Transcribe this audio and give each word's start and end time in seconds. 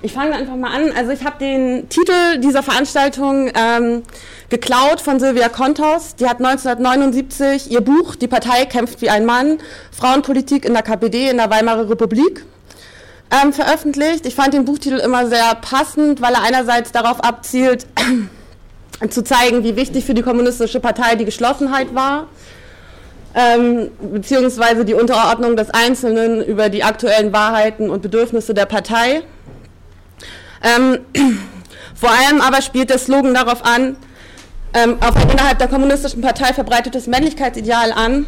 Ich 0.00 0.12
fange 0.12 0.34
einfach 0.34 0.54
mal 0.54 0.70
an. 0.72 0.92
Also 0.96 1.10
ich 1.10 1.24
habe 1.24 1.38
den 1.40 1.88
Titel 1.88 2.38
dieser 2.38 2.62
Veranstaltung 2.62 3.50
ähm, 3.52 4.04
geklaut 4.48 5.00
von 5.00 5.18
Silvia 5.18 5.48
Kontos. 5.48 6.14
Die 6.14 6.26
hat 6.26 6.38
1979 6.38 7.72
ihr 7.72 7.80
Buch 7.80 8.14
Die 8.14 8.28
Partei 8.28 8.64
kämpft 8.66 9.02
wie 9.02 9.10
ein 9.10 9.26
Mann, 9.26 9.58
Frauenpolitik 9.90 10.64
in 10.64 10.74
der 10.74 10.82
KPD 10.82 11.30
in 11.30 11.38
der 11.38 11.50
Weimarer 11.50 11.90
Republik 11.90 12.44
ähm, 13.30 13.52
veröffentlicht. 13.52 14.24
Ich 14.24 14.36
fand 14.36 14.54
den 14.54 14.64
Buchtitel 14.64 14.98
immer 14.98 15.26
sehr 15.26 15.56
passend, 15.56 16.22
weil 16.22 16.32
er 16.32 16.42
einerseits 16.42 16.92
darauf 16.92 17.24
abzielt, 17.24 17.86
zu 19.10 19.24
zeigen, 19.24 19.64
wie 19.64 19.74
wichtig 19.74 20.04
für 20.04 20.14
die 20.14 20.22
Kommunistische 20.22 20.78
Partei 20.78 21.16
die 21.16 21.24
Geschlossenheit 21.24 21.92
war, 21.96 22.28
ähm, 23.34 23.90
beziehungsweise 24.12 24.84
die 24.84 24.94
Unterordnung 24.94 25.56
des 25.56 25.70
Einzelnen 25.70 26.42
über 26.44 26.68
die 26.68 26.84
aktuellen 26.84 27.32
Wahrheiten 27.32 27.90
und 27.90 28.00
Bedürfnisse 28.00 28.54
der 28.54 28.66
Partei. 28.66 29.24
Ähm, 30.62 30.98
vor 31.94 32.10
allem 32.10 32.40
aber 32.40 32.62
spielt 32.62 32.90
der 32.90 32.98
Slogan 32.98 33.34
darauf 33.34 33.64
an, 33.64 33.96
ähm, 34.74 34.96
auf 35.00 35.16
ein 35.16 35.30
innerhalb 35.30 35.58
der 35.58 35.68
kommunistischen 35.68 36.20
Partei 36.20 36.52
verbreitetes 36.52 37.06
Männlichkeitsideal 37.06 37.92
an. 37.92 38.26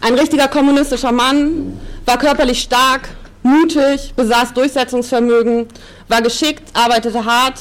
Ein 0.00 0.14
richtiger 0.14 0.48
kommunistischer 0.48 1.12
Mann 1.12 1.80
war 2.04 2.18
körperlich 2.18 2.60
stark, 2.60 3.08
mutig, 3.42 4.12
besaß 4.14 4.52
Durchsetzungsvermögen, 4.54 5.66
war 6.08 6.22
geschickt, 6.22 6.62
arbeitete 6.74 7.24
hart, 7.24 7.58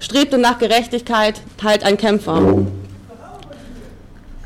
strebte 0.00 0.38
nach 0.38 0.58
Gerechtigkeit, 0.58 1.40
teilt 1.56 1.82
ein 1.84 1.96
Kämpfer. 1.96 2.40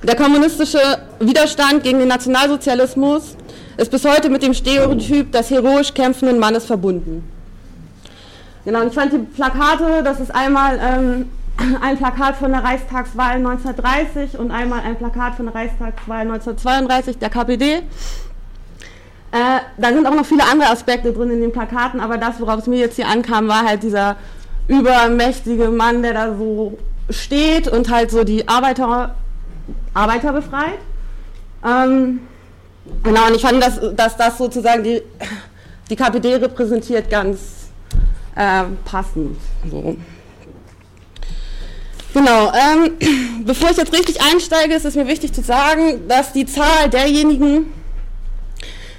Der 0.03 0.17
kommunistische 0.17 0.81
Widerstand 1.21 1.83
gegen 1.83 1.99
den 1.99 2.09
Nationalsozialismus 2.09 3.37
ist 3.77 3.91
bis 3.91 4.05
heute 4.05 4.31
mit 4.31 4.43
dem 4.43 4.55
Stereotyp 4.55 5.33
des 5.33 5.51
heroisch 5.51 5.93
kämpfenden 5.93 6.39
Mannes 6.39 6.65
verbunden. 6.65 7.38
Genau, 8.65 8.81
und 8.83 8.89
ich 8.89 8.95
fand 8.95 9.13
die 9.13 9.19
Plakate, 9.19 10.03
das 10.03 10.21
ist 10.21 10.35
einmal 10.35 10.79
ähm, 10.83 11.31
ein 11.83 11.97
Plakat 11.97 12.37
von 12.37 12.53
der 12.53 12.63
Reichstagswahl 12.63 13.37
1930 13.37 14.39
und 14.39 14.51
einmal 14.51 14.81
ein 14.81 14.97
Plakat 14.97 15.35
von 15.35 15.47
der 15.47 15.55
Reichstagswahl 15.55 16.21
1932 16.21 17.19
der 17.19 17.31
KPD. 17.31 17.83
Äh, 19.31 19.61
da 19.77 19.89
sind 19.93 20.07
auch 20.07 20.15
noch 20.15 20.25
viele 20.25 20.45
andere 20.45 20.71
Aspekte 20.71 21.13
drin 21.13 21.31
in 21.31 21.41
den 21.41 21.53
Plakaten, 21.53 22.01
aber 22.01 22.17
das, 22.17 22.41
worauf 22.41 22.61
es 22.61 22.67
mir 22.67 22.79
jetzt 22.79 22.97
hier 22.97 23.09
ankam, 23.09 23.49
war 23.49 23.65
halt 23.65 23.83
dieser 23.83 24.17
übermächtige 24.69 25.69
Mann, 25.69 26.03
der 26.03 26.15
da 26.15 26.35
so 26.37 26.79
steht 27.11 27.69
und 27.69 27.91
halt 27.91 28.11
so 28.11 28.25
die 28.25 28.49
Arbeiter, 28.49 29.15
Arbeiter 29.95 30.33
befreit. 30.33 30.79
Ähm, 31.65 32.21
genau, 33.03 33.27
und 33.27 33.35
ich 33.35 33.43
fand, 33.43 33.63
dass, 33.63 33.81
dass 33.95 34.17
das 34.17 34.39
sozusagen 34.39 34.83
die, 34.83 35.03
die 35.91 35.97
KPD 35.97 36.37
repräsentiert 36.37 37.11
ganz 37.11 37.68
äh, 38.39 38.65
passend. 38.85 39.37
So. 39.71 39.97
Genau, 42.15 42.53
ähm, 42.53 43.45
bevor 43.45 43.71
ich 43.71 43.77
jetzt 43.77 43.93
richtig 43.93 44.23
einsteige, 44.23 44.75
ist 44.75 44.85
es 44.85 44.95
mir 44.95 45.09
wichtig 45.09 45.33
zu 45.33 45.43
sagen, 45.43 46.09
dass 46.09 46.33
die 46.33 46.47
Zahl 46.47 46.89
derjenigen, 46.89 47.73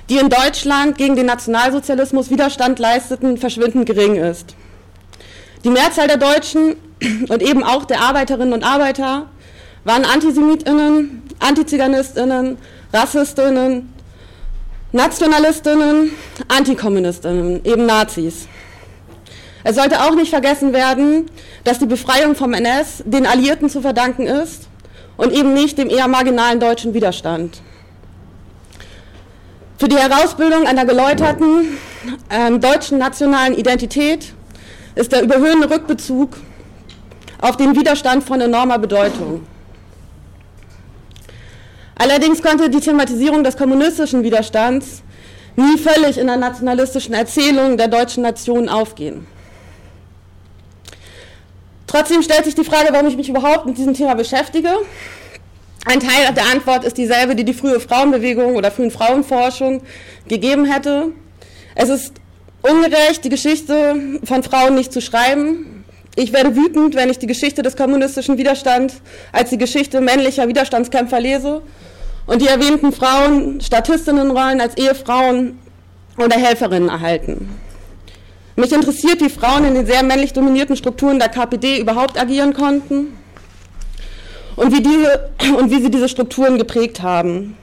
die 0.09 0.17
in 0.17 0.29
Deutschland 0.29 0.97
gegen 0.97 1.15
den 1.15 1.25
Nationalsozialismus 1.25 2.29
Widerstand 2.29 2.79
leisteten, 2.79 3.37
verschwindend 3.37 3.85
gering 3.85 4.15
ist. 4.15 4.55
Die 5.63 5.69
Mehrzahl 5.69 6.07
der 6.07 6.17
Deutschen 6.17 6.75
und 7.29 7.41
eben 7.41 7.63
auch 7.63 7.85
der 7.85 8.01
Arbeiterinnen 8.01 8.53
und 8.53 8.63
Arbeiter 8.63 9.27
waren 9.85 10.03
Antisemitinnen, 10.03 11.23
Antiziganistinnen, 11.39 12.57
Rassistinnen, 12.91 13.93
Nationalistinnen, 14.91 16.11
Antikommunistinnen, 16.49 17.63
eben 17.63 17.85
Nazis. 17.85 18.47
Es 19.63 19.75
sollte 19.75 20.01
auch 20.01 20.15
nicht 20.15 20.29
vergessen 20.29 20.73
werden, 20.73 21.29
dass 21.63 21.79
die 21.79 21.85
Befreiung 21.85 22.35
vom 22.35 22.53
NS 22.53 23.03
den 23.05 23.25
Alliierten 23.25 23.69
zu 23.69 23.81
verdanken 23.81 24.25
ist 24.25 24.67
und 25.17 25.33
eben 25.33 25.53
nicht 25.53 25.77
dem 25.77 25.89
eher 25.89 26.07
marginalen 26.07 26.59
deutschen 26.59 26.93
Widerstand. 26.93 27.61
Für 29.77 29.87
die 29.87 29.97
Herausbildung 29.97 30.65
einer 30.65 30.85
geläuterten 30.85 31.77
äh, 32.29 32.57
deutschen 32.57 32.97
nationalen 32.97 33.53
Identität 33.55 34.33
ist 34.95 35.11
der 35.11 35.23
überhöhende 35.23 35.69
Rückbezug 35.69 36.37
auf 37.41 37.57
den 37.57 37.75
Widerstand 37.75 38.23
von 38.23 38.41
enormer 38.41 38.79
Bedeutung. 38.79 39.45
Allerdings 41.95 42.41
konnte 42.41 42.69
die 42.69 42.79
Thematisierung 42.79 43.43
des 43.43 43.57
kommunistischen 43.57 44.23
Widerstands 44.23 45.01
nie 45.55 45.77
völlig 45.77 46.17
in 46.17 46.27
der 46.27 46.37
nationalistischen 46.37 47.13
Erzählung 47.13 47.77
der 47.77 47.89
deutschen 47.89 48.23
Nation 48.23 48.69
aufgehen. 48.69 49.27
Trotzdem 51.89 52.21
stellt 52.21 52.45
sich 52.45 52.53
die 52.53 52.63
Frage, 52.63 52.89
warum 52.91 53.07
ich 53.07 53.17
mich 53.17 53.29
überhaupt 53.29 53.65
mit 53.65 53.75
diesem 53.75 53.95
Thema 53.95 54.13
beschäftige. 54.13 54.69
Ein 55.85 55.99
Teil 55.99 56.31
der 56.35 56.45
Antwort 56.53 56.83
ist 56.83 56.99
dieselbe, 56.99 57.35
die 57.35 57.43
die 57.43 57.53
frühe 57.55 57.79
Frauenbewegung 57.79 58.55
oder 58.55 58.69
frühen 58.69 58.91
Frauenforschung 58.91 59.81
gegeben 60.27 60.65
hätte. 60.65 61.07
Es 61.73 61.89
ist 61.89 62.13
ungerecht, 62.61 63.23
die 63.23 63.29
Geschichte 63.29 64.19
von 64.23 64.43
Frauen 64.43 64.75
nicht 64.75 64.93
zu 64.93 65.01
schreiben. 65.01 65.83
Ich 66.15 66.31
werde 66.31 66.55
wütend, 66.55 66.93
wenn 66.93 67.09
ich 67.09 67.17
die 67.17 67.25
Geschichte 67.25 67.63
des 67.63 67.75
kommunistischen 67.75 68.37
Widerstands 68.37 69.01
als 69.31 69.49
die 69.49 69.57
Geschichte 69.57 69.99
männlicher 69.99 70.47
Widerstandskämpfer 70.47 71.19
lese 71.19 71.63
und 72.27 72.39
die 72.39 72.47
erwähnten 72.47 72.91
Frauen 72.91 73.61
Statistinnenrollen 73.61 74.61
als 74.61 74.77
Ehefrauen 74.77 75.57
oder 76.19 76.35
Helferinnen 76.35 76.89
erhalten. 76.89 77.49
Mich 78.59 78.73
interessiert, 78.73 79.21
wie 79.21 79.29
Frauen 79.29 79.63
in 79.63 79.73
den 79.73 79.85
sehr 79.85 80.03
männlich 80.03 80.33
dominierten 80.33 80.75
Strukturen 80.75 81.17
der 81.17 81.29
KPD 81.29 81.79
überhaupt 81.79 82.19
agieren 82.19 82.53
konnten 82.53 83.17
und 84.57 84.73
wie, 84.73 84.83
diese, 84.83 85.29
und 85.57 85.71
wie 85.71 85.81
sie 85.81 85.89
diese 85.89 86.09
Strukturen 86.09 86.57
geprägt 86.57 87.01
haben. 87.01 87.55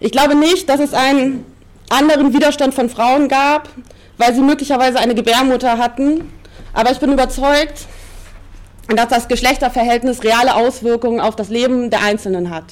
Ich 0.00 0.12
glaube 0.12 0.34
nicht, 0.34 0.68
dass 0.68 0.80
es 0.80 0.92
einen 0.92 1.46
anderen 1.88 2.34
Widerstand 2.34 2.74
von 2.74 2.90
Frauen 2.90 3.28
gab, 3.28 3.70
weil 4.18 4.34
sie 4.34 4.42
möglicherweise 4.42 4.98
eine 4.98 5.14
Gebärmutter 5.14 5.78
hatten, 5.78 6.30
aber 6.74 6.92
ich 6.92 6.98
bin 6.98 7.10
überzeugt, 7.10 7.86
dass 8.94 9.08
das 9.08 9.28
Geschlechterverhältnis 9.28 10.24
reale 10.24 10.56
Auswirkungen 10.56 11.20
auf 11.20 11.36
das 11.36 11.48
Leben 11.48 11.88
der 11.88 12.02
Einzelnen 12.02 12.50
hat. 12.50 12.66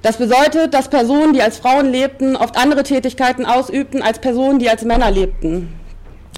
Das 0.00 0.16
bedeutet, 0.16 0.72
dass 0.72 0.88
Personen, 0.88 1.34
die 1.34 1.42
als 1.42 1.58
Frauen 1.58 1.92
lebten, 1.92 2.36
oft 2.36 2.56
andere 2.56 2.84
Tätigkeiten 2.84 3.44
ausübten 3.44 4.00
als 4.00 4.18
Personen, 4.18 4.60
die 4.60 4.70
als 4.70 4.82
Männer 4.82 5.10
lebten. 5.10 5.78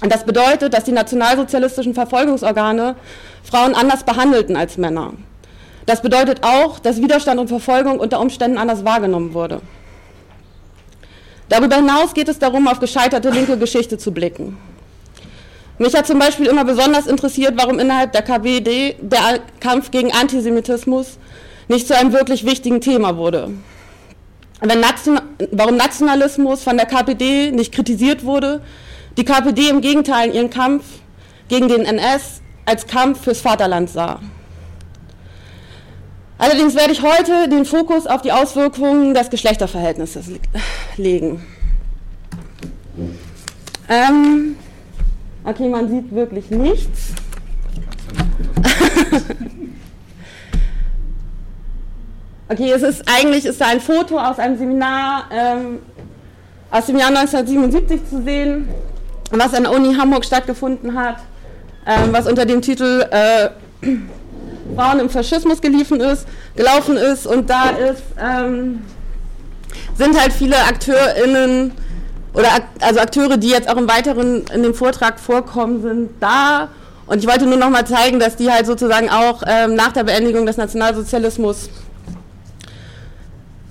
Das 0.01 0.25
bedeutet, 0.25 0.73
dass 0.73 0.83
die 0.83 0.91
nationalsozialistischen 0.91 1.93
Verfolgungsorgane 1.93 2.95
Frauen 3.43 3.75
anders 3.75 4.03
behandelten 4.03 4.55
als 4.55 4.77
Männer. 4.77 5.13
Das 5.85 6.01
bedeutet 6.01 6.43
auch, 6.43 6.79
dass 6.79 7.01
Widerstand 7.01 7.39
und 7.39 7.47
Verfolgung 7.47 7.99
unter 7.99 8.19
Umständen 8.19 8.57
anders 8.57 8.83
wahrgenommen 8.83 9.33
wurde. 9.33 9.61
Darüber 11.47 11.75
hinaus 11.75 12.13
geht 12.13 12.27
es 12.27 12.39
darum, 12.39 12.67
auf 12.67 12.79
gescheiterte 12.79 13.29
linke 13.29 13.57
Geschichte 13.57 13.97
zu 13.97 14.11
blicken. 14.11 14.57
Mich 15.77 15.93
hat 15.93 16.07
zum 16.07 16.17
Beispiel 16.17 16.47
immer 16.47 16.65
besonders 16.65 17.05
interessiert, 17.05 17.53
warum 17.57 17.79
innerhalb 17.79 18.13
der 18.13 18.21
KPD 18.21 18.95
der 18.99 19.39
Kampf 19.59 19.91
gegen 19.91 20.11
Antisemitismus 20.13 21.17
nicht 21.67 21.87
zu 21.87 21.95
einem 21.95 22.13
wirklich 22.13 22.45
wichtigen 22.45 22.81
Thema 22.81 23.17
wurde. 23.17 23.51
Nation, 24.61 25.19
warum 25.51 25.75
Nationalismus 25.75 26.63
von 26.63 26.77
der 26.77 26.85
KPD 26.85 27.51
nicht 27.51 27.73
kritisiert 27.73 28.23
wurde, 28.23 28.61
die 29.17 29.23
KPD 29.23 29.69
im 29.69 29.81
Gegenteil 29.81 30.33
ihren 30.33 30.49
Kampf 30.49 30.83
gegen 31.47 31.67
den 31.67 31.85
NS 31.85 32.41
als 32.65 32.87
Kampf 32.87 33.23
fürs 33.23 33.41
Vaterland 33.41 33.89
sah. 33.89 34.19
Allerdings 36.37 36.75
werde 36.75 36.91
ich 36.91 37.01
heute 37.01 37.47
den 37.47 37.63
Fokus 37.63 38.05
auf 38.07 38.21
die 38.21 38.33
Auswirkungen 38.33 39.13
des 39.13 39.29
Geschlechterverhältnisses 39.29 40.31
legen. 40.97 41.45
Ähm, 43.87 44.57
okay, 45.45 45.69
man 45.69 45.89
sieht 45.89 46.13
wirklich 46.13 46.49
nichts. 46.49 47.13
okay, 52.49 52.71
es 52.71 52.81
ist 52.81 53.03
eigentlich 53.07 53.45
ist 53.45 53.61
da 53.61 53.67
ein 53.67 53.79
Foto 53.79 54.19
aus 54.19 54.37
einem 54.39 54.57
Seminar 54.57 55.29
ähm, 55.31 55.79
aus 56.69 56.87
dem 56.87 56.97
Jahr 56.97 57.09
1977 57.09 58.09
zu 58.09 58.21
sehen 58.23 58.67
was 59.31 59.53
an 59.53 59.63
der 59.63 59.71
Uni 59.71 59.95
Hamburg 59.95 60.25
stattgefunden 60.25 60.97
hat, 60.97 61.17
ähm, 61.85 62.11
was 62.11 62.27
unter 62.27 62.45
dem 62.45 62.61
Titel 62.61 63.05
äh, 63.11 63.49
Frauen 64.75 64.99
im 64.99 65.09
Faschismus 65.09 65.61
gelaufen 65.61 65.99
ist, 65.99 66.25
gelaufen 66.55 66.97
ist 66.97 67.27
und 67.27 67.49
da 67.49 67.69
ist, 67.69 68.03
ähm, 68.19 68.81
sind 69.97 70.19
halt 70.19 70.33
viele 70.33 70.57
AkteurInnen 70.57 71.71
oder 72.33 72.49
also 72.81 72.99
Akteure, 72.99 73.37
die 73.37 73.49
jetzt 73.49 73.69
auch 73.69 73.77
im 73.77 73.87
weiteren 73.87 74.45
in 74.53 74.63
dem 74.63 74.73
Vortrag 74.73 75.19
vorkommen, 75.19 75.81
sind 75.81 76.09
da. 76.19 76.69
Und 77.07 77.19
ich 77.19 77.27
wollte 77.27 77.45
nur 77.45 77.57
noch 77.57 77.69
mal 77.69 77.85
zeigen, 77.85 78.19
dass 78.19 78.35
die 78.35 78.51
halt 78.51 78.65
sozusagen 78.65 79.09
auch 79.09 79.43
ähm, 79.47 79.75
nach 79.75 79.93
der 79.93 80.03
Beendigung 80.03 80.45
des 80.45 80.57
Nationalsozialismus 80.57 81.69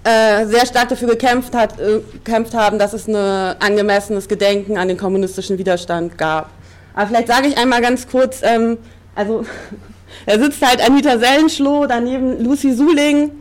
äh, 0.04 0.46
sehr 0.46 0.66
stark 0.66 0.90
dafür 0.90 1.08
gekämpft, 1.08 1.54
hat, 1.54 1.80
äh, 1.80 2.00
gekämpft 2.12 2.54
haben, 2.54 2.78
dass 2.78 2.92
es 2.92 3.08
ein 3.08 3.16
angemessenes 3.16 4.28
Gedenken 4.28 4.76
an 4.76 4.88
den 4.88 4.96
kommunistischen 4.96 5.58
Widerstand 5.58 6.18
gab. 6.18 6.50
Aber 6.94 7.08
vielleicht 7.08 7.28
sage 7.28 7.48
ich 7.48 7.58
einmal 7.58 7.80
ganz 7.80 8.06
kurz, 8.06 8.40
ähm, 8.42 8.78
also 9.14 9.44
da 10.26 10.38
sitzt 10.38 10.64
halt 10.64 10.86
Anita 10.86 11.18
Sellenschloh, 11.18 11.86
daneben 11.86 12.42
Lucy 12.44 12.72
Suling, 12.72 13.32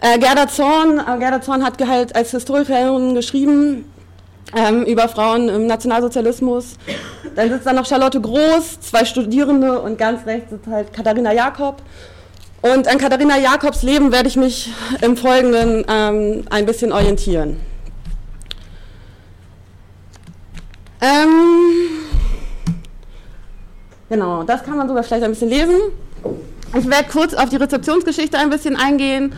äh, 0.00 0.18
Gerda 0.18 0.48
Zorn. 0.48 0.98
Äh, 0.98 1.18
Gerda 1.18 1.40
Zorn 1.40 1.64
hat 1.64 1.84
halt 1.86 2.14
als 2.14 2.30
Historikerin 2.30 3.14
geschrieben 3.14 3.84
ähm, 4.54 4.84
über 4.84 5.08
Frauen 5.08 5.48
im 5.48 5.66
Nationalsozialismus. 5.66 6.76
Dann 7.34 7.50
sitzt 7.50 7.66
da 7.66 7.72
noch 7.72 7.86
Charlotte 7.86 8.20
Groß, 8.20 8.80
zwei 8.80 9.04
Studierende 9.04 9.80
und 9.80 9.98
ganz 9.98 10.26
rechts 10.26 10.50
sitzt 10.50 10.66
halt 10.66 10.92
Katharina 10.92 11.32
Jakob. 11.32 11.82
Und 12.74 12.88
an 12.88 12.98
Katharina 12.98 13.38
Jakobs 13.38 13.84
Leben 13.84 14.10
werde 14.10 14.28
ich 14.28 14.36
mich 14.36 14.72
im 15.00 15.16
Folgenden 15.16 15.84
ähm, 15.88 16.44
ein 16.50 16.66
bisschen 16.66 16.90
orientieren. 16.90 17.60
Ähm, 21.00 21.90
genau, 24.08 24.42
das 24.42 24.64
kann 24.64 24.76
man 24.76 24.88
sogar 24.88 25.04
vielleicht 25.04 25.22
ein 25.22 25.30
bisschen 25.30 25.48
lesen. 25.48 25.76
Ich 26.76 26.90
werde 26.90 27.08
kurz 27.08 27.34
auf 27.34 27.50
die 27.50 27.56
Rezeptionsgeschichte 27.56 28.36
ein 28.36 28.50
bisschen 28.50 28.74
eingehen, 28.74 29.32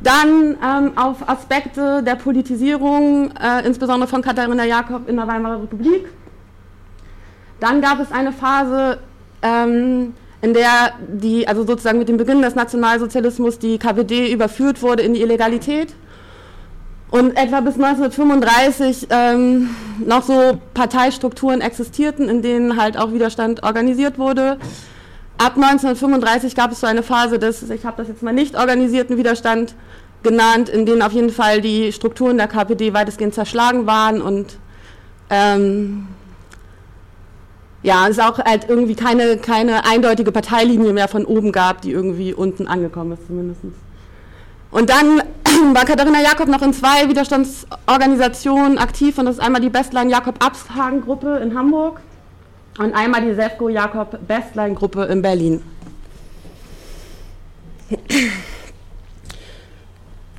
dann 0.00 0.56
ähm, 0.64 0.96
auf 0.96 1.28
Aspekte 1.28 2.04
der 2.04 2.14
Politisierung, 2.14 3.32
äh, 3.42 3.66
insbesondere 3.66 4.08
von 4.08 4.22
Katharina 4.22 4.64
Jakob 4.64 5.08
in 5.08 5.16
der 5.16 5.26
Weimarer 5.26 5.62
Republik. 5.62 6.06
Dann 7.58 7.80
gab 7.80 7.98
es 7.98 8.12
eine 8.12 8.30
Phase, 8.30 8.98
ähm, 9.42 10.14
in 10.42 10.52
der 10.54 10.92
die, 11.08 11.48
also 11.48 11.64
sozusagen 11.64 11.98
mit 11.98 12.08
dem 12.08 12.18
Beginn 12.18 12.42
des 12.42 12.54
Nationalsozialismus 12.54 13.58
die 13.58 13.78
KPD 13.78 14.32
überführt 14.32 14.82
wurde 14.82 15.02
in 15.02 15.14
die 15.14 15.22
Illegalität 15.22 15.94
und 17.12 17.36
etwa 17.36 17.60
bis 17.60 17.74
1935 17.74 19.06
ähm, 19.10 19.70
noch 20.04 20.22
so 20.24 20.58
Parteistrukturen 20.74 21.60
existierten, 21.60 22.28
in 22.28 22.42
denen 22.42 22.80
halt 22.80 22.96
auch 22.96 23.12
Widerstand 23.12 23.62
organisiert 23.62 24.18
wurde. 24.18 24.58
Ab 25.38 25.56
1935 25.56 26.54
gab 26.56 26.72
es 26.72 26.80
so 26.80 26.86
eine 26.86 27.02
Phase 27.02 27.38
des, 27.38 27.68
ich 27.70 27.84
habe 27.84 27.98
das 27.98 28.08
jetzt 28.08 28.22
mal 28.22 28.32
nicht 28.32 28.58
organisierten 28.58 29.16
Widerstand 29.16 29.74
genannt, 30.22 30.68
in 30.68 30.86
denen 30.86 31.02
auf 31.02 31.12
jeden 31.12 31.30
Fall 31.30 31.60
die 31.60 31.92
Strukturen 31.92 32.36
der 32.36 32.48
KPD 32.48 32.94
weitestgehend 32.94 33.34
zerschlagen 33.34 33.86
waren 33.86 34.22
und 34.22 34.56
ähm, 35.30 36.08
ja, 37.82 38.06
es 38.08 38.18
auch 38.18 38.38
halt 38.38 38.68
irgendwie 38.68 38.94
keine, 38.94 39.36
keine 39.38 39.84
eindeutige 39.84 40.30
Parteilinie 40.30 40.92
mehr 40.92 41.08
von 41.08 41.24
oben 41.24 41.52
gab, 41.52 41.82
die 41.82 41.90
irgendwie 41.90 42.32
unten 42.32 42.66
angekommen 42.68 43.12
ist 43.12 43.26
zumindest. 43.26 43.60
Und 44.70 44.88
dann 44.88 45.22
war 45.74 45.84
Katharina 45.84 46.20
Jakob 46.22 46.48
noch 46.48 46.62
in 46.62 46.72
zwei 46.72 47.08
Widerstandsorganisationen 47.08 48.78
aktiv 48.78 49.18
und 49.18 49.26
das 49.26 49.36
ist 49.36 49.42
einmal 49.42 49.60
die 49.60 49.68
Bestlein 49.68 50.08
Jakob 50.10 50.42
Abshagen 50.44 51.02
Gruppe 51.02 51.38
in 51.42 51.56
Hamburg 51.56 52.00
und 52.78 52.94
einmal 52.94 53.22
die 53.22 53.34
Sefco 53.34 53.68
Jakob 53.68 54.16
Bestlein 54.26 54.74
Gruppe 54.74 55.04
in 55.04 55.20
Berlin. 55.20 55.62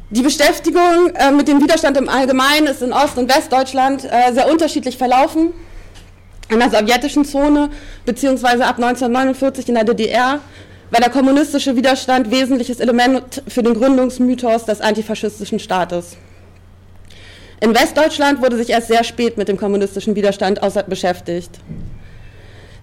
Die 0.10 0.22
Beschäftigung 0.22 1.12
äh, 1.16 1.32
mit 1.32 1.48
dem 1.48 1.62
Widerstand 1.62 1.98
im 1.98 2.08
Allgemeinen 2.08 2.68
ist 2.68 2.82
in 2.82 2.94
Ost- 2.94 3.18
und 3.18 3.30
Westdeutschland 3.30 4.06
äh, 4.06 4.32
sehr 4.32 4.50
unterschiedlich 4.50 4.98
verlaufen 4.98 5.54
in 6.50 6.60
der 6.60 6.70
sowjetischen 6.70 7.26
Zone 7.26 7.70
beziehungsweise 8.06 8.66
ab 8.66 8.76
1949 8.76 9.70
in 9.70 9.76
der 9.76 9.84
DDR 9.84 10.40
war 10.92 11.00
der 11.00 11.10
kommunistische 11.10 11.76
Widerstand 11.76 12.30
wesentliches 12.30 12.80
Element 12.80 13.42
für 13.48 13.64
den 13.64 13.74
Gründungsmythos 13.74 14.66
des 14.66 14.82
antifaschistischen 14.82 15.60
Staates. 15.60 16.18
In 17.60 17.74
Westdeutschland 17.74 18.42
wurde 18.42 18.58
sich 18.58 18.70
erst 18.70 18.90
sehr 18.90 19.04
spät 19.04 19.38
mit 19.38 19.48
dem 19.48 19.58
kommunistischen 19.58 20.16
Widerstand 20.16 20.60
beschäftigt. 20.88 21.60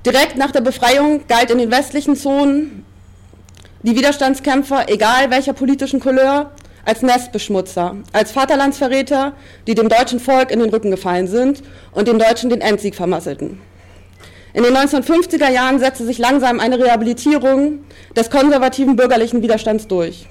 Direkt 0.06 0.36
nach 0.36 0.50
der 0.50 0.62
Befreiung 0.62 1.26
galt 1.28 1.50
in 1.50 1.58
den 1.58 1.70
westlichen 1.70 2.16
Zonen 2.16 2.84
die 3.82 3.94
Widerstandskämpfer, 3.96 4.88
egal 4.88 5.30
welcher 5.30 5.52
politischen 5.52 6.00
Couleur, 6.00 6.50
als 6.84 7.02
Nestbeschmutzer, 7.02 7.96
als 8.12 8.32
Vaterlandsverräter, 8.32 9.34
die 9.66 9.74
dem 9.74 9.88
deutschen 9.88 10.20
Volk 10.20 10.50
in 10.50 10.60
den 10.60 10.70
Rücken 10.70 10.90
gefallen 10.90 11.26
sind 11.26 11.62
und 11.92 12.08
den 12.08 12.18
Deutschen 12.18 12.50
den 12.50 12.60
Endsieg 12.60 12.94
vermasselten. 12.94 13.60
In 14.52 14.64
den 14.64 14.74
1950er 14.74 15.48
Jahren 15.50 15.78
setzte 15.78 16.04
sich 16.04 16.18
langsam 16.18 16.58
eine 16.58 16.78
Rehabilitierung 16.78 17.84
des 18.16 18.30
konservativen 18.30 18.96
bürgerlichen 18.96 19.42
Widerstands 19.42 19.86
durch. 19.86 20.26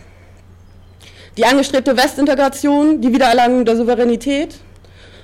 Die 1.38 1.46
angestrebte 1.46 1.96
Westintegration, 1.96 3.00
die 3.00 3.14
Wiedererlangung 3.14 3.64
der 3.64 3.78
Souveränität 3.78 4.56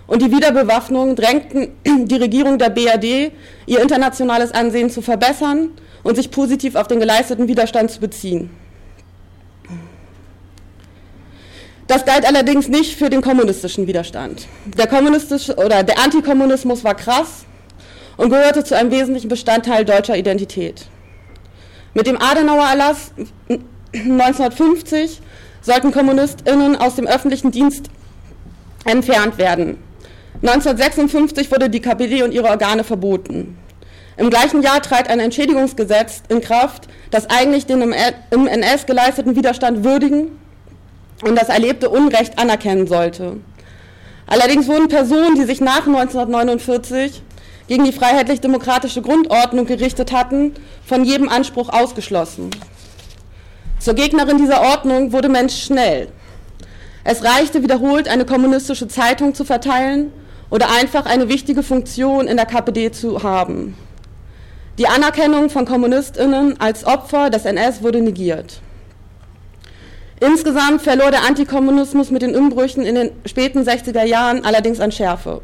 und 0.07 0.21
die 0.21 0.31
Wiederbewaffnung 0.31 1.15
drängten 1.15 1.71
die 2.07 2.15
Regierung 2.15 2.57
der 2.57 2.69
BRD, 2.69 3.33
ihr 3.65 3.81
internationales 3.81 4.53
Ansehen 4.53 4.89
zu 4.89 5.01
verbessern 5.01 5.71
und 6.03 6.15
sich 6.15 6.31
positiv 6.31 6.75
auf 6.75 6.87
den 6.87 6.99
geleisteten 6.99 7.47
Widerstand 7.49 7.91
zu 7.91 7.99
beziehen. 7.99 8.49
Das 11.87 12.03
galt 12.03 12.25
allerdings 12.25 12.67
nicht 12.67 12.97
für 12.97 13.09
den 13.09 13.21
kommunistischen 13.21 13.85
Widerstand. 13.85 14.47
Der 14.77 14.87
kommunistische 14.87 15.55
oder 15.55 15.83
der 15.83 15.99
Antikommunismus 15.99 16.83
war 16.83 16.95
krass 16.95 17.45
und 18.17 18.29
gehörte 18.29 18.63
zu 18.63 18.75
einem 18.75 18.89
wesentlichen 18.89 19.29
Bestandteil 19.29 19.85
deutscher 19.85 20.17
Identität. 20.17 20.87
Mit 21.93 22.07
dem 22.07 22.19
Adenauer 22.19 22.65
Erlass 22.65 23.11
1950 23.93 25.21
sollten 25.61 25.91
KommunistInnen 25.91 26.75
aus 26.75 26.95
dem 26.95 27.05
öffentlichen 27.05 27.51
Dienst 27.51 27.85
entfernt 28.85 29.37
werden. 29.37 29.77
1956 30.41 31.51
wurde 31.51 31.69
die 31.69 31.81
KPD 31.81 32.23
und 32.23 32.33
ihre 32.33 32.49
Organe 32.49 32.83
verboten. 32.83 33.57
Im 34.17 34.29
gleichen 34.29 34.61
Jahr 34.61 34.81
trat 34.81 35.09
ein 35.09 35.19
Entschädigungsgesetz 35.19 36.23
in 36.29 36.41
Kraft, 36.41 36.87
das 37.11 37.29
eigentlich 37.29 37.65
den 37.65 37.81
im 37.81 38.47
NS 38.47 38.85
geleisteten 38.85 39.35
Widerstand 39.35 39.83
würdigen 39.83 40.31
und 41.23 41.35
das 41.35 41.49
erlebte 41.49 41.89
Unrecht 41.89 42.37
anerkennen 42.39 42.87
sollte. 42.87 43.37
Allerdings 44.27 44.67
wurden 44.67 44.87
Personen, 44.87 45.35
die 45.35 45.45
sich 45.45 45.61
nach 45.61 45.85
1949 45.85 47.21
gegen 47.67 47.83
die 47.83 47.91
freiheitlich-demokratische 47.91 49.01
Grundordnung 49.01 49.65
gerichtet 49.65 50.11
hatten, 50.11 50.53
von 50.85 51.03
jedem 51.03 51.29
Anspruch 51.29 51.69
ausgeschlossen. 51.69 52.51
Zur 53.79 53.93
Gegnerin 53.93 54.37
dieser 54.37 54.61
Ordnung 54.61 55.11
wurde 55.11 55.29
Mensch 55.29 55.63
schnell. 55.63 56.07
Es 57.03 57.23
reichte 57.23 57.61
wiederholt, 57.61 58.07
eine 58.07 58.25
kommunistische 58.25 58.87
Zeitung 58.87 59.35
zu 59.35 59.45
verteilen 59.45 60.11
oder 60.49 60.71
einfach 60.71 61.05
eine 61.05 61.29
wichtige 61.29 61.61
Funktion 61.61 62.27
in 62.27 62.37
der 62.37 62.45
KPD 62.45 62.91
zu 62.91 63.21
haben. 63.21 63.75
Die 64.77 64.87
Anerkennung 64.87 65.49
von 65.49 65.65
Kommunistinnen 65.65 66.59
als 66.59 66.85
Opfer 66.85 67.29
des 67.29 67.45
NS 67.45 67.81
wurde 67.81 68.01
negiert. 68.01 68.59
Insgesamt 70.19 70.81
verlor 70.81 71.11
der 71.11 71.23
Antikommunismus 71.23 72.09
mit 72.09 72.21
den 72.21 72.35
Umbrüchen 72.35 72.85
in 72.85 72.95
den 72.95 73.11
späten 73.25 73.63
60er 73.63 74.05
Jahren 74.05 74.45
allerdings 74.45 74.79
an 74.79 74.91
Schärfe. 74.91 75.41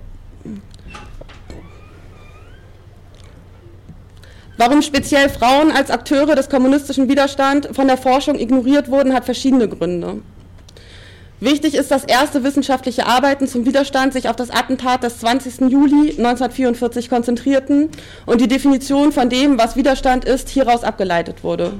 Warum 4.57 4.81
speziell 4.81 5.27
Frauen 5.27 5.71
als 5.71 5.89
Akteure 5.89 6.35
des 6.35 6.47
kommunistischen 6.47 7.09
Widerstands 7.09 7.69
von 7.71 7.87
der 7.87 7.97
Forschung 7.97 8.37
ignoriert 8.37 8.89
wurden, 8.89 9.13
hat 9.13 9.25
verschiedene 9.25 9.67
Gründe. 9.67 10.21
Wichtig 11.39 11.73
ist, 11.73 11.89
dass 11.89 12.03
erste 12.03 12.43
wissenschaftliche 12.43 13.07
Arbeiten 13.07 13.47
zum 13.47 13.65
Widerstand 13.65 14.13
sich 14.13 14.29
auf 14.29 14.35
das 14.35 14.51
Attentat 14.51 15.03
des 15.03 15.17
20. 15.17 15.71
Juli 15.71 16.11
1944 16.11 17.09
konzentrierten 17.09 17.89
und 18.27 18.39
die 18.39 18.47
Definition 18.47 19.11
von 19.11 19.29
dem, 19.29 19.57
was 19.57 19.75
Widerstand 19.75 20.23
ist, 20.23 20.49
hieraus 20.49 20.83
abgeleitet 20.83 21.43
wurde. 21.43 21.73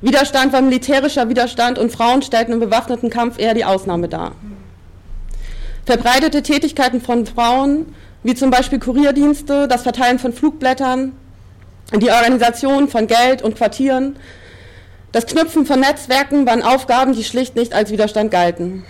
Widerstand 0.00 0.52
war 0.52 0.62
militärischer 0.62 1.28
Widerstand 1.28 1.78
und 1.78 1.90
Frauen 1.90 2.22
stellten 2.22 2.52
im 2.52 2.60
bewaffneten 2.60 3.10
Kampf 3.10 3.38
eher 3.38 3.54
die 3.54 3.64
Ausnahme 3.64 4.08
dar. 4.08 4.32
Verbreitete 5.86 6.42
Tätigkeiten 6.42 7.00
von 7.00 7.26
Frauen, 7.26 7.94
wie 8.22 8.34
zum 8.34 8.50
Beispiel 8.50 8.78
Kurierdienste, 8.78 9.66
das 9.66 9.82
Verteilen 9.82 10.18
von 10.18 10.32
Flugblättern, 10.32 11.12
die 11.96 12.10
Organisation 12.10 12.88
von 12.88 13.06
Geld 13.08 13.42
und 13.42 13.56
Quartieren, 13.56 14.16
das 15.10 15.26
Knüpfen 15.26 15.66
von 15.66 15.80
Netzwerken 15.80 16.46
waren 16.46 16.62
Aufgaben, 16.62 17.14
die 17.14 17.24
schlicht 17.24 17.56
nicht 17.56 17.72
als 17.72 17.90
Widerstand 17.90 18.30
galten. 18.30 18.84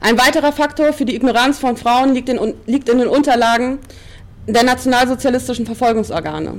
Ein 0.00 0.18
weiterer 0.18 0.52
Faktor 0.52 0.92
für 0.92 1.06
die 1.06 1.16
Ignoranz 1.16 1.58
von 1.58 1.76
Frauen 1.76 2.14
liegt 2.14 2.28
in, 2.28 2.54
liegt 2.66 2.88
in 2.88 2.98
den 2.98 3.08
Unterlagen 3.08 3.78
der 4.46 4.62
nationalsozialistischen 4.62 5.66
Verfolgungsorgane 5.66 6.54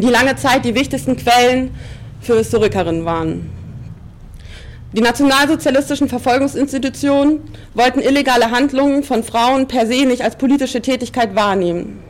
die 0.00 0.08
lange 0.08 0.36
Zeit 0.36 0.64
die 0.64 0.74
wichtigsten 0.74 1.16
Quellen 1.16 1.74
für 2.20 2.36
Historikerinnen 2.38 3.04
waren. 3.04 3.50
Die 4.94 5.00
nationalsozialistischen 5.00 6.08
Verfolgungsinstitutionen 6.08 7.40
wollten 7.74 8.00
illegale 8.00 8.50
Handlungen 8.50 9.02
von 9.02 9.22
Frauen 9.22 9.66
per 9.66 9.86
se 9.86 10.04
nicht 10.04 10.22
als 10.22 10.36
politische 10.36 10.82
Tätigkeit 10.82 11.34
wahrnehmen. 11.34 12.02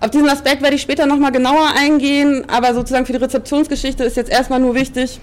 Auf 0.00 0.10
diesen 0.10 0.28
Aspekt 0.28 0.62
werde 0.62 0.76
ich 0.76 0.82
später 0.82 1.06
nochmal 1.06 1.32
genauer 1.32 1.72
eingehen, 1.76 2.44
aber 2.48 2.72
sozusagen 2.72 3.04
für 3.04 3.12
die 3.12 3.18
Rezeptionsgeschichte 3.18 4.04
ist 4.04 4.16
jetzt 4.16 4.30
erstmal 4.30 4.60
nur 4.60 4.76
wichtig, 4.76 5.18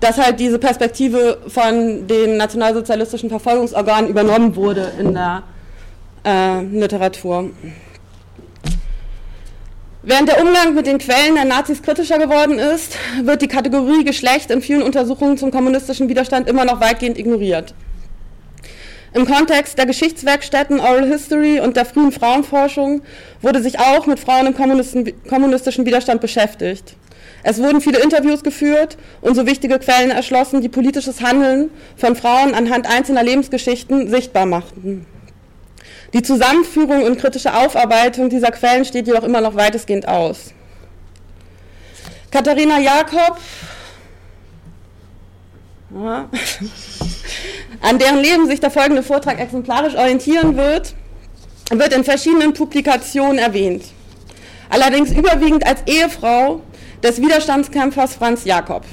dass 0.00 0.16
halt 0.16 0.40
diese 0.40 0.58
Perspektive 0.58 1.38
von 1.48 2.06
den 2.06 2.38
nationalsozialistischen 2.38 3.28
Verfolgungsorganen 3.28 4.08
übernommen 4.08 4.56
wurde 4.56 4.92
in 4.98 5.12
der 5.12 5.42
äh, 6.24 6.62
Literatur. 6.62 7.50
Während 10.02 10.28
der 10.28 10.40
Umgang 10.40 10.74
mit 10.74 10.86
den 10.86 10.98
Quellen 10.98 11.34
der 11.34 11.44
Nazis 11.44 11.82
kritischer 11.82 12.18
geworden 12.18 12.58
ist, 12.60 12.96
wird 13.24 13.42
die 13.42 13.48
Kategorie 13.48 14.04
Geschlecht 14.04 14.48
in 14.52 14.62
vielen 14.62 14.82
Untersuchungen 14.82 15.36
zum 15.36 15.50
kommunistischen 15.50 16.08
Widerstand 16.08 16.48
immer 16.48 16.64
noch 16.64 16.80
weitgehend 16.80 17.18
ignoriert. 17.18 17.74
Im 19.12 19.26
Kontext 19.26 19.76
der 19.76 19.86
Geschichtswerkstätten 19.86 20.78
Oral 20.78 21.08
History 21.08 21.58
und 21.58 21.76
der 21.76 21.84
frühen 21.84 22.12
Frauenforschung 22.12 23.02
wurde 23.42 23.60
sich 23.60 23.80
auch 23.80 24.06
mit 24.06 24.20
Frauen 24.20 24.46
im 24.46 24.54
kommunistischen 24.54 25.84
Widerstand 25.84 26.20
beschäftigt. 26.20 26.94
Es 27.42 27.60
wurden 27.60 27.80
viele 27.80 27.98
Interviews 27.98 28.44
geführt 28.44 28.98
und 29.20 29.34
so 29.34 29.46
wichtige 29.46 29.80
Quellen 29.80 30.12
erschlossen, 30.12 30.60
die 30.60 30.68
politisches 30.68 31.22
Handeln 31.22 31.70
von 31.96 32.14
Frauen 32.14 32.54
anhand 32.54 32.88
einzelner 32.88 33.24
Lebensgeschichten 33.24 34.08
sichtbar 34.08 34.46
machten. 34.46 35.06
Die 36.12 36.22
Zusammenführung 36.22 37.02
und 37.04 37.18
kritische 37.18 37.54
Aufarbeitung 37.54 38.30
dieser 38.30 38.50
Quellen 38.50 38.84
steht 38.84 39.06
jedoch 39.06 39.24
immer 39.24 39.40
noch 39.40 39.54
weitestgehend 39.54 40.08
aus. 40.08 40.54
Katharina 42.30 42.78
Jakob, 42.78 43.38
ja, 45.90 46.28
an 47.80 47.98
deren 47.98 48.18
Leben 48.18 48.46
sich 48.46 48.60
der 48.60 48.70
folgende 48.70 49.02
Vortrag 49.02 49.40
exemplarisch 49.40 49.94
orientieren 49.94 50.56
wird, 50.56 50.94
wird 51.70 51.94
in 51.94 52.04
verschiedenen 52.04 52.52
Publikationen 52.52 53.38
erwähnt. 53.38 53.84
Allerdings 54.70 55.10
überwiegend 55.10 55.66
als 55.66 55.82
Ehefrau 55.86 56.60
des 57.02 57.20
Widerstandskämpfers 57.20 58.14
Franz 58.14 58.44
Jakob. 58.44 58.84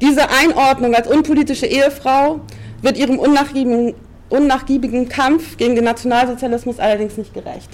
Diese 0.00 0.28
Einordnung 0.30 0.94
als 0.94 1.08
unpolitische 1.08 1.66
Ehefrau 1.66 2.40
wird 2.82 2.96
ihrem 2.96 3.18
unnachgiebigen, 3.18 3.94
unnachgiebigen 4.28 5.08
Kampf 5.08 5.56
gegen 5.56 5.74
den 5.74 5.84
Nationalsozialismus 5.84 6.78
allerdings 6.78 7.16
nicht 7.16 7.34
gerecht. 7.34 7.70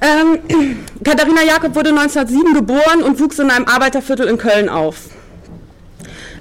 Ähm, 0.00 0.38
Katharina 1.04 1.42
Jakob 1.42 1.74
wurde 1.74 1.90
1907 1.90 2.54
geboren 2.54 3.02
und 3.04 3.20
wuchs 3.20 3.38
in 3.38 3.50
einem 3.50 3.66
Arbeiterviertel 3.66 4.28
in 4.28 4.38
Köln 4.38 4.68
auf. 4.68 5.08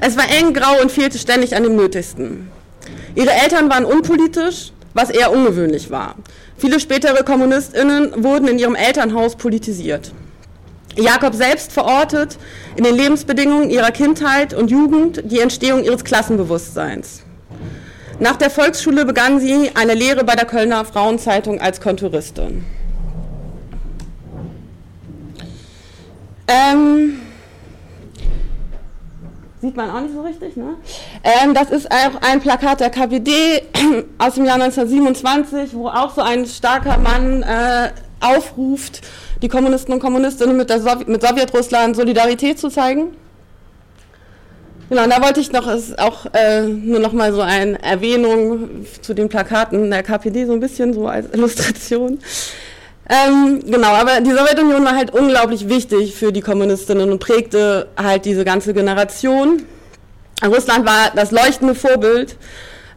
Es 0.02 0.18
war 0.18 0.26
eng, 0.30 0.54
grau 0.54 0.82
und 0.82 0.92
fehlte 0.92 1.18
ständig 1.18 1.56
an 1.56 1.64
dem 1.64 1.76
Nötigsten. 1.76 2.52
Ihre 3.16 3.32
Eltern 3.32 3.70
waren 3.70 3.86
unpolitisch, 3.86 4.72
was 4.94 5.10
eher 5.10 5.32
ungewöhnlich 5.32 5.90
war. 5.90 6.16
Viele 6.58 6.80
spätere 6.80 7.24
KommunistInnen 7.24 8.24
wurden 8.24 8.48
in 8.48 8.60
ihrem 8.60 8.76
Elternhaus 8.76 9.36
politisiert. 9.36 10.12
Jakob 10.96 11.36
selbst 11.36 11.72
verortet 11.72 12.38
in 12.76 12.84
den 12.84 12.96
Lebensbedingungen 12.96 13.70
ihrer 13.70 13.92
Kindheit 13.92 14.54
und 14.54 14.72
Jugend 14.72 15.22
die 15.26 15.40
Entstehung 15.40 15.84
ihres 15.84 16.04
Klassenbewusstseins. 16.04 17.24
Nach 18.20 18.38
der 18.38 18.50
Volksschule 18.50 19.06
begann 19.06 19.40
sie 19.40 19.72
eine 19.76 19.94
Lehre 19.94 20.24
bei 20.24 20.36
der 20.36 20.46
Kölner 20.46 20.86
Frauenzeitung 20.86 21.60
als 21.60 21.82
Konturistin. 21.82 22.64
Ähm, 26.48 27.20
sieht 29.60 29.76
man 29.76 29.90
auch 29.90 30.02
nicht 30.02 30.14
so 30.14 30.22
richtig. 30.22 30.56
Ne? 30.56 30.76
Ähm, 31.24 31.54
das 31.54 31.72
ist 31.72 31.92
auch 31.92 32.22
ein 32.22 32.40
Plakat 32.40 32.80
der 32.80 32.90
KPD 32.90 33.64
aus 34.18 34.36
dem 34.36 34.46
Jahr 34.46 34.62
1927, 34.62 35.74
wo 35.74 35.90
auch 35.90 36.16
so 36.16 36.22
ein 36.22 36.46
starker 36.46 36.98
Mann 37.00 37.44
äh, 37.44 37.90
aufruft, 38.22 39.02
die 39.46 39.50
Kommunisten 39.50 39.94
und 39.94 40.00
Kommunistinnen 40.00 40.58
mit, 40.58 40.72
Sowjet 40.72 41.08
mit 41.08 41.22
Sowjetrussland 41.22 41.96
Solidarität 41.96 42.58
zu 42.58 42.70
zeigen. 42.70 43.16
Genau, 44.90 45.04
und 45.04 45.12
da 45.12 45.22
wollte 45.22 45.40
ich 45.40 45.52
noch 45.52 45.68
ist 45.68 46.00
auch 46.00 46.26
äh, 46.34 46.64
nur 46.64 47.00
noch 47.00 47.14
mal 47.14 47.32
so 47.32 47.42
eine 47.42 47.82
Erwähnung 47.84 48.88
zu 49.04 49.14
den 49.14 49.30
Plakaten 49.30 49.92
der 49.92 50.02
KPD 50.02 50.48
so 50.48 50.54
ein 50.54 50.60
bisschen 50.60 50.96
so 50.96 51.08
als 51.08 51.28
Illustration. 51.34 52.18
Ähm, 53.08 53.62
genau, 53.64 53.90
aber 53.90 54.20
die 54.22 54.32
Sowjetunion 54.32 54.84
war 54.84 54.96
halt 54.96 55.12
unglaublich 55.12 55.70
wichtig 55.70 56.16
für 56.16 56.32
die 56.32 56.42
Kommunistinnen 56.42 57.12
und 57.12 57.20
prägte 57.20 57.88
halt 57.96 58.26
diese 58.26 58.46
ganze 58.46 58.74
Generation. 58.74 59.62
Russland 60.44 60.88
war 60.88 61.12
das 61.16 61.30
leuchtende 61.30 61.76
Vorbild. 61.76 62.36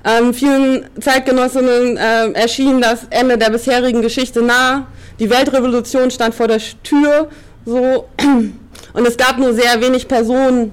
Ähm, 0.02 0.32
vielen 0.32 0.86
Zeitgenossinnen 0.98 1.98
äh, 1.98 2.30
erschien 2.32 2.80
das 2.80 3.00
Ende 3.10 3.36
der 3.36 3.50
bisherigen 3.50 4.00
Geschichte 4.00 4.40
nah. 4.40 4.86
Die 5.18 5.30
Weltrevolution 5.30 6.10
stand 6.10 6.34
vor 6.34 6.48
der 6.48 6.60
Tür. 6.82 7.28
So. 7.64 8.08
Und 8.92 9.06
es 9.06 9.16
gab 9.16 9.38
nur 9.38 9.52
sehr 9.52 9.80
wenig 9.80 10.08
Personen, 10.08 10.72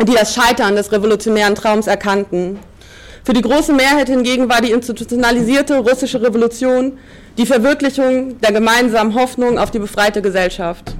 die 0.00 0.14
das 0.14 0.34
Scheitern 0.34 0.76
des 0.76 0.90
revolutionären 0.90 1.54
Traums 1.54 1.86
erkannten. 1.86 2.58
Für 3.24 3.32
die 3.32 3.42
große 3.42 3.72
Mehrheit 3.72 4.08
hingegen 4.08 4.48
war 4.48 4.60
die 4.60 4.70
institutionalisierte 4.70 5.78
russische 5.78 6.22
Revolution 6.22 6.98
die 7.36 7.46
Verwirklichung 7.46 8.40
der 8.40 8.52
gemeinsamen 8.52 9.14
Hoffnung 9.14 9.58
auf 9.58 9.70
die 9.70 9.80
befreite 9.80 10.22
Gesellschaft. 10.22 10.94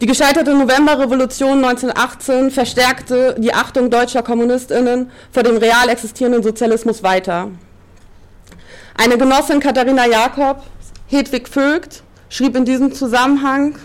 Die 0.00 0.06
gescheiterte 0.06 0.52
Novemberrevolution 0.52 1.64
1918 1.64 2.50
verstärkte 2.50 3.34
die 3.38 3.52
Achtung 3.52 3.90
deutscher 3.90 4.22
Kommunistinnen 4.22 5.10
vor 5.32 5.42
dem 5.42 5.56
real 5.56 5.88
existierenden 5.88 6.42
Sozialismus 6.42 7.02
weiter. 7.02 7.50
Eine 8.96 9.18
Genossin 9.18 9.58
Katharina 9.58 10.06
Jakob, 10.06 10.62
Hedwig 11.10 11.48
Vögt, 11.48 12.02
schrieb 12.28 12.54
in 12.54 12.66
diesem 12.66 12.92
Zusammenhang, 12.92 13.76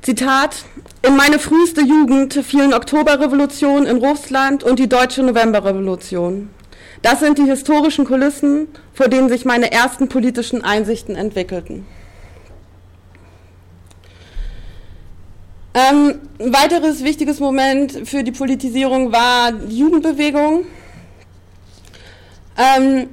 Zitat, 0.00 0.64
in 1.02 1.16
meine 1.16 1.38
früheste 1.38 1.82
Jugend 1.82 2.32
fielen 2.32 2.72
Oktoberrevolution 2.72 3.84
in 3.84 3.98
Russland 3.98 4.64
und 4.64 4.78
die 4.78 4.88
deutsche 4.88 5.22
Novemberrevolution. 5.22 6.48
Das 7.02 7.20
sind 7.20 7.36
die 7.36 7.44
historischen 7.44 8.06
Kulissen, 8.06 8.68
vor 8.94 9.08
denen 9.08 9.28
sich 9.28 9.44
meine 9.44 9.70
ersten 9.70 10.08
politischen 10.08 10.64
Einsichten 10.64 11.14
entwickelten. 11.14 11.86
Ähm, 15.74 16.20
ein 16.38 16.54
weiteres 16.54 17.04
wichtiges 17.04 17.38
Moment 17.38 18.08
für 18.08 18.24
die 18.24 18.32
Politisierung 18.32 19.12
war 19.12 19.52
die 19.52 19.78
Jugendbewegung. 19.78 20.64
Ähm, 22.56 23.08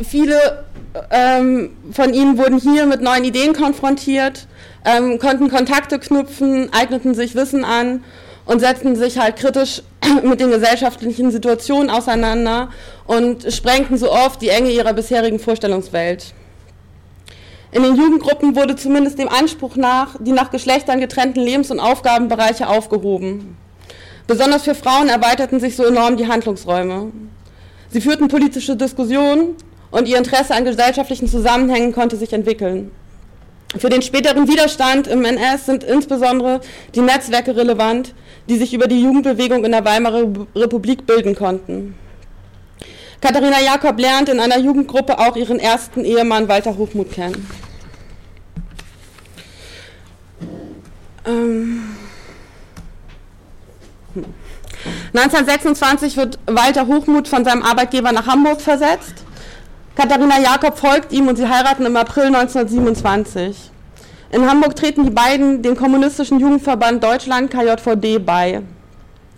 viele 0.00 0.64
ähm, 1.10 1.70
von 1.92 2.14
ihnen 2.14 2.38
wurden 2.38 2.58
hier 2.58 2.86
mit 2.86 3.00
neuen 3.00 3.24
Ideen 3.24 3.52
konfrontiert, 3.52 4.46
ähm, 4.84 5.18
konnten 5.18 5.50
Kontakte 5.50 5.98
knüpfen, 5.98 6.72
eigneten 6.72 7.14
sich 7.14 7.34
Wissen 7.34 7.64
an 7.64 8.04
und 8.44 8.60
setzten 8.60 8.96
sich 8.96 9.18
halt 9.18 9.36
kritisch 9.36 9.82
mit 10.22 10.40
den 10.40 10.50
gesellschaftlichen 10.50 11.30
Situationen 11.30 11.90
auseinander 11.90 12.70
und 13.06 13.52
sprengten 13.52 13.96
so 13.96 14.10
oft 14.10 14.42
die 14.42 14.48
Enge 14.48 14.70
ihrer 14.70 14.92
bisherigen 14.92 15.38
Vorstellungswelt. 15.38 16.34
In 17.70 17.82
den 17.82 17.96
Jugendgruppen 17.96 18.54
wurde 18.54 18.76
zumindest 18.76 19.18
dem 19.18 19.28
Anspruch 19.28 19.76
nach 19.76 20.16
die 20.18 20.32
nach 20.32 20.50
Geschlechtern 20.50 21.00
getrennten 21.00 21.40
Lebens- 21.40 21.70
und 21.70 21.80
Aufgabenbereiche 21.80 22.68
aufgehoben. 22.68 23.56
Besonders 24.26 24.64
für 24.64 24.74
Frauen 24.74 25.08
erweiterten 25.08 25.58
sich 25.58 25.74
so 25.74 25.84
enorm 25.84 26.16
die 26.16 26.28
Handlungsräume. 26.28 27.12
Sie 27.90 28.00
führten 28.00 28.28
politische 28.28 28.76
Diskussionen 28.76 29.56
und 29.92 30.08
ihr 30.08 30.18
Interesse 30.18 30.54
an 30.54 30.64
gesellschaftlichen 30.64 31.28
Zusammenhängen 31.28 31.92
konnte 31.92 32.16
sich 32.16 32.32
entwickeln. 32.32 32.90
Für 33.78 33.88
den 33.88 34.02
späteren 34.02 34.48
Widerstand 34.48 35.06
im 35.06 35.24
NS 35.24 35.66
sind 35.66 35.84
insbesondere 35.84 36.60
die 36.94 37.00
Netzwerke 37.00 37.56
relevant, 37.56 38.14
die 38.48 38.56
sich 38.56 38.74
über 38.74 38.86
die 38.86 39.02
Jugendbewegung 39.02 39.64
in 39.64 39.72
der 39.72 39.84
Weimarer 39.84 40.24
Republik 40.54 41.06
bilden 41.06 41.34
konnten. 41.34 41.94
Katharina 43.20 43.60
Jakob 43.60 43.98
lernt 44.00 44.28
in 44.28 44.40
einer 44.40 44.58
Jugendgruppe 44.58 45.18
auch 45.18 45.36
ihren 45.36 45.60
ersten 45.60 46.04
Ehemann 46.04 46.48
Walter 46.48 46.76
Hochmuth 46.76 47.12
kennen. 47.12 47.48
Ähm 51.24 51.96
1926 55.14 56.16
wird 56.16 56.38
Walter 56.46 56.86
Hochmuth 56.86 57.28
von 57.28 57.44
seinem 57.44 57.62
Arbeitgeber 57.62 58.12
nach 58.12 58.26
Hamburg 58.26 58.60
versetzt. 58.60 59.14
Katharina 59.94 60.40
Jakob 60.40 60.78
folgt 60.78 61.12
ihm 61.12 61.28
und 61.28 61.36
sie 61.36 61.46
heiraten 61.46 61.84
im 61.84 61.96
April 61.96 62.26
1927. 62.26 63.70
In 64.30 64.48
Hamburg 64.48 64.74
treten 64.74 65.04
die 65.04 65.10
beiden 65.10 65.60
dem 65.60 65.76
Kommunistischen 65.76 66.40
Jugendverband 66.40 67.04
Deutschland 67.04 67.50
KJVD 67.50 68.18
bei. 68.18 68.62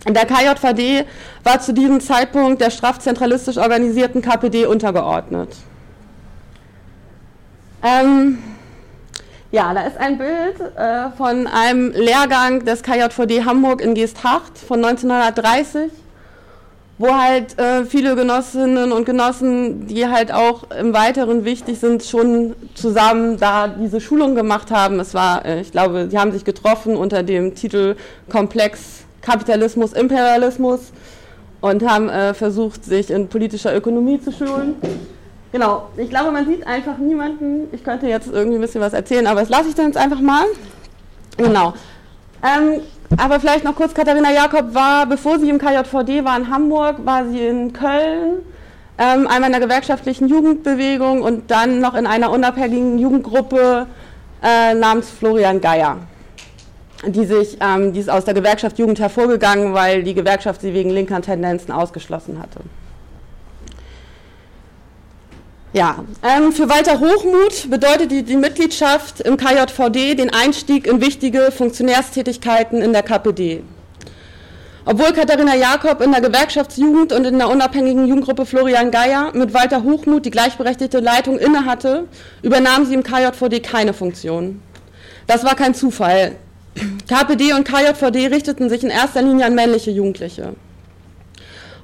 Der 0.07 0.25
KJVD 0.25 1.05
war 1.43 1.59
zu 1.59 1.73
diesem 1.73 1.99
Zeitpunkt 1.99 2.61
der 2.61 2.69
strafzentralistisch 2.69 3.57
organisierten 3.57 4.21
KPD 4.21 4.65
untergeordnet. 4.65 5.49
Ähm, 7.83 8.41
ja, 9.51 9.73
da 9.73 9.81
ist 9.81 9.97
ein 9.97 10.17
Bild 10.17 10.59
äh, 10.77 11.11
von 11.17 11.47
einem 11.47 11.91
Lehrgang 11.91 12.63
des 12.63 12.81
KJVD 12.81 13.43
Hamburg 13.43 13.81
in 13.81 13.93
Geesthacht 13.93 14.57
von 14.57 14.83
1930. 14.85 15.91
wo 16.97 17.13
halt 17.13 17.59
äh, 17.59 17.83
viele 17.85 18.15
Genossinnen 18.15 18.91
und 18.91 19.05
Genossen, 19.05 19.87
die 19.87 20.07
halt 20.07 20.31
auch 20.31 20.71
im 20.71 20.93
Weiteren 20.93 21.43
wichtig 21.43 21.79
sind, 21.79 22.03
schon 22.03 22.55
zusammen 22.73 23.37
da 23.37 23.67
diese 23.67 23.99
Schulung 23.99 24.35
gemacht 24.35 24.71
haben. 24.71 24.99
Es 24.99 25.13
war, 25.13 25.45
äh, 25.45 25.61
ich 25.61 25.71
glaube, 25.71 26.07
sie 26.09 26.17
haben 26.17 26.31
sich 26.31 26.45
getroffen 26.45 26.95
unter 26.95 27.23
dem 27.23 27.53
Titel 27.55 27.95
Komplex 28.29 29.03
Kapitalismus, 29.21 29.91
Imperialismus 29.91 30.93
und 31.59 31.85
haben 31.85 32.09
äh, 32.09 32.33
versucht, 32.33 32.85
sich 32.85 33.11
in 33.11 33.27
politischer 33.27 33.75
Ökonomie 33.75 34.21
zu 34.21 34.31
schulen. 34.31 34.75
Genau, 35.51 35.89
ich 35.97 36.09
glaube, 36.09 36.31
man 36.31 36.45
sieht 36.45 36.65
einfach 36.67 36.97
niemanden. 36.97 37.67
Ich 37.71 37.83
könnte 37.83 38.07
jetzt 38.07 38.27
irgendwie 38.31 38.57
ein 38.57 38.61
bisschen 38.61 38.81
was 38.81 38.93
erzählen, 38.93 39.25
aber 39.27 39.39
das 39.41 39.49
lasse 39.49 39.69
ich 39.69 39.75
dann 39.75 39.87
jetzt 39.87 39.97
einfach 39.97 40.21
mal. 40.21 40.45
Genau. 41.37 41.73
Ähm, 42.43 42.81
aber 43.17 43.39
vielleicht 43.39 43.63
noch 43.63 43.75
kurz, 43.75 43.93
Katharina 43.93 44.31
Jakob 44.31 44.73
war, 44.73 45.05
bevor 45.05 45.39
sie 45.39 45.49
im 45.49 45.59
KJVD 45.59 46.23
war 46.25 46.37
in 46.37 46.49
Hamburg, 46.49 47.05
war 47.05 47.25
sie 47.27 47.45
in 47.45 47.71
Köln, 47.71 48.41
ähm, 48.97 49.27
einmal 49.27 49.45
in 49.45 49.51
der 49.51 49.61
gewerkschaftlichen 49.61 50.27
Jugendbewegung 50.27 51.21
und 51.21 51.51
dann 51.51 51.79
noch 51.79 51.95
in 51.95 52.07
einer 52.07 52.31
unabhängigen 52.31 52.97
Jugendgruppe 52.97 53.87
äh, 54.41 54.73
namens 54.73 55.09
Florian 55.09 55.61
Geier. 55.61 55.97
Die, 57.05 57.25
sich, 57.25 57.57
ähm, 57.61 57.93
die 57.93 57.99
ist 57.99 58.09
aus 58.09 58.25
der 58.25 58.33
Gewerkschaft 58.33 58.79
Jugend 58.79 58.99
hervorgegangen, 58.99 59.73
weil 59.73 60.03
die 60.03 60.13
Gewerkschaft 60.13 60.61
sie 60.61 60.73
wegen 60.73 60.89
linker 60.89 61.21
Tendenzen 61.21 61.71
ausgeschlossen 61.71 62.39
hatte. 62.39 62.61
Ja, 65.75 66.05
ähm, 66.23 66.53
für 66.53 66.69
Walter 66.69 67.01
Hochmuth 67.01 67.69
bedeutet 67.69 68.09
die, 68.09 68.23
die, 68.23 68.37
Mitgliedschaft 68.37 69.19
im 69.19 69.35
KJVD 69.35 70.15
den 70.15 70.33
Einstieg 70.33 70.87
in 70.87 71.01
wichtige 71.01 71.51
Funktionärstätigkeiten 71.51 72.81
in 72.81 72.93
der 72.93 73.03
KPD. 73.03 73.61
Obwohl 74.85 75.11
Katharina 75.11 75.53
Jakob 75.53 75.99
in 75.99 76.13
der 76.13 76.21
Gewerkschaftsjugend 76.21 77.11
und 77.11 77.25
in 77.25 77.37
der 77.37 77.49
unabhängigen 77.49 78.07
Jugendgruppe 78.07 78.45
Florian 78.45 78.89
Geier 78.89 79.33
mit 79.33 79.53
Walter 79.53 79.83
Hochmuth 79.83 80.23
die 80.23 80.31
gleichberechtigte 80.31 81.01
Leitung 81.01 81.37
innehatte, 81.37 82.05
übernahm 82.41 82.85
sie 82.85 82.93
im 82.93 83.03
KJVD 83.03 83.59
keine 83.59 83.91
Funktion. 83.91 84.61
Das 85.27 85.43
war 85.43 85.55
kein 85.55 85.75
Zufall. 85.75 86.37
KPD 87.09 87.51
und 87.51 87.67
KJVD 87.67 88.27
richteten 88.27 88.69
sich 88.69 88.81
in 88.81 88.91
erster 88.91 89.21
Linie 89.21 89.45
an 89.45 89.55
männliche 89.55 89.91
Jugendliche. 89.91 90.53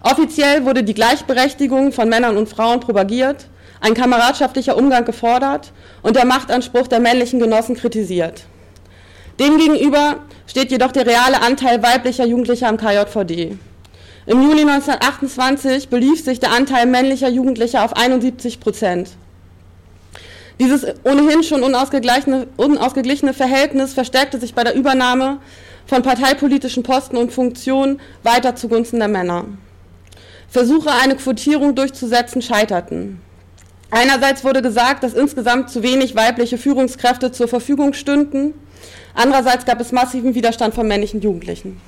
Offiziell 0.01 0.63
wurde 0.63 0.81
die 0.81 0.93
Gleichberechtigung 0.93 1.91
von 1.91 2.07
Männern 2.07 2.37
und 2.37 2.47
Frauen 2.47 2.79
propagiert, 2.79 3.47
ein 3.81 3.93
kameradschaftlicher 3.93 4.77
Umgang 4.77 5.05
gefordert 5.05 5.73
und 6.03 6.15
der 6.15 6.25
Machtanspruch 6.25 6.87
der 6.87 6.99
männlichen 6.99 7.39
Genossen 7.39 7.75
kritisiert. 7.75 8.43
Demgegenüber 9.39 10.17
steht 10.47 10.71
jedoch 10.71 10.91
der 10.91 11.05
reale 11.05 11.41
Anteil 11.41 11.81
weiblicher 11.81 12.25
Jugendlicher 12.25 12.67
am 12.67 12.77
KJVD. 12.77 13.57
Im 14.27 14.41
Juni 14.43 14.61
1928 14.61 15.89
belief 15.89 16.23
sich 16.23 16.39
der 16.39 16.51
Anteil 16.51 16.85
männlicher 16.85 17.29
Jugendlicher 17.29 17.83
auf 17.83 17.95
71 17.95 18.59
Prozent. 18.59 19.09
Dieses 20.59 20.85
ohnehin 21.03 21.41
schon 21.41 21.63
unausgeglichene, 21.63 22.47
unausgeglichene 22.55 23.33
Verhältnis 23.33 23.95
verstärkte 23.95 24.39
sich 24.39 24.53
bei 24.53 24.63
der 24.63 24.75
Übernahme 24.75 25.39
von 25.87 26.03
parteipolitischen 26.03 26.83
Posten 26.83 27.17
und 27.17 27.33
Funktionen 27.33 27.99
weiter 28.21 28.55
zugunsten 28.55 28.99
der 28.99 29.07
Männer. 29.07 29.45
Versuche, 30.49 30.91
eine 30.91 31.15
Quotierung 31.15 31.73
durchzusetzen, 31.73 32.43
scheiterten. 32.43 33.21
Einerseits 33.91 34.45
wurde 34.45 34.61
gesagt, 34.61 35.03
dass 35.03 35.13
insgesamt 35.13 35.69
zu 35.69 35.83
wenig 35.83 36.15
weibliche 36.15 36.57
Führungskräfte 36.57 37.33
zur 37.33 37.49
Verfügung 37.49 37.93
stünden. 37.93 38.53
Andererseits 39.13 39.65
gab 39.65 39.81
es 39.81 39.91
massiven 39.91 40.33
Widerstand 40.33 40.73
von 40.73 40.87
männlichen 40.87 41.21
Jugendlichen. 41.21 41.79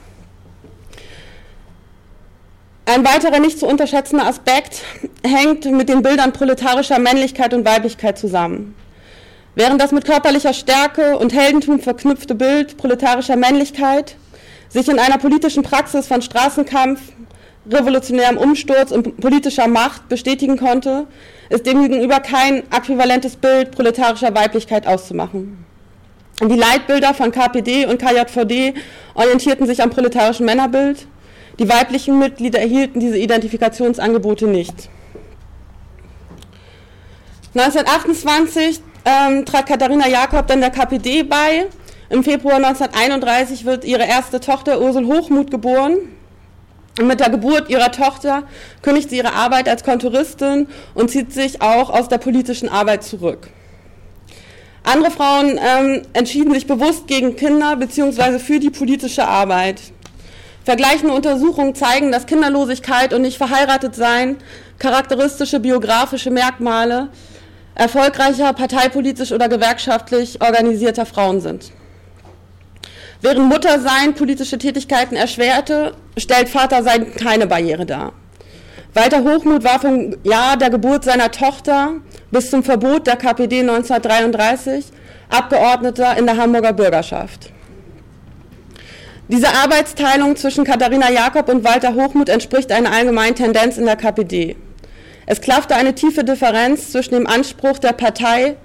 Ein 2.85 3.05
weiterer 3.05 3.39
nicht 3.39 3.57
zu 3.57 3.65
unterschätzender 3.65 4.27
Aspekt 4.27 4.81
hängt 5.23 5.63
mit 5.71 5.87
den 5.87 6.01
Bildern 6.01 6.33
proletarischer 6.33 6.99
Männlichkeit 6.99 7.53
und 7.53 7.65
Weiblichkeit 7.65 8.19
zusammen. 8.19 8.75
Während 9.55 9.81
das 9.81 9.93
mit 9.93 10.03
körperlicher 10.03 10.53
Stärke 10.53 11.17
und 11.17 11.31
Heldentum 11.31 11.79
verknüpfte 11.79 12.35
Bild 12.35 12.75
proletarischer 12.75 13.37
Männlichkeit 13.37 14.17
sich 14.67 14.89
in 14.89 14.99
einer 14.99 15.19
politischen 15.19 15.63
Praxis 15.63 16.07
von 16.07 16.21
Straßenkampf, 16.21 16.99
revolutionärem 17.69 18.37
Umsturz 18.37 18.91
und 18.91 19.17
politischer 19.19 19.67
Macht 19.67 20.09
bestätigen 20.09 20.57
konnte, 20.57 21.07
ist 21.49 21.65
demgegenüber 21.65 22.19
kein 22.19 22.63
äquivalentes 22.71 23.35
Bild 23.35 23.71
proletarischer 23.71 24.33
Weiblichkeit 24.35 24.87
auszumachen. 24.87 25.65
Die 26.41 26.55
Leitbilder 26.55 27.13
von 27.13 27.31
KPD 27.31 27.85
und 27.85 28.01
KJVD 28.01 28.73
orientierten 29.13 29.67
sich 29.67 29.81
am 29.81 29.91
proletarischen 29.91 30.45
Männerbild. 30.45 31.07
Die 31.59 31.69
weiblichen 31.69 32.17
Mitglieder 32.17 32.59
erhielten 32.59 32.99
diese 32.99 33.17
Identifikationsangebote 33.17 34.47
nicht. 34.47 34.89
1928 37.55 38.81
ähm, 39.05 39.45
trat 39.45 39.67
Katharina 39.67 40.07
Jakob 40.07 40.47
dann 40.47 40.61
der 40.61 40.71
KPD 40.71 41.23
bei. 41.23 41.67
Im 42.09 42.23
Februar 42.23 42.55
1931 42.55 43.65
wird 43.65 43.85
ihre 43.85 44.05
erste 44.05 44.39
Tochter 44.39 44.81
Ursel 44.81 45.05
Hochmuth 45.05 45.51
geboren. 45.51 45.97
Und 46.99 47.07
mit 47.07 47.19
der 47.19 47.29
Geburt 47.29 47.69
ihrer 47.69 47.91
Tochter 47.91 48.43
kündigt 48.83 49.09
sie 49.09 49.17
ihre 49.17 49.33
Arbeit 49.33 49.67
als 49.67 49.83
Kontoristin 49.83 50.67
und 50.93 51.09
zieht 51.09 51.33
sich 51.33 51.61
auch 51.61 51.89
aus 51.89 52.07
der 52.07 52.19
politischen 52.19 52.69
Arbeit 52.69 53.03
zurück. 53.03 53.49
Andere 54.83 55.11
Frauen 55.11 55.57
ähm, 55.57 56.01
entschieden 56.13 56.53
sich 56.53 56.67
bewusst 56.67 57.07
gegen 57.07 57.35
Kinder 57.35 57.75
bzw. 57.77 58.37
für 58.37 58.59
die 58.59 58.69
politische 58.69 59.27
Arbeit. 59.27 59.81
Vergleichende 60.65 61.13
Untersuchungen 61.13 61.73
zeigen, 61.73 62.11
dass 62.11 62.25
Kinderlosigkeit 62.25 63.13
und 63.13 63.21
nicht 63.21 63.37
verheiratet 63.37 63.95
sein 63.95 64.37
charakteristische 64.79 65.59
biografische 65.59 66.31
Merkmale 66.31 67.09
erfolgreicher 67.75 68.53
parteipolitisch 68.53 69.31
oder 69.31 69.49
gewerkschaftlich 69.49 70.41
organisierter 70.41 71.05
Frauen 71.05 71.41
sind. 71.41 71.71
Während 73.23 73.47
Muttersein 73.47 74.15
politische 74.15 74.57
Tätigkeiten 74.57 75.15
erschwerte, 75.15 75.93
stellt 76.17 76.49
Vatersein 76.49 77.15
keine 77.15 77.47
Barriere 77.47 77.85
dar. 77.85 78.11
Walter 78.93 79.23
Hochmuth 79.23 79.63
war 79.63 79.79
vom 79.79 80.13
Jahr 80.25 80.57
der 80.57 80.69
Geburt 80.69 81.05
seiner 81.05 81.31
Tochter 81.31 81.93
bis 82.31 82.49
zum 82.49 82.63
Verbot 82.63 83.07
der 83.07 83.15
KPD 83.15 83.61
1933 83.61 84.87
Abgeordneter 85.29 86.17
in 86.17 86.25
der 86.25 86.35
Hamburger 86.35 86.73
Bürgerschaft. 86.73 87.49
Diese 89.29 89.47
Arbeitsteilung 89.47 90.35
zwischen 90.35 90.65
Katharina 90.65 91.09
Jakob 91.09 91.47
und 91.47 91.63
Walter 91.63 91.95
Hochmuth 91.95 92.27
entspricht 92.27 92.73
einer 92.73 92.91
allgemeinen 92.91 93.35
Tendenz 93.35 93.77
in 93.77 93.85
der 93.85 93.95
KPD. 93.95 94.57
Es 95.27 95.39
klaffte 95.39 95.75
eine 95.75 95.95
tiefe 95.95 96.25
Differenz 96.25 96.91
zwischen 96.91 97.13
dem 97.13 97.25
Anspruch 97.25 97.79
der 97.79 97.93
Partei, 97.93 98.57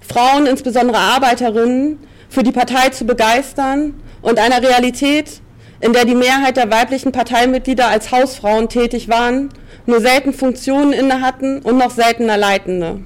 Frauen, 0.00 0.46
insbesondere 0.46 0.98
Arbeiterinnen, 0.98 2.00
für 2.32 2.42
die 2.42 2.50
Partei 2.50 2.88
zu 2.88 3.04
begeistern 3.04 3.92
und 4.22 4.38
einer 4.38 4.62
Realität, 4.62 5.42
in 5.80 5.92
der 5.92 6.06
die 6.06 6.14
Mehrheit 6.14 6.56
der 6.56 6.70
weiblichen 6.70 7.12
Parteimitglieder 7.12 7.88
als 7.88 8.10
Hausfrauen 8.10 8.70
tätig 8.70 9.10
waren, 9.10 9.50
nur 9.84 10.00
selten 10.00 10.32
Funktionen 10.32 10.94
inne 10.94 11.20
hatten 11.20 11.60
und 11.60 11.76
noch 11.76 11.90
seltener 11.90 12.38
Leitende. 12.38 13.00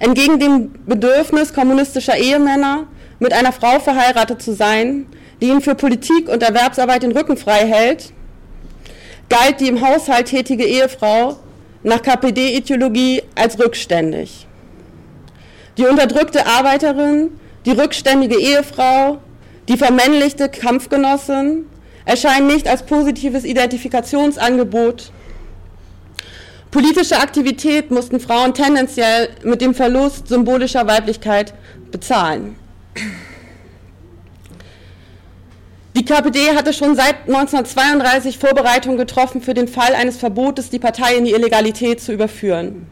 Entgegen 0.00 0.40
dem 0.40 0.72
Bedürfnis 0.84 1.54
kommunistischer 1.54 2.16
Ehemänner, 2.16 2.88
mit 3.20 3.32
einer 3.32 3.52
Frau 3.52 3.78
verheiratet 3.78 4.42
zu 4.42 4.52
sein, 4.52 5.06
die 5.40 5.48
ihnen 5.48 5.60
für 5.60 5.76
Politik 5.76 6.28
und 6.28 6.42
Erwerbsarbeit 6.42 7.04
den 7.04 7.12
Rücken 7.12 7.36
frei 7.36 7.66
hält, 7.66 8.12
galt 9.28 9.60
die 9.60 9.68
im 9.68 9.80
Haushalt 9.80 10.26
tätige 10.26 10.64
Ehefrau 10.64 11.36
nach 11.84 12.02
KPD-Ideologie 12.02 13.22
als 13.36 13.60
rückständig. 13.60 14.48
Die 15.78 15.86
unterdrückte 15.86 16.46
Arbeiterin 16.46 17.30
die 17.66 17.72
rückständige 17.72 18.38
Ehefrau, 18.38 19.18
die 19.68 19.76
vermännlichte 19.76 20.48
Kampfgenossin 20.48 21.66
erscheinen 22.04 22.46
nicht 22.46 22.66
als 22.66 22.84
positives 22.84 23.44
Identifikationsangebot. 23.44 25.12
Politische 26.70 27.18
Aktivität 27.18 27.90
mussten 27.90 28.20
Frauen 28.20 28.54
tendenziell 28.54 29.30
mit 29.42 29.60
dem 29.60 29.74
Verlust 29.74 30.28
symbolischer 30.28 30.86
Weiblichkeit 30.86 31.52
bezahlen. 31.90 32.56
Die 35.96 36.04
KPD 36.04 36.56
hatte 36.56 36.72
schon 36.72 36.94
seit 36.94 37.26
1932 37.26 38.38
Vorbereitungen 38.38 38.96
getroffen 38.96 39.42
für 39.42 39.54
den 39.54 39.68
Fall 39.68 39.94
eines 39.94 40.16
Verbotes, 40.16 40.70
die 40.70 40.78
Partei 40.78 41.16
in 41.16 41.24
die 41.24 41.32
Illegalität 41.32 42.00
zu 42.00 42.12
überführen. 42.12 42.86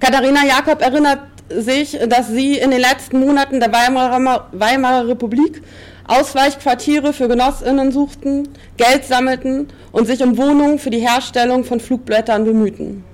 Katharina 0.00 0.44
Jakob 0.46 0.80
erinnert 0.80 1.20
sich, 1.48 1.98
dass 2.08 2.28
sie 2.28 2.58
in 2.58 2.70
den 2.70 2.80
letzten 2.80 3.20
Monaten 3.20 3.60
der 3.60 3.72
Weimarer, 3.72 4.48
Weimarer 4.52 5.08
Republik 5.08 5.62
Ausweichquartiere 6.08 7.12
für 7.12 7.26
Genossinnen 7.26 7.90
suchten, 7.90 8.48
Geld 8.76 9.04
sammelten 9.04 9.68
und 9.90 10.06
sich 10.06 10.22
um 10.22 10.36
Wohnungen 10.36 10.78
für 10.78 10.90
die 10.90 11.00
Herstellung 11.00 11.64
von 11.64 11.80
Flugblättern 11.80 12.44
bemühten. 12.44 13.04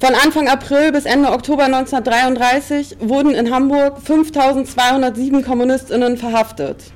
Von 0.00 0.14
Anfang 0.14 0.48
April 0.48 0.92
bis 0.92 1.04
Ende 1.04 1.30
Oktober 1.30 1.64
1933 1.64 2.98
wurden 3.00 3.34
in 3.34 3.52
Hamburg 3.52 4.00
5207 4.02 5.44
Kommunistinnen 5.44 6.16
verhaftet. 6.16 6.92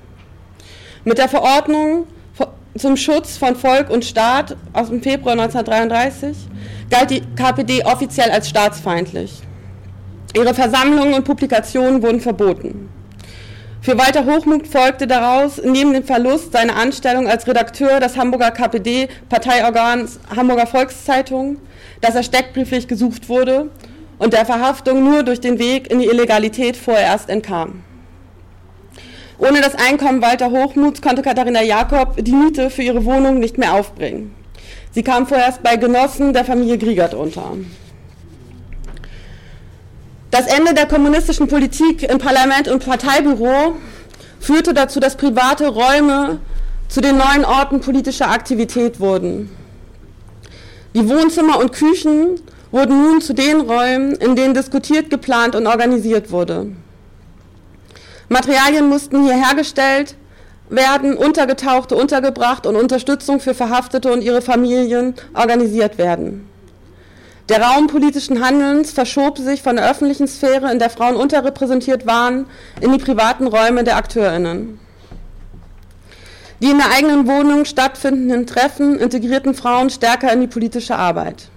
Mit 1.05 1.19
der 1.19 1.29
Verordnung 1.29 2.07
zum 2.79 2.97
Schutz 2.97 3.37
von 3.37 3.57
Volk 3.57 3.91
und 3.91 4.05
Staat 4.05 4.57
aus 4.73 4.89
dem 4.89 5.03
Februar 5.03 5.33
1933 5.33 6.37
galt 6.91 7.11
die 7.11 7.23
KPD 7.37 7.85
offiziell 7.85 8.31
als 8.31 8.49
staatsfeindlich. 8.49 9.43
Ihre 10.35 10.55
Versammlungen 10.55 11.15
und 11.15 11.25
Publikationen 11.25 12.03
wurden 12.03 12.21
verboten. 12.21 12.89
Für 13.83 13.99
Walter 13.99 14.25
Hochmuth 14.25 14.67
folgte 14.67 15.07
daraus 15.07 15.61
neben 15.63 15.93
dem 15.93 16.05
Verlust 16.05 16.53
seiner 16.53 16.77
Anstellung 16.77 17.27
als 17.27 17.47
Redakteur 17.47 18.01
des 18.01 18.17
Hamburger 18.17 18.51
KPD-Parteiorgans 18.53 20.21
Hamburger 20.35 20.67
Volkszeitung, 20.67 21.59
dass 22.01 22.15
er 22.15 22.23
steckbrieflich 22.23 22.89
gesucht 22.89 23.29
wurde 23.29 23.71
und 24.19 24.33
der 24.33 24.47
Verhaftung 24.47 25.05
nur 25.05 25.23
durch 25.23 25.41
den 25.41 25.59
Weg 25.59 25.91
in 25.91 25.99
die 25.99 26.07
Illegalität 26.07 26.77
vorerst 26.77 27.29
entkam. 27.29 27.83
Ohne 29.39 29.61
das 29.61 29.75
Einkommen 29.75 30.23
Walter 30.23 30.51
Hochmuts 30.51 31.03
konnte 31.03 31.23
Katharina 31.23 31.63
Jakob 31.63 32.25
die 32.25 32.33
Miete 32.33 32.71
für 32.71 32.83
ihre 32.83 33.05
Wohnung 33.05 33.39
nicht 33.41 33.59
mehr 33.59 33.75
aufbringen. 33.75 34.33
Sie 34.93 35.03
kam 35.03 35.27
vorerst 35.27 35.63
bei 35.63 35.77
Genossen 35.77 36.33
der 36.33 36.45
Familie 36.45 36.79
Griegert 36.79 37.15
unter. 37.15 37.57
Das 40.33 40.47
Ende 40.47 40.73
der 40.73 40.87
kommunistischen 40.87 41.47
Politik 41.47 42.11
in 42.11 42.17
Parlament 42.17 42.67
und 42.67 42.83
Parteibüro 42.83 43.77
führte 44.41 44.73
dazu, 44.73 44.99
dass 44.99 45.15
private 45.15 45.69
Räume 45.69 46.39
zu 46.89 47.03
den 47.03 47.19
neuen 47.19 47.45
Orten 47.45 47.81
politischer 47.81 48.31
Aktivität 48.31 48.99
wurden. 48.99 49.51
Die 50.95 51.07
Wohnzimmer 51.07 51.59
und 51.59 51.73
Küchen 51.73 52.41
wurden 52.71 53.03
nun 53.03 53.21
zu 53.21 53.35
den 53.35 53.61
Räumen, 53.61 54.13
in 54.15 54.35
denen 54.35 54.55
diskutiert, 54.55 55.11
geplant 55.11 55.55
und 55.55 55.67
organisiert 55.67 56.31
wurde. 56.31 56.69
Materialien 58.31 58.89
mussten 58.89 59.25
hier 59.25 59.35
hergestellt 59.35 60.17
werden, 60.71 61.15
Untergetauchte 61.15 61.95
untergebracht 61.95 62.67
und 62.67 62.77
Unterstützung 62.77 63.39
für 63.39 63.53
Verhaftete 63.53 64.11
und 64.11 64.23
ihre 64.23 64.41
Familien 64.41 65.15
organisiert 65.35 65.99
werden. 65.99 66.49
Der 67.49 67.61
Raum 67.61 67.89
politischen 67.89 68.45
Handelns 68.45 68.93
verschob 68.93 69.39
sich 69.39 69.63
von 69.63 69.77
der 69.77 69.91
öffentlichen 69.91 70.29
Sphäre, 70.29 70.71
in 70.71 70.79
der 70.79 70.91
Frauen 70.91 71.17
unterrepräsentiert 71.17 72.07
waren, 72.07 72.47
in 72.81 72.93
die 72.93 72.99
privaten 72.99 73.49
Räume 73.49 73.83
der 73.83 73.97
Akteurinnen. 73.97 74.79
Die 76.61 76.71
in 76.71 76.79
der 76.79 76.93
eigenen 76.93 77.27
Wohnung 77.27 77.65
stattfindenden 77.65 78.47
Treffen 78.47 79.01
integrierten 79.01 79.55
Frauen 79.55 79.91
stärker 79.91 80.33
in 80.33 80.41
die 80.41 80.47
politische 80.47 80.95
Arbeit. 80.95 81.49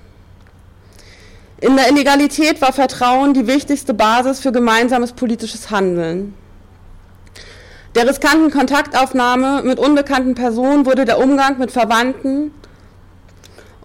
In 1.61 1.75
der 1.75 1.89
Illegalität 1.89 2.59
war 2.61 2.73
Vertrauen 2.73 3.35
die 3.35 3.45
wichtigste 3.45 3.93
Basis 3.93 4.39
für 4.39 4.51
gemeinsames 4.51 5.11
politisches 5.13 5.69
Handeln. 5.69 6.33
Der 7.93 8.09
riskanten 8.09 8.49
Kontaktaufnahme 8.51 9.61
mit 9.63 9.79
unbekannten 9.79 10.33
Personen 10.33 10.87
wurde 10.87 11.05
der 11.05 11.19
Umgang 11.19 11.59
mit 11.59 11.71
Verwandten 11.71 12.51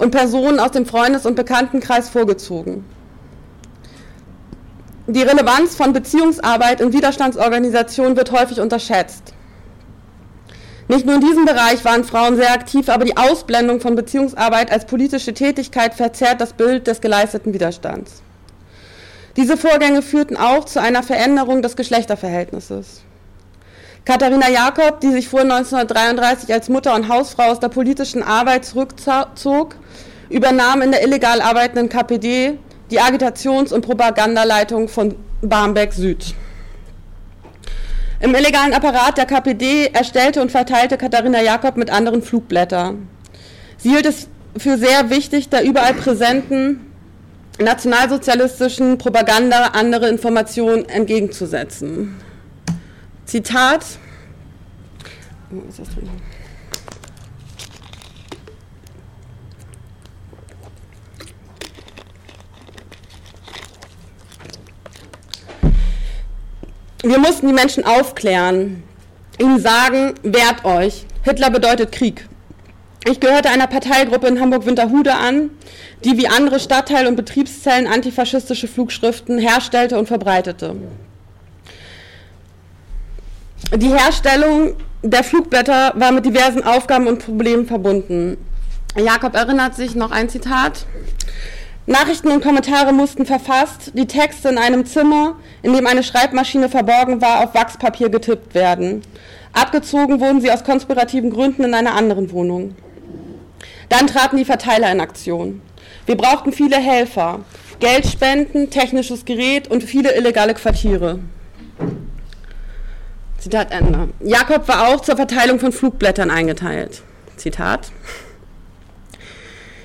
und 0.00 0.12
Personen 0.12 0.58
aus 0.58 0.70
dem 0.70 0.86
Freundes- 0.86 1.26
und 1.26 1.34
Bekanntenkreis 1.34 2.08
vorgezogen. 2.08 2.84
Die 5.06 5.22
Relevanz 5.22 5.74
von 5.74 5.92
Beziehungsarbeit 5.92 6.80
in 6.80 6.94
Widerstandsorganisationen 6.94 8.16
wird 8.16 8.32
häufig 8.32 8.60
unterschätzt. 8.60 9.34
Nicht 10.88 11.04
nur 11.04 11.16
in 11.16 11.20
diesem 11.20 11.44
Bereich 11.44 11.84
waren 11.84 12.04
Frauen 12.04 12.36
sehr 12.36 12.52
aktiv, 12.52 12.88
aber 12.88 13.04
die 13.04 13.16
Ausblendung 13.16 13.80
von 13.80 13.94
Beziehungsarbeit 13.94 14.72
als 14.72 14.86
politische 14.86 15.34
Tätigkeit 15.34 15.94
verzerrt 15.94 16.40
das 16.40 16.54
Bild 16.54 16.86
des 16.86 17.02
geleisteten 17.02 17.52
Widerstands. 17.52 18.22
Diese 19.36 19.58
Vorgänge 19.58 20.00
führten 20.00 20.36
auch 20.36 20.64
zu 20.64 20.80
einer 20.80 21.02
Veränderung 21.02 21.60
des 21.60 21.76
Geschlechterverhältnisses. 21.76 23.02
Katharina 24.06 24.48
Jakob, 24.48 25.00
die 25.00 25.12
sich 25.12 25.28
vor 25.28 25.40
1933 25.40 26.52
als 26.52 26.68
Mutter 26.68 26.94
und 26.94 27.08
Hausfrau 27.08 27.44
aus 27.44 27.60
der 27.60 27.68
politischen 27.68 28.22
Arbeit 28.22 28.64
zurückzog, 28.64 29.76
übernahm 30.30 30.80
in 30.80 30.92
der 30.92 31.04
illegal 31.04 31.40
arbeitenden 31.42 31.88
KPD 31.88 32.58
die 32.90 33.00
Agitations- 33.00 33.72
und 33.72 33.84
Propagandaleitung 33.84 34.88
von 34.88 35.14
Barmbek 35.42 35.92
Süd. 35.92 36.34
Im 38.20 38.34
illegalen 38.34 38.74
Apparat 38.74 39.16
der 39.16 39.26
KPD 39.26 39.86
erstellte 39.92 40.42
und 40.42 40.50
verteilte 40.50 40.98
Katharina 40.98 41.42
Jakob 41.42 41.76
mit 41.76 41.90
anderen 41.90 42.22
Flugblätter. 42.22 42.94
Sie 43.78 43.90
hielt 43.90 44.06
es 44.06 44.28
für 44.56 44.76
sehr 44.76 45.10
wichtig, 45.10 45.48
der 45.48 45.64
überall 45.64 45.94
präsenten 45.94 46.86
nationalsozialistischen 47.58 48.98
Propaganda 48.98 49.70
andere 49.72 50.08
Informationen 50.08 50.86
entgegenzusetzen. 50.88 52.16
Zitat. 53.24 53.84
Wo 55.50 55.62
ist 55.68 55.78
das 55.78 55.88
drin? 55.88 56.08
Wir 67.02 67.18
mussten 67.18 67.46
die 67.46 67.54
Menschen 67.54 67.86
aufklären, 67.86 68.82
ihnen 69.38 69.58
sagen, 69.58 70.14
wehrt 70.22 70.66
euch. 70.66 71.06
Hitler 71.22 71.48
bedeutet 71.48 71.92
Krieg. 71.92 72.28
Ich 73.08 73.20
gehörte 73.20 73.48
einer 73.48 73.66
Parteigruppe 73.66 74.26
in 74.26 74.38
Hamburg-Winterhude 74.38 75.14
an, 75.14 75.48
die 76.04 76.18
wie 76.18 76.28
andere 76.28 76.60
Stadtteil- 76.60 77.06
und 77.06 77.16
Betriebszellen 77.16 77.86
antifaschistische 77.86 78.68
Flugschriften 78.68 79.38
herstellte 79.38 79.98
und 79.98 80.08
verbreitete. 80.08 80.76
Die 83.74 83.88
Herstellung 83.88 84.74
der 85.02 85.24
Flugblätter 85.24 85.94
war 85.96 86.12
mit 86.12 86.26
diversen 86.26 86.62
Aufgaben 86.62 87.06
und 87.06 87.24
Problemen 87.24 87.66
verbunden. 87.66 88.36
Jakob 88.94 89.34
erinnert 89.34 89.74
sich 89.74 89.94
noch 89.94 90.10
ein 90.10 90.28
Zitat. 90.28 90.84
Nachrichten 91.86 92.28
und 92.28 92.42
Kommentare 92.42 92.92
mussten 92.92 93.26
verfasst, 93.26 93.92
die 93.94 94.06
Texte 94.06 94.48
in 94.48 94.58
einem 94.58 94.86
Zimmer, 94.86 95.36
in 95.62 95.72
dem 95.72 95.86
eine 95.86 96.02
Schreibmaschine 96.02 96.68
verborgen 96.68 97.20
war, 97.20 97.42
auf 97.42 97.54
Wachspapier 97.54 98.10
getippt 98.10 98.54
werden. 98.54 99.02
Abgezogen 99.52 100.20
wurden 100.20 100.40
sie 100.40 100.52
aus 100.52 100.62
konspirativen 100.62 101.30
Gründen 101.30 101.64
in 101.64 101.74
einer 101.74 101.94
anderen 101.94 102.30
Wohnung. 102.30 102.76
Dann 103.88 104.06
traten 104.06 104.36
die 104.36 104.44
Verteiler 104.44 104.92
in 104.92 105.00
Aktion. 105.00 105.62
Wir 106.06 106.16
brauchten 106.16 106.52
viele 106.52 106.76
Helfer, 106.76 107.40
Geldspenden, 107.80 108.70
technisches 108.70 109.24
Gerät 109.24 109.68
und 109.68 109.82
viele 109.82 110.14
illegale 110.14 110.54
Quartiere. 110.54 111.18
Zitat 113.38 113.72
Ende. 113.72 114.10
Jakob 114.20 114.68
war 114.68 114.88
auch 114.88 115.00
zur 115.00 115.16
Verteilung 115.16 115.58
von 115.58 115.72
Flugblättern 115.72 116.30
eingeteilt. 116.30 117.02
Zitat. 117.36 117.90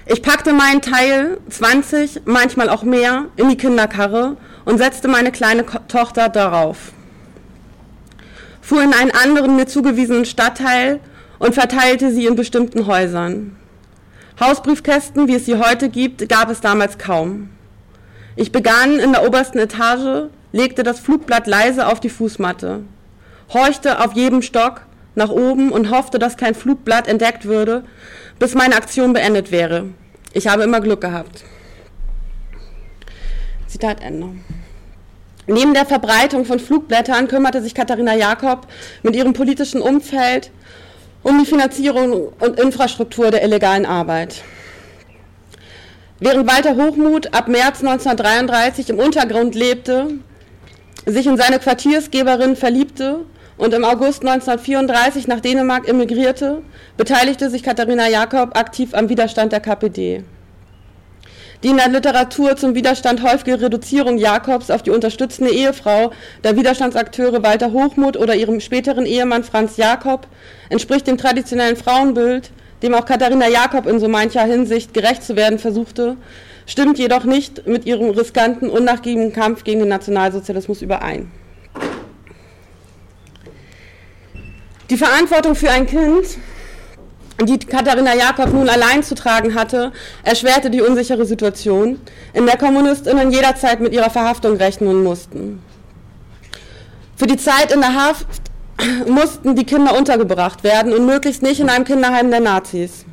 Ich 0.06 0.22
packte 0.22 0.54
meinen 0.54 0.82
Teil, 0.82 1.39
20, 1.50 2.22
manchmal 2.26 2.70
auch 2.70 2.84
mehr, 2.84 3.26
in 3.38 3.50
die 3.50 3.58
Kinderkarre 3.58 4.38
und 4.63 4.78
setzte 4.78 5.08
meine 5.08 5.32
kleine 5.32 5.65
Tochter 5.88 6.30
darauf. 6.30 6.94
Fuhr 8.62 8.84
in 8.84 8.94
einen 8.94 9.12
anderen 9.12 9.56
mir 9.56 9.68
zugewiesenen 9.68 10.26
Stadtteil 10.26 11.00
und 11.39 11.54
verteilte 11.56 12.12
sie 12.12 12.26
in 12.26 12.36
bestimmten 12.36 12.88
Häusern. 12.88 13.56
Hausbriefkästen, 14.39 15.28
wie 15.28 15.36
es 15.36 15.46
sie 15.46 15.58
heute 15.58 15.89
gibt, 15.89 16.28
gab 16.30 16.50
es 16.50 16.62
damals 16.62 16.98
kaum. 16.98 17.50
Ich 18.36 18.52
begann 18.52 19.00
in 19.00 19.12
der 19.12 19.26
obersten 19.26 19.60
Etage, 19.60 20.30
legte 20.52 20.84
das 20.84 21.00
Flugblatt 21.00 21.48
leise 21.48 21.88
auf 21.88 22.00
die 22.00 22.10
Fußmatte 22.10 22.84
horchte 23.54 24.00
auf 24.04 24.13
jedem 24.13 24.41
Stock 24.41 24.82
nach 25.15 25.30
oben 25.30 25.72
und 25.72 25.91
hoffte, 25.91 26.20
dass 26.20 26.38
kein 26.38 26.56
Flugblatt 26.56 27.08
entdeckt 27.08 27.46
würde, 27.46 27.84
bis 28.39 28.56
meine 28.56 28.76
Aktion 28.76 29.13
beendet 29.13 29.52
wäre. 29.52 29.89
Ich 30.34 30.48
habe 30.48 30.63
immer 30.63 30.82
Glück 30.82 31.02
gehabt. 31.02 31.43
Zitat 33.67 34.02
Ende. 34.02 34.30
Neben 35.48 35.74
der 35.74 35.86
Verbreitung 35.86 36.45
von 36.45 36.60
Flugblättern 36.60 37.28
kümmerte 37.28 37.62
sich 37.62 37.76
Katharina 37.76 38.15
Jakob 38.15 38.67
mit 39.04 39.15
ihrem 39.15 39.34
politischen 39.34 39.82
Umfeld 39.82 40.52
um 41.24 41.39
die 41.39 41.45
Finanzierung 41.45 42.30
und 42.39 42.60
Infrastruktur 42.60 43.32
der 43.32 43.43
illegalen 43.43 43.86
Arbeit. 43.86 44.43
Während 46.19 46.50
Walter 46.50 46.76
Hochmuth 46.76 47.34
ab 47.34 47.48
März 47.48 47.82
1933 47.82 48.89
im 48.89 49.00
Untergrund 49.00 49.54
lebte, 49.54 50.08
sich 51.06 51.28
in 51.28 51.38
seine 51.38 51.60
Quartiersgeberin 51.60 52.56
verliebte 52.56 53.26
und 53.58 53.74
im 53.74 53.86
August 53.86 54.22
1934 54.22 55.28
nach 55.28 55.39
Dänemark 55.39 55.88
emigrierte, 55.88 56.62
beteiligte 56.98 57.50
sich 57.50 57.63
Katharina 57.63 58.10
Jakob 58.10 58.58
aktiv 58.58 58.94
am 58.94 59.10
Widerstand 59.10 59.52
der 59.52 59.62
KPD. 59.62 60.24
Die 61.63 61.70
in 61.70 61.78
der 61.78 61.88
Literatur 61.88 62.58
zum 62.58 62.76
Widerstand 62.76 63.24
häufige 63.24 63.60
Reduzierung 63.60 64.18
Jakobs 64.18 64.70
auf 64.70 64.84
die 64.84 64.91
unterstützende 64.91 65.52
Ehefrau 65.52 66.12
der 66.44 66.58
Widerstandsakteure 66.58 67.41
Walter 67.44 67.72
Hochmuth 67.72 68.18
oder 68.18 68.36
ihrem 68.36 68.60
späteren 68.60 69.06
Ehemann 69.06 69.44
Franz 69.44 69.78
Jakob 69.78 70.28
entspricht 70.70 71.08
dem 71.08 71.18
traditionellen 71.18 71.78
Frauenbild, 71.78 72.52
dem 72.84 72.94
auch 72.94 73.06
Katharina 73.06 73.48
Jakob 73.48 73.88
in 73.88 74.00
so 74.00 74.08
mancher 74.08 74.44
Hinsicht 74.44 74.94
gerecht 74.94 75.24
zu 75.24 75.36
werden 75.36 75.58
versuchte, 75.58 76.18
stimmt 76.68 77.00
jedoch 77.00 77.24
nicht 77.24 77.65
mit 77.65 77.86
ihrem 77.86 78.10
riskanten, 78.10 78.70
unnachgiebigen 78.70 79.34
Kampf 79.34 79.63
gegen 79.63 79.80
den 79.80 79.89
Nationalsozialismus 79.89 80.82
überein. 80.82 81.32
Die 84.89 84.98
Verantwortung 84.98 85.56
für 85.56 85.71
ein 85.71 85.88
Kind 85.88 86.38
die 87.43 87.60
Katharina 87.60 88.15
Jakob 88.15 88.54
nun 88.54 88.69
allein 88.69 89.04
zu 89.04 89.13
tragen 89.13 89.56
hatte, 89.56 89.91
erschwerte 90.24 90.69
die 90.69 90.82
unsichere 90.82 91.26
Situation, 91.26 92.00
in 92.34 92.45
der 92.45 92.58
Kommunistinnen 92.58 93.30
jederzeit 93.30 93.82
mit 93.82 93.91
ihrer 93.91 94.10
Verhaftung 94.10 94.56
rechnen 94.56 95.04
mussten. 95.04 95.62
Für 97.17 97.28
die 97.28 97.36
Zeit 97.36 97.74
in 97.74 97.82
der 97.82 97.93
Haft 97.93 98.28
mussten 99.08 99.56
die 99.56 99.65
Kinder 99.65 99.98
untergebracht 99.98 100.63
werden 100.63 100.93
und 100.93 101.06
möglichst 101.06 101.41
nicht 101.41 101.60
in 101.60 101.69
einem 101.69 101.84
Kinderheim 101.84 102.30
der 102.30 102.39
Nazis. 102.39 103.06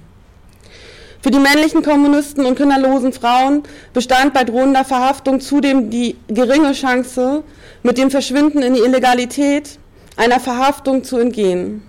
Für 1.21 1.31
die 1.31 1.39
männlichen 1.39 1.83
Kommunisten 1.83 2.47
und 2.47 2.57
kinderlosen 2.57 3.13
Frauen 3.13 3.63
bestand 3.93 4.35
bei 4.35 4.45
drohender 4.45 4.85
Verhaftung 4.85 5.41
zudem 5.41 5.91
die 5.91 6.17
geringe 6.29 6.73
Chance, 6.73 7.43
mit 7.83 7.99
dem 7.99 8.11
Verschwinden 8.11 8.63
in 8.63 8.75
die 8.75 8.81
Illegalität 8.81 9.79
einer 10.17 10.41
Verhaftung 10.41 11.05
zu 11.05 11.19
entgehen. 11.19 11.83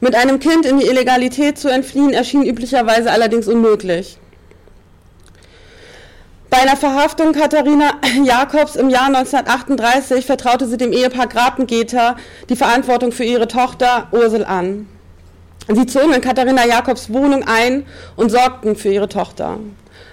Mit 0.00 0.16
einem 0.16 0.40
Kind 0.40 0.66
in 0.66 0.78
die 0.78 0.86
Illegalität 0.86 1.58
zu 1.58 1.68
entfliehen 1.68 2.12
erschien 2.12 2.44
üblicherweise 2.44 3.10
allerdings 3.10 3.46
unmöglich. 3.46 4.18
Bei 6.50 6.58
einer 6.58 6.76
Verhaftung 6.76 7.32
Katharina 7.32 7.94
Jakobs 8.24 8.76
im 8.76 8.90
Jahr 8.90 9.06
1938 9.06 10.26
vertraute 10.26 10.66
sie 10.66 10.76
dem 10.76 10.92
Ehepaar 10.92 11.28
Grapengeter 11.28 12.16
die 12.48 12.56
Verantwortung 12.56 13.12
für 13.12 13.24
ihre 13.24 13.48
Tochter 13.48 14.08
Ursel 14.10 14.44
an. 14.44 14.88
Sie 15.68 15.86
zogen 15.86 16.12
in 16.12 16.20
Katharina 16.20 16.66
Jakobs 16.66 17.12
Wohnung 17.12 17.44
ein 17.46 17.86
und 18.16 18.30
sorgten 18.30 18.74
für 18.74 18.92
ihre 18.92 19.08
Tochter. 19.08 19.60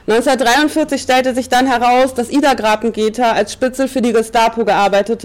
1943 0.07 1.01
stellte 1.01 1.33
sich 1.33 1.49
dann 1.49 1.65
heraus, 1.65 2.13
dass 2.13 2.29
Ida 2.29 2.53
Grapengeter 2.53 3.33
als 3.33 3.53
Spitzel 3.53 3.87
für 3.87 4.01
die 4.01 4.13
Gestapo 4.13 4.65
gearbeitet 4.65 5.23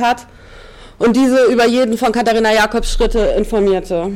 hat 0.00 0.26
und 0.98 1.16
diese 1.16 1.44
über 1.46 1.66
jeden 1.66 1.98
von 1.98 2.12
Katharina 2.12 2.52
Jakobs 2.52 2.92
Schritte 2.92 3.18
informierte. 3.36 4.12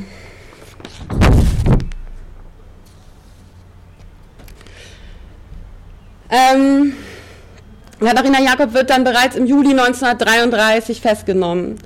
Ähm, 6.30 6.92
Katharina 8.00 8.40
Jakob 8.40 8.74
wird 8.74 8.90
dann 8.90 9.04
bereits 9.04 9.34
im 9.34 9.46
Juli 9.46 9.70
1933 9.70 11.00
festgenommen. 11.00 11.78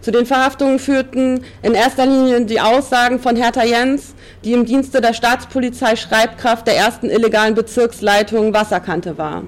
Zu 0.00 0.12
den 0.12 0.26
Verhaftungen 0.26 0.78
führten 0.78 1.44
in 1.62 1.74
erster 1.74 2.06
Linie 2.06 2.44
die 2.44 2.60
Aussagen 2.60 3.18
von 3.18 3.34
Hertha 3.34 3.64
Jens, 3.64 4.14
die 4.44 4.52
im 4.52 4.64
Dienste 4.64 5.00
der 5.00 5.12
Staatspolizei 5.12 5.96
Schreibkraft 5.96 6.68
der 6.68 6.76
ersten 6.76 7.10
illegalen 7.10 7.54
Bezirksleitung 7.54 8.54
Wasserkante 8.54 9.18
war. 9.18 9.42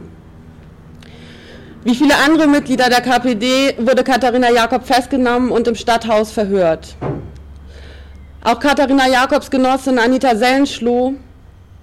Wie 1.82 1.94
viele 1.94 2.14
andere 2.16 2.46
Mitglieder 2.46 2.90
der 2.90 3.00
KPD 3.00 3.74
wurde 3.78 4.04
Katharina 4.04 4.50
Jakob 4.50 4.86
festgenommen 4.86 5.50
und 5.50 5.66
im 5.66 5.74
Stadthaus 5.74 6.30
verhört. 6.30 6.96
Auch 8.44 8.60
Katharina 8.60 9.08
Jakobs 9.08 9.50
Genossin 9.50 9.98
Anita 9.98 10.36
Sellenschloh 10.36 11.14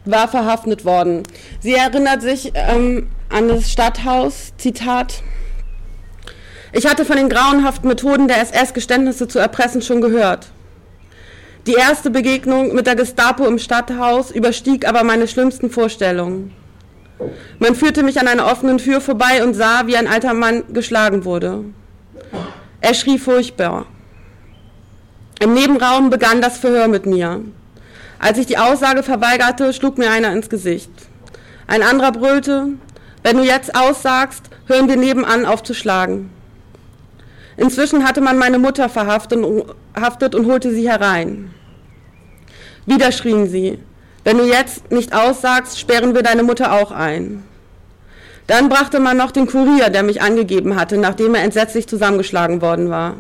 war 0.05 0.27
verhaftet 0.27 0.85
worden. 0.85 1.23
Sie 1.59 1.73
erinnert 1.73 2.21
sich 2.21 2.51
ähm, 2.53 3.09
an 3.29 3.47
das 3.47 3.71
Stadthaus, 3.71 4.53
Zitat, 4.57 5.23
ich 6.73 6.85
hatte 6.85 7.05
von 7.05 7.15
den 7.15 7.29
grauenhaften 7.29 7.87
Methoden 7.87 8.27
der 8.27 8.41
SS 8.41 8.73
Geständnisse 8.73 9.27
zu 9.27 9.39
erpressen 9.39 9.81
schon 9.81 10.01
gehört. 10.01 10.47
Die 11.65 11.73
erste 11.73 12.11
Begegnung 12.11 12.75
mit 12.75 12.87
der 12.87 12.95
Gestapo 12.95 13.45
im 13.47 13.57
Stadthaus 13.57 14.31
überstieg 14.31 14.87
aber 14.87 15.03
meine 15.03 15.27
schlimmsten 15.27 15.69
Vorstellungen. 15.69 16.53
Man 17.59 17.75
führte 17.75 18.03
mich 18.03 18.19
an 18.19 18.27
einer 18.27 18.45
offenen 18.45 18.77
Tür 18.77 19.01
vorbei 19.01 19.43
und 19.43 19.53
sah, 19.53 19.87
wie 19.87 19.97
ein 19.97 20.07
alter 20.07 20.33
Mann 20.33 20.63
geschlagen 20.73 21.25
wurde. 21.25 21.65
Er 22.81 22.93
schrie 22.93 23.17
furchtbar. 23.17 23.87
Im 25.39 25.53
Nebenraum 25.53 26.09
begann 26.09 26.41
das 26.41 26.57
Verhör 26.57 26.87
mit 26.87 27.05
mir. 27.05 27.41
Als 28.19 28.37
ich 28.37 28.47
die 28.47 28.57
Aussage 28.57 29.03
verweigerte, 29.03 29.73
schlug 29.73 29.97
mir 29.97 30.09
einer 30.09 30.31
ins 30.31 30.49
Gesicht. 30.49 30.91
Ein 31.67 31.83
anderer 31.83 32.11
brüllte, 32.11 32.69
wenn 33.23 33.37
du 33.37 33.43
jetzt 33.43 33.75
aussagst, 33.75 34.43
hören 34.67 34.87
wir 34.87 34.95
nebenan 34.95 35.45
auf 35.45 35.63
zu 35.63 35.73
schlagen. 35.73 36.31
Inzwischen 37.57 38.07
hatte 38.07 38.21
man 38.21 38.37
meine 38.37 38.59
Mutter 38.59 38.89
verhaftet 38.89 39.43
und 40.35 40.45
holte 40.45 40.71
sie 40.71 40.89
herein. 40.89 41.53
Wieder 42.85 43.11
schrien 43.11 43.47
sie, 43.47 43.79
wenn 44.27 44.39
du 44.39 44.43
jetzt 44.43 44.91
nicht 44.91 45.15
aussagst, 45.15 45.79
sperren 45.79 46.13
wir 46.13 46.21
deine 46.21 46.43
Mutter 46.43 46.73
auch 46.73 46.91
ein. 46.91 47.45
Dann 48.45 48.67
brachte 48.67 48.99
man 48.99 49.15
noch 49.15 49.31
den 49.31 49.47
Kurier, 49.47 49.89
der 49.89 50.03
mich 50.03 50.21
angegeben 50.21 50.75
hatte, 50.75 50.97
nachdem 50.97 51.33
er 51.33 51.43
entsetzlich 51.43 51.87
zusammengeschlagen 51.87 52.61
worden 52.61 52.89
war. 52.89 53.15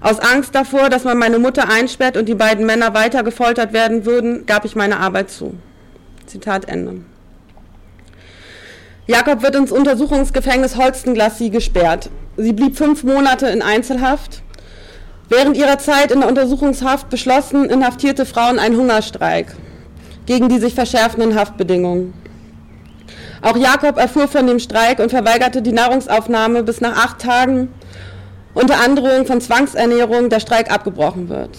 Aus 0.00 0.20
Angst 0.20 0.54
davor, 0.54 0.88
dass 0.88 1.02
man 1.02 1.18
meine 1.18 1.40
Mutter 1.40 1.68
einsperrt 1.68 2.16
und 2.16 2.28
die 2.28 2.36
beiden 2.36 2.64
Männer 2.64 2.94
weiter 2.94 3.24
gefoltert 3.24 3.72
werden 3.72 4.06
würden, 4.06 4.46
gab 4.46 4.64
ich 4.64 4.76
meine 4.76 5.00
Arbeit 5.00 5.32
zu. 5.32 5.54
Zitat 6.26 6.68
Ende. 6.68 7.00
Jakob 9.08 9.42
wird 9.42 9.56
ins 9.56 9.72
Untersuchungsgefängnis 9.72 10.76
Holstenglassie 10.76 11.50
gesperrt. 11.50 12.08
Sie 12.36 12.52
blieb 12.52 12.76
fünf 12.76 13.02
Monate 13.02 13.48
in 13.48 13.62
Einzelhaft. 13.62 14.42
Während 15.28 15.56
ihrer 15.56 15.80
Zeit 15.80 16.12
in 16.12 16.20
der 16.20 16.28
Untersuchungshaft 16.28 17.10
beschlossen 17.10 17.68
inhaftierte 17.68 18.26
Frauen 18.26 18.60
einen 18.60 18.76
Hungerstreik 18.76 19.56
gegen 20.28 20.50
die 20.50 20.58
sich 20.58 20.74
verschärfenden 20.74 21.34
Haftbedingungen. 21.34 22.12
Auch 23.40 23.56
Jakob 23.56 23.96
erfuhr 23.96 24.28
von 24.28 24.46
dem 24.46 24.58
Streik 24.58 24.98
und 24.98 25.08
verweigerte 25.08 25.62
die 25.62 25.72
Nahrungsaufnahme 25.72 26.62
bis 26.64 26.82
nach 26.82 27.02
acht 27.02 27.20
Tagen 27.20 27.72
unter 28.52 28.78
Androhung 28.84 29.24
von 29.24 29.40
Zwangsernährung 29.40 30.28
der 30.28 30.40
Streik 30.40 30.70
abgebrochen 30.70 31.30
wird. 31.30 31.56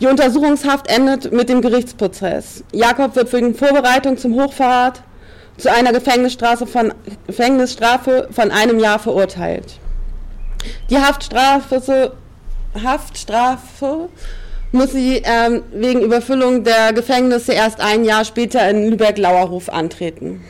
Die 0.00 0.06
Untersuchungshaft 0.06 0.90
endet 0.90 1.32
mit 1.32 1.48
dem 1.48 1.62
Gerichtsprozess. 1.62 2.62
Jakob 2.72 3.16
wird 3.16 3.32
wegen 3.32 3.54
Vorbereitung 3.54 4.18
zum 4.18 4.34
Hochverrat 4.34 5.00
zu 5.56 5.72
einer 5.72 5.94
Gefängnisstrafe 5.94 6.66
von, 6.66 6.92
Gefängnisstrafe 7.26 8.28
von 8.32 8.50
einem 8.50 8.78
Jahr 8.78 8.98
verurteilt. 8.98 9.78
Die 10.90 10.98
Haftstrafe, 10.98 12.12
Haftstrafe 12.84 14.10
muss 14.76 14.92
sie 14.92 15.22
ähm, 15.24 15.62
wegen 15.72 16.00
Überfüllung 16.00 16.64
der 16.64 16.92
Gefängnisse 16.92 17.52
erst 17.52 17.80
ein 17.80 18.04
Jahr 18.04 18.24
später 18.24 18.68
in 18.68 18.90
Lübeck-Lauerhof 18.90 19.68
antreten. 19.68 20.44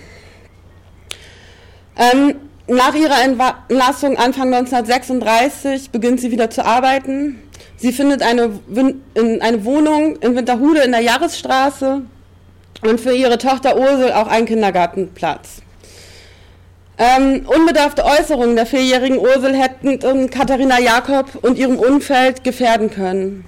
Ähm, 1.96 2.34
nach 2.68 2.94
ihrer 2.94 3.22
Entlassung 3.22 4.16
Anfang 4.18 4.52
1936 4.52 5.90
beginnt 5.90 6.20
sie 6.20 6.30
wieder 6.32 6.50
zu 6.50 6.64
arbeiten. 6.64 7.40
Sie 7.76 7.92
findet 7.92 8.22
eine, 8.22 8.58
eine 9.14 9.64
Wohnung 9.64 10.16
in 10.16 10.34
Winterhude 10.34 10.80
in 10.80 10.92
der 10.92 11.00
Jahresstraße 11.00 12.02
und 12.82 13.00
für 13.00 13.12
ihre 13.12 13.38
Tochter 13.38 13.76
Ursel 13.76 14.12
auch 14.12 14.26
einen 14.26 14.46
Kindergartenplatz. 14.46 15.62
Ähm, 16.98 17.46
unbedarfte 17.46 18.04
Äußerungen 18.04 18.56
der 18.56 18.66
vierjährigen 18.66 19.18
Ursel 19.18 19.54
hätten 19.54 20.30
Katharina 20.30 20.80
Jakob 20.80 21.26
und 21.42 21.58
ihrem 21.58 21.78
Umfeld 21.78 22.42
gefährden 22.42 22.90
können. 22.90 23.44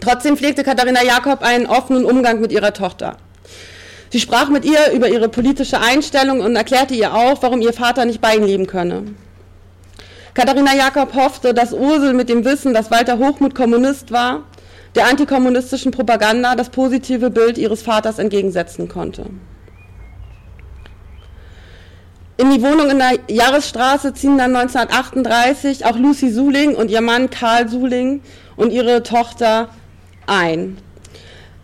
Trotzdem 0.00 0.36
pflegte 0.36 0.64
Katharina 0.64 1.02
Jakob 1.02 1.42
einen 1.42 1.66
offenen 1.66 2.04
Umgang 2.04 2.40
mit 2.40 2.52
ihrer 2.52 2.72
Tochter. 2.72 3.16
Sie 4.10 4.20
sprach 4.20 4.48
mit 4.48 4.64
ihr 4.64 4.92
über 4.92 5.08
ihre 5.08 5.28
politische 5.28 5.80
Einstellung 5.80 6.40
und 6.40 6.56
erklärte 6.56 6.94
ihr 6.94 7.14
auch, 7.14 7.42
warum 7.42 7.60
ihr 7.60 7.72
Vater 7.72 8.04
nicht 8.04 8.20
bei 8.20 8.36
ihnen 8.36 8.46
leben 8.46 8.66
könne. 8.66 9.04
Katharina 10.34 10.74
Jakob 10.74 11.14
hoffte, 11.14 11.54
dass 11.54 11.72
Ursel 11.72 12.12
mit 12.12 12.28
dem 12.28 12.44
Wissen, 12.44 12.74
dass 12.74 12.90
Walter 12.90 13.18
Hochmuth 13.18 13.54
Kommunist 13.54 14.10
war, 14.10 14.42
der 14.96 15.06
antikommunistischen 15.06 15.92
Propaganda 15.92 16.54
das 16.56 16.70
positive 16.70 17.30
Bild 17.30 17.58
ihres 17.58 17.82
Vaters 17.82 18.18
entgegensetzen 18.18 18.88
konnte. 18.88 19.26
In 22.36 22.50
die 22.50 22.62
Wohnung 22.62 22.90
in 22.90 22.98
der 22.98 23.18
Jahresstraße 23.28 24.12
ziehen 24.12 24.38
dann 24.38 24.56
1938 24.56 25.86
auch 25.86 25.96
Lucy 25.96 26.30
Suling 26.30 26.74
und 26.74 26.90
ihr 26.90 27.00
Mann 27.00 27.30
Karl 27.30 27.68
Suling 27.68 28.22
und 28.56 28.72
ihre 28.72 29.04
Tochter 29.04 29.68
ein. 30.26 30.78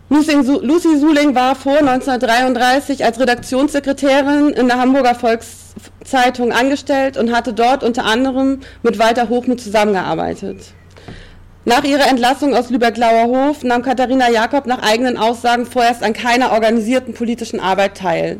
Lucy 0.09 0.99
Suling 0.99 1.37
war 1.37 1.55
vor 1.55 1.79
1933 1.79 3.05
als 3.05 3.20
Redaktionssekretärin 3.20 4.49
in 4.51 4.66
der 4.66 4.79
Hamburger 4.79 5.14
Volkszeitung 5.14 6.51
angestellt 6.51 7.16
und 7.16 7.33
hatte 7.33 7.53
dort 7.53 7.85
unter 7.85 8.05
anderem 8.05 8.61
mit 8.83 8.99
Walter 8.99 9.29
Hochmuth 9.29 9.61
zusammengearbeitet. 9.61 10.75
Nach 11.64 11.85
ihrer 11.85 12.09
Entlassung 12.09 12.55
aus 12.55 12.70
Lübeck-Lauer 12.70 13.27
Hof 13.27 13.62
nahm 13.62 13.83
Katharina 13.83 14.31
Jakob 14.31 14.66
nach 14.66 14.83
eigenen 14.83 15.16
Aussagen 15.16 15.66
vorerst 15.66 16.03
an 16.03 16.12
keiner 16.12 16.53
organisierten 16.53 17.14
politischen 17.14 17.61
Arbeit 17.61 17.96
teil. 17.96 18.38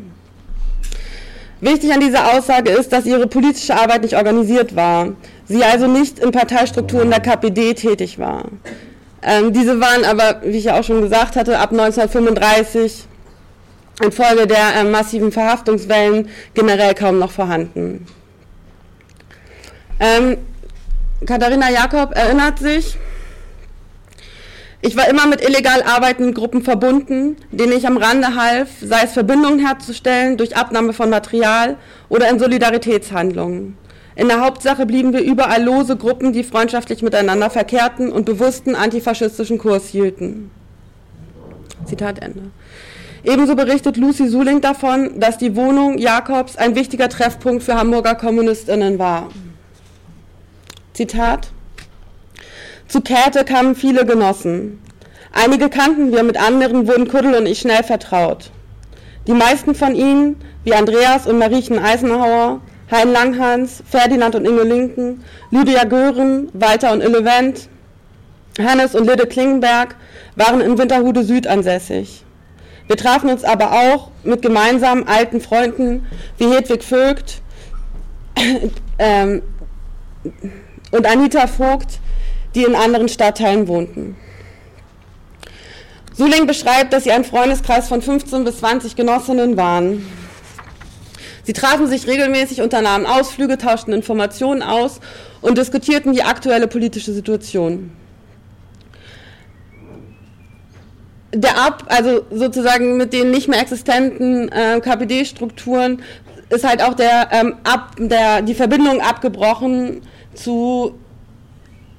Wichtig 1.61 1.93
an 1.93 2.01
dieser 2.01 2.33
Aussage 2.33 2.71
ist, 2.71 2.93
dass 2.93 3.05
ihre 3.07 3.27
politische 3.27 3.77
Arbeit 3.77 4.03
nicht 4.03 4.17
organisiert 4.17 4.75
war, 4.75 5.13
sie 5.45 5.63
also 5.63 5.87
nicht 5.87 6.19
in 6.19 6.33
Parteistrukturen 6.33 7.11
der 7.11 7.21
KPD 7.21 7.75
tätig 7.75 8.19
war. 8.19 8.47
Ähm, 9.23 9.53
diese 9.53 9.81
waren 9.81 10.05
aber, 10.05 10.41
wie 10.43 10.57
ich 10.57 10.65
ja 10.65 10.79
auch 10.79 10.85
schon 10.85 11.03
gesagt 11.03 11.37
hatte, 11.37 11.59
ab 11.59 11.73
1935 11.73 13.07
infolge 14.03 14.47
der 14.47 14.77
äh, 14.77 14.85
massiven 14.85 15.31
Verhaftungswellen 15.31 16.29
generell 16.55 16.95
kaum 16.95 17.19
noch 17.19 17.31
vorhanden. 17.31 18.07
Ähm, 19.99 20.39
Katharina 21.27 21.71
Jakob 21.71 22.17
erinnert 22.17 22.59
sich, 22.59 22.97
Ich 24.83 24.97
war 24.97 25.09
immer 25.11 25.27
mit 25.27 25.47
illegal 25.47 25.83
arbeitenden 25.83 26.33
Gruppen 26.33 26.63
verbunden, 26.63 27.37
denen 27.51 27.73
ich 27.73 27.87
am 27.87 27.99
Rande 27.99 28.35
half, 28.35 28.71
sei 28.81 29.03
es 29.05 29.13
Verbindungen 29.13 29.59
herzustellen 29.59 30.39
durch 30.39 30.57
Abnahme 30.57 30.95
von 30.95 31.11
Material 31.11 31.77
oder 32.09 32.31
in 32.31 32.39
Solidaritätshandlungen. 32.39 33.77
In 34.21 34.29
der 34.29 34.43
Hauptsache 34.43 34.85
blieben 34.85 35.15
wir 35.15 35.23
überall 35.23 35.63
lose 35.63 35.97
Gruppen, 35.97 36.35
die 36.35 36.45
freundschaftlich 36.45 37.01
miteinander 37.01 37.49
verkehrten 37.49 38.13
und 38.13 38.27
bewussten 38.27 38.75
antifaschistischen 38.75 39.57
Kurs 39.57 39.89
hielten. 39.89 40.51
Zitat 41.87 42.19
Ende. 42.23 42.51
Ebenso 43.25 43.57
berichtet 43.57 43.97
Lucy 43.97 44.29
Suling 44.29 44.61
davon, 44.61 45.19
dass 45.19 45.39
die 45.39 45.57
Wohnung 45.57 45.97
Jakobs 45.97 46.59
ein 46.59 46.75
wichtiger 46.75 47.09
Treffpunkt 47.09 47.63
für 47.63 47.77
Hamburger 47.77 48.15
Kommunistinnen 48.15 48.99
war. 48.99 49.31
Zitat 50.93 51.49
zu 52.89 53.01
Käthe 53.01 53.47
kamen 53.47 53.75
viele 53.75 54.05
Genossen. 54.05 54.83
Einige 55.33 55.71
kannten 55.71 56.13
wir, 56.13 56.25
mit 56.25 56.39
anderen 56.39 56.87
wurden 56.87 57.09
Kuddel 57.09 57.37
und 57.37 57.47
ich 57.47 57.61
schnell 57.61 57.85
vertraut. 57.85 58.51
Die 59.27 59.33
meisten 59.33 59.75
von 59.75 59.95
ihnen, 59.95 60.37
wie 60.65 60.75
Andreas 60.75 61.27
und 61.27 61.39
Mariechen 61.39 61.79
Eisenhauer, 61.79 62.61
Hein 62.90 63.12
Langhans, 63.12 63.83
Ferdinand 63.88 64.35
und 64.35 64.44
Inge 64.44 64.62
Linken, 64.62 65.24
Lydia 65.50 65.85
Gören, 65.85 66.48
Walter 66.53 66.92
und 66.92 67.03
Ille 67.03 67.24
Wendt, 67.24 67.68
Hannes 68.59 68.94
und 68.94 69.07
Lide 69.09 69.26
Klingenberg 69.26 69.94
waren 70.37 70.61
in 70.61 70.76
Winterhude 70.76 71.22
Süd 71.22 71.46
ansässig. 71.46 72.24
Wir 72.87 72.96
trafen 72.96 73.31
uns 73.31 73.44
aber 73.44 73.72
auch 73.72 74.11
mit 74.24 74.42
gemeinsamen 74.42 75.07
alten 75.07 75.40
Freunden 75.40 76.07
wie 76.38 76.48
Hedwig 76.48 76.83
Vogt 76.83 77.40
ähm, 78.98 79.42
und 80.90 81.07
Anita 81.07 81.46
Vogt, 81.46 82.00
die 82.57 82.64
in 82.64 82.74
anderen 82.74 83.09
Stadtteilen 83.09 83.68
wohnten. 83.68 84.16
Suling 86.12 86.46
beschreibt, 86.46 86.92
dass 86.92 87.05
sie 87.05 87.12
ein 87.12 87.24
Freundeskreis 87.24 87.88
von 87.88 88.03
15 88.03 88.44
bis 88.44 88.59
20 88.59 88.96
Genossinnen 88.96 89.57
waren. 89.57 90.05
Sie 91.44 91.53
trafen 91.53 91.87
sich 91.87 92.07
regelmäßig, 92.07 92.61
unternahmen 92.62 93.07
Ausflüge, 93.07 93.59
tauschten 93.59 93.92
Informationen 93.92 94.62
aus 94.62 95.00
und 95.40 95.59
diskutierten 95.59 96.12
die 96.12 96.22
aktuelle 96.22 96.68
politische 96.68 97.12
Situation. 97.12 97.92
Der 101.33 101.57
Ab, 101.57 101.85
also 101.87 102.22
sozusagen 102.31 102.96
mit 102.96 103.12
den 103.12 103.31
nicht 103.31 103.48
mehr 103.48 103.61
existenten 103.61 104.50
äh, 104.50 104.81
KPD-Strukturen, 104.81 106.03
ist 106.50 106.68
halt 106.68 106.83
auch 106.83 106.94
der, 106.94 107.29
ähm, 107.31 107.55
ab, 107.62 107.94
der, 107.98 108.42
die 108.42 108.55
Verbindung 108.55 109.00
abgebrochen 109.00 110.03
zu 110.35 110.98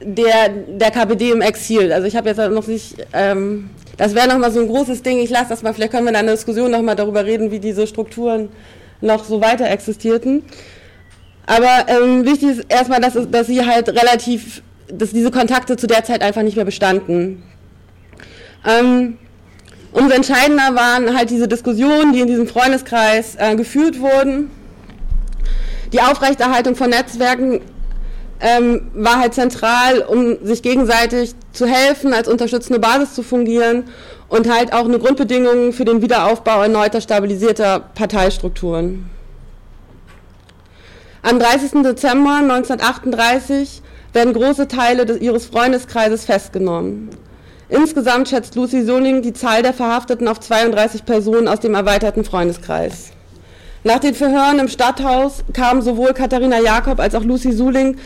der, 0.04 0.50
der 0.50 0.92
KPD 0.92 1.32
im 1.32 1.42
Exil. 1.42 1.94
Also 1.94 2.08
ich 2.08 2.16
habe 2.16 2.30
jetzt 2.30 2.38
noch 2.38 2.68
nicht, 2.68 2.96
ähm, 3.14 3.70
das 3.98 4.14
wäre 4.14 4.28
nochmal 4.28 4.52
so 4.52 4.60
ein 4.60 4.68
großes 4.68 5.04
Ding, 5.04 5.20
ich 5.20 5.30
lasse 5.30 5.50
das 5.50 5.64
mal, 5.64 5.74
vielleicht 5.74 5.92
können 5.92 6.06
wir 6.06 6.10
in 6.10 6.18
einer 6.18 6.32
Diskussion 6.32 6.72
nochmal 6.72 6.96
darüber 6.96 7.26
reden, 7.26 7.52
wie 7.52 7.60
diese 7.60 7.88
Strukturen 7.88 8.50
noch 9.02 9.24
so 9.26 9.42
weiter 9.42 9.70
existierten. 9.70 10.44
Aber 11.46 11.86
ähm, 11.88 12.26
wichtig 12.26 12.50
ist 12.50 12.66
erstmal, 12.70 13.02
dass, 13.02 13.14
dass 13.30 13.48
sie 13.48 13.66
halt 13.66 13.90
relativ, 13.90 14.62
dass 14.88 15.12
diese 15.12 15.32
Kontakte 15.32 15.76
zu 15.76 15.88
der 15.88 16.04
Zeit 16.04 16.22
einfach 16.22 16.44
nicht 16.44 16.56
mehr 16.56 16.66
bestanden. 16.66 17.44
Ähm, 18.66 19.18
umso 19.92 20.14
entscheidender 20.14 20.76
waren 20.76 21.18
halt 21.18 21.30
diese 21.30 21.48
Diskussionen, 21.48 22.14
die 22.14 22.22
in 22.22 22.28
diesem 22.28 22.48
Freundeskreis 22.48 23.36
äh, 23.38 23.56
geführt 23.56 24.00
wurden. 24.00 24.52
Die 25.92 26.00
Aufrechterhaltung 26.00 26.76
von 26.76 26.90
Netzwerken 26.90 27.62
ähm, 28.40 28.92
war 28.94 29.20
halt 29.20 29.34
zentral, 29.34 30.02
um 30.02 30.38
sich 30.46 30.62
gegenseitig 30.62 31.36
zu 31.52 31.66
helfen, 31.66 32.14
als 32.14 32.28
unterstützende 32.28 32.80
Basis 32.80 33.14
zu 33.14 33.24
fungieren 33.24 33.86
und 34.32 34.50
halt 34.50 34.72
auch 34.72 34.86
eine 34.86 34.98
Grundbedingung 34.98 35.74
für 35.74 35.84
den 35.84 36.02
Wiederaufbau 36.02 36.62
erneuter 36.62 37.02
stabilisierter 37.02 37.82
Parteistrukturen. 37.82 39.10
Am 41.22 41.38
30. 41.38 41.84
Dezember 41.84 42.38
1938 42.38 43.82
werden 44.14 44.34
große 44.34 44.70
Teile 44.70 45.06
des, 45.06 45.20
ihres 45.20 45.46
Freundeskreises 45.48 46.24
festgenommen. 46.26 47.10
Insgesamt 47.68 48.30
schätzt 48.30 48.56
Lucy 48.56 48.84
Soling 48.84 49.22
die 49.22 49.34
Zahl 49.34 49.64
der 49.64 49.74
Verhafteten 49.74 50.30
auf 50.30 50.40
32 50.40 51.06
Personen 51.06 51.50
aus 51.50 51.60
dem 51.60 51.76
erweiterten 51.76 52.24
Freundeskreis. 52.24 53.12
Nach 53.84 54.00
den 54.00 54.16
Verhören 54.16 54.60
im 54.60 54.70
Stadthaus 54.70 55.44
kamen 55.52 55.82
sowohl 55.82 56.14
Katharina 56.14 56.60
Jakob 56.60 57.02
als 57.02 57.16
auch 57.16 57.26
Lucy 57.26 57.52
Suling 57.52 57.98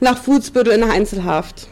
nach 0.00 0.16
Fußbüttel 0.16 0.72
in 0.72 0.82
Einzelhaft. 0.82 1.68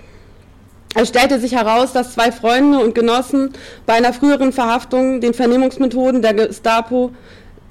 Es 0.95 1.09
stellte 1.09 1.41
sich 1.41 1.55
heraus, 1.55 1.93
dass 1.93 2.13
zwei 2.13 2.31
Freunde 2.31 2.79
und 2.79 2.95
Genossen 2.95 3.53
bei 3.87 3.95
einer 3.95 4.13
früheren 4.13 4.53
Verhaftung 4.53 5.21
den 5.21 5.33
Vernehmungsmethoden 5.33 6.21
der 6.21 6.35
Gestapo 6.35 7.13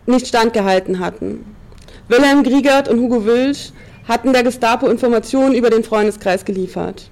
nicht 0.08 0.28
standgehalten 0.28 1.00
hatten. 1.00 1.46
Wilhelm 2.08 2.44
Griegert 2.44 2.90
und 2.90 3.00
Hugo 3.00 3.26
Wilsch 3.26 3.72
hatten 4.08 4.34
der 4.34 4.44
Gestapo 4.44 4.88
Informationen 4.88 5.54
über 5.54 5.70
den 5.70 5.84
Freundeskreis 5.84 6.46
geliefert. 6.46 7.10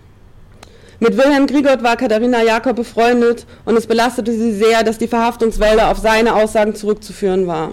Mit 1.00 1.16
Wilhelm 1.16 1.48
Griegert 1.48 1.84
war 1.84 1.96
Katharina 1.96 2.44
Jakob 2.44 2.76
befreundet 2.76 3.46
und 3.64 3.78
es 3.78 3.88
belastete 3.88 4.34
sie 4.34 4.52
sehr, 4.52 4.84
dass 4.84 4.98
die 4.98 5.08
Verhaftungswelle 5.08 5.88
auf 5.88 6.00
seine 6.00 6.36
Aussagen 6.36 6.76
zurückzuführen 6.76 7.48
war. 7.48 7.72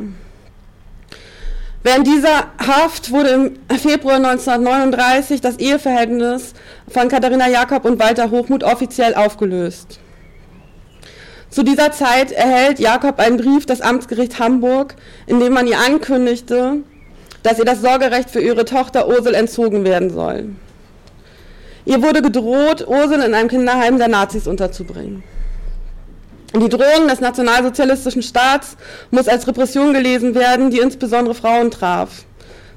Während 1.86 2.04
dieser 2.08 2.46
Haft 2.58 3.12
wurde 3.12 3.28
im 3.28 3.78
Februar 3.78 4.16
1939 4.16 5.40
das 5.40 5.56
Eheverhältnis 5.60 6.52
von 6.88 7.06
Katharina 7.08 7.48
Jakob 7.48 7.84
und 7.84 8.00
Walter 8.00 8.32
Hochmuth 8.32 8.64
offiziell 8.64 9.14
aufgelöst. 9.14 10.00
Zu 11.48 11.62
dieser 11.62 11.92
Zeit 11.92 12.32
erhält 12.32 12.80
Jakob 12.80 13.20
einen 13.20 13.36
Brief 13.36 13.66
des 13.66 13.82
Amtsgerichts 13.82 14.40
Hamburg, 14.40 14.96
in 15.28 15.38
dem 15.38 15.52
man 15.52 15.68
ihr 15.68 15.78
ankündigte, 15.78 16.78
dass 17.44 17.60
ihr 17.60 17.64
das 17.64 17.82
Sorgerecht 17.82 18.30
für 18.30 18.40
ihre 18.40 18.64
Tochter 18.64 19.06
Ursel 19.06 19.34
entzogen 19.34 19.84
werden 19.84 20.10
soll. 20.10 20.56
Ihr 21.84 22.02
wurde 22.02 22.20
gedroht, 22.20 22.84
Ursel 22.88 23.20
in 23.20 23.32
einem 23.32 23.48
Kinderheim 23.48 23.98
der 23.98 24.08
Nazis 24.08 24.48
unterzubringen. 24.48 25.22
Die 26.60 26.68
Drohung 26.70 27.06
des 27.06 27.20
nationalsozialistischen 27.20 28.22
Staats 28.22 28.76
muss 29.10 29.28
als 29.28 29.46
Repression 29.46 29.92
gelesen 29.92 30.34
werden, 30.34 30.70
die 30.70 30.78
insbesondere 30.78 31.34
Frauen 31.34 31.70
traf. 31.70 32.24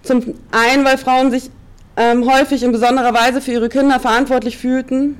Zum 0.04 0.36
einen, 0.52 0.84
weil 0.84 0.98
Frauen 0.98 1.32
sich 1.32 1.50
ähm, 1.96 2.30
häufig 2.30 2.64
in 2.64 2.74
besonderer 2.74 3.14
Weise 3.14 3.40
für 3.42 3.52
ihre 3.52 3.70
Kinder 3.70 4.00
verantwortlich 4.00 4.58
fühlten 4.58 5.18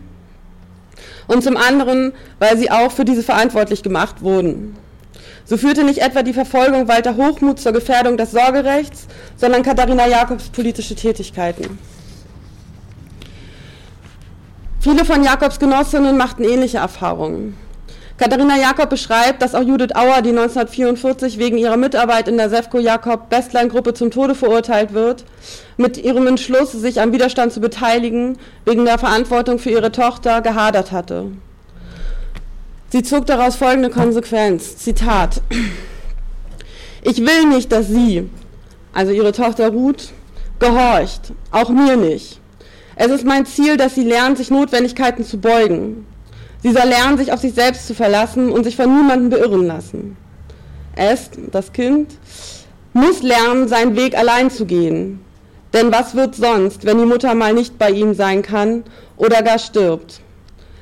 und 1.28 1.44
zum 1.44 1.56
anderen, 1.56 2.12
weil 2.40 2.58
sie 2.58 2.70
auch 2.70 2.92
für 2.92 3.06
diese 3.06 3.24
verantwortlich 3.24 3.82
gemacht 3.82 4.22
wurden. 4.22 4.76
So 5.46 5.56
führte 5.56 5.84
nicht 5.84 6.00
etwa 6.00 6.22
die 6.22 6.34
Verfolgung 6.34 6.88
Walter 6.88 7.16
Hochmut 7.16 7.60
zur 7.60 7.72
Gefährdung 7.72 8.18
des 8.18 8.32
Sorgerechts, 8.32 9.08
sondern 9.38 9.64
Katharina 9.64 10.08
Jakobs 10.08 10.50
politische 10.50 10.96
Tätigkeiten. 10.96 11.80
Viele 14.82 15.06
von 15.06 15.24
Jakobs 15.24 15.60
Genossinnen 15.60 16.18
machten 16.18 16.44
ähnliche 16.44 16.78
Erfahrungen. 16.78 17.58
Katharina 18.20 18.58
Jakob 18.58 18.90
beschreibt, 18.90 19.42
dass 19.42 19.56
auch 19.56 19.64
Judith 19.64 19.96
Auer, 19.96 20.22
die 20.22 20.32
1944 20.32 21.38
wegen 21.38 21.58
ihrer 21.58 21.78
Mitarbeit 21.78 22.28
in 22.28 22.36
der 22.36 22.50
Sefco-Jakob-Bestlein-Gruppe 22.50 23.94
zum 23.94 24.12
Tode 24.12 24.36
verurteilt 24.36 24.94
wird, 24.94 25.24
mit 25.78 25.98
ihrem 25.98 26.28
Entschluss, 26.28 26.74
sich 26.74 27.00
am 27.00 27.14
Widerstand 27.14 27.54
zu 27.54 27.62
beteiligen, 27.62 28.38
wegen 28.66 28.84
der 28.84 28.98
Verantwortung 28.98 29.58
für 29.58 29.70
ihre 29.70 29.94
Tochter 29.94 30.42
gehadert 30.42 30.92
hatte. 30.92 31.28
Sie 32.90 33.04
zog 33.04 33.26
daraus 33.26 33.56
folgende 33.56 33.90
Konsequenz. 33.90 34.76
Zitat. 34.76 35.42
Ich 37.02 37.26
will 37.26 37.46
nicht, 37.48 37.72
dass 37.72 37.88
sie, 37.88 38.30
also 38.92 39.14
ihre 39.14 39.32
Tochter 39.32 39.70
Ruth, 39.70 40.10
gehorcht. 40.60 41.32
Auch 41.52 41.70
mir 41.70 41.96
nicht. 41.96 42.42
Es 42.98 43.12
ist 43.12 43.24
mein 43.24 43.46
Ziel, 43.46 43.78
dass 43.78 43.96
sie 43.96 44.04
lernt, 44.04 44.38
sich 44.38 44.52
Notwendigkeiten 44.52 45.24
zu 45.24 45.38
beugen. 45.38 46.06
Sie 46.62 46.72
soll 46.72 46.88
lernen, 46.90 47.18
sich 47.18 47.32
auf 47.32 47.40
sich 47.40 47.54
selbst 47.54 47.88
zu 47.88 47.96
verlassen 47.96 48.52
und 48.52 48.66
sich 48.66 48.76
von 48.76 48.94
niemandem 48.94 49.30
beirren 49.30 49.66
lassen. 49.66 50.18
Es, 50.96 51.30
das 51.52 51.72
Kind, 51.72 52.12
muss 52.94 53.22
lernen, 53.24 53.68
seinen 53.68 53.96
Weg 53.96 54.18
allein 54.18 54.52
zu 54.52 54.66
gehen. 54.66 55.22
Denn 55.74 55.92
was 55.92 56.16
wird 56.16 56.36
sonst, 56.36 56.86
wenn 56.86 56.98
die 56.98 57.06
Mutter 57.06 57.34
mal 57.36 57.54
nicht 57.54 57.78
bei 57.78 57.92
ihm 57.92 58.14
sein 58.14 58.42
kann 58.42 58.84
oder 59.16 59.42
gar 59.42 59.60
stirbt? 59.60 60.20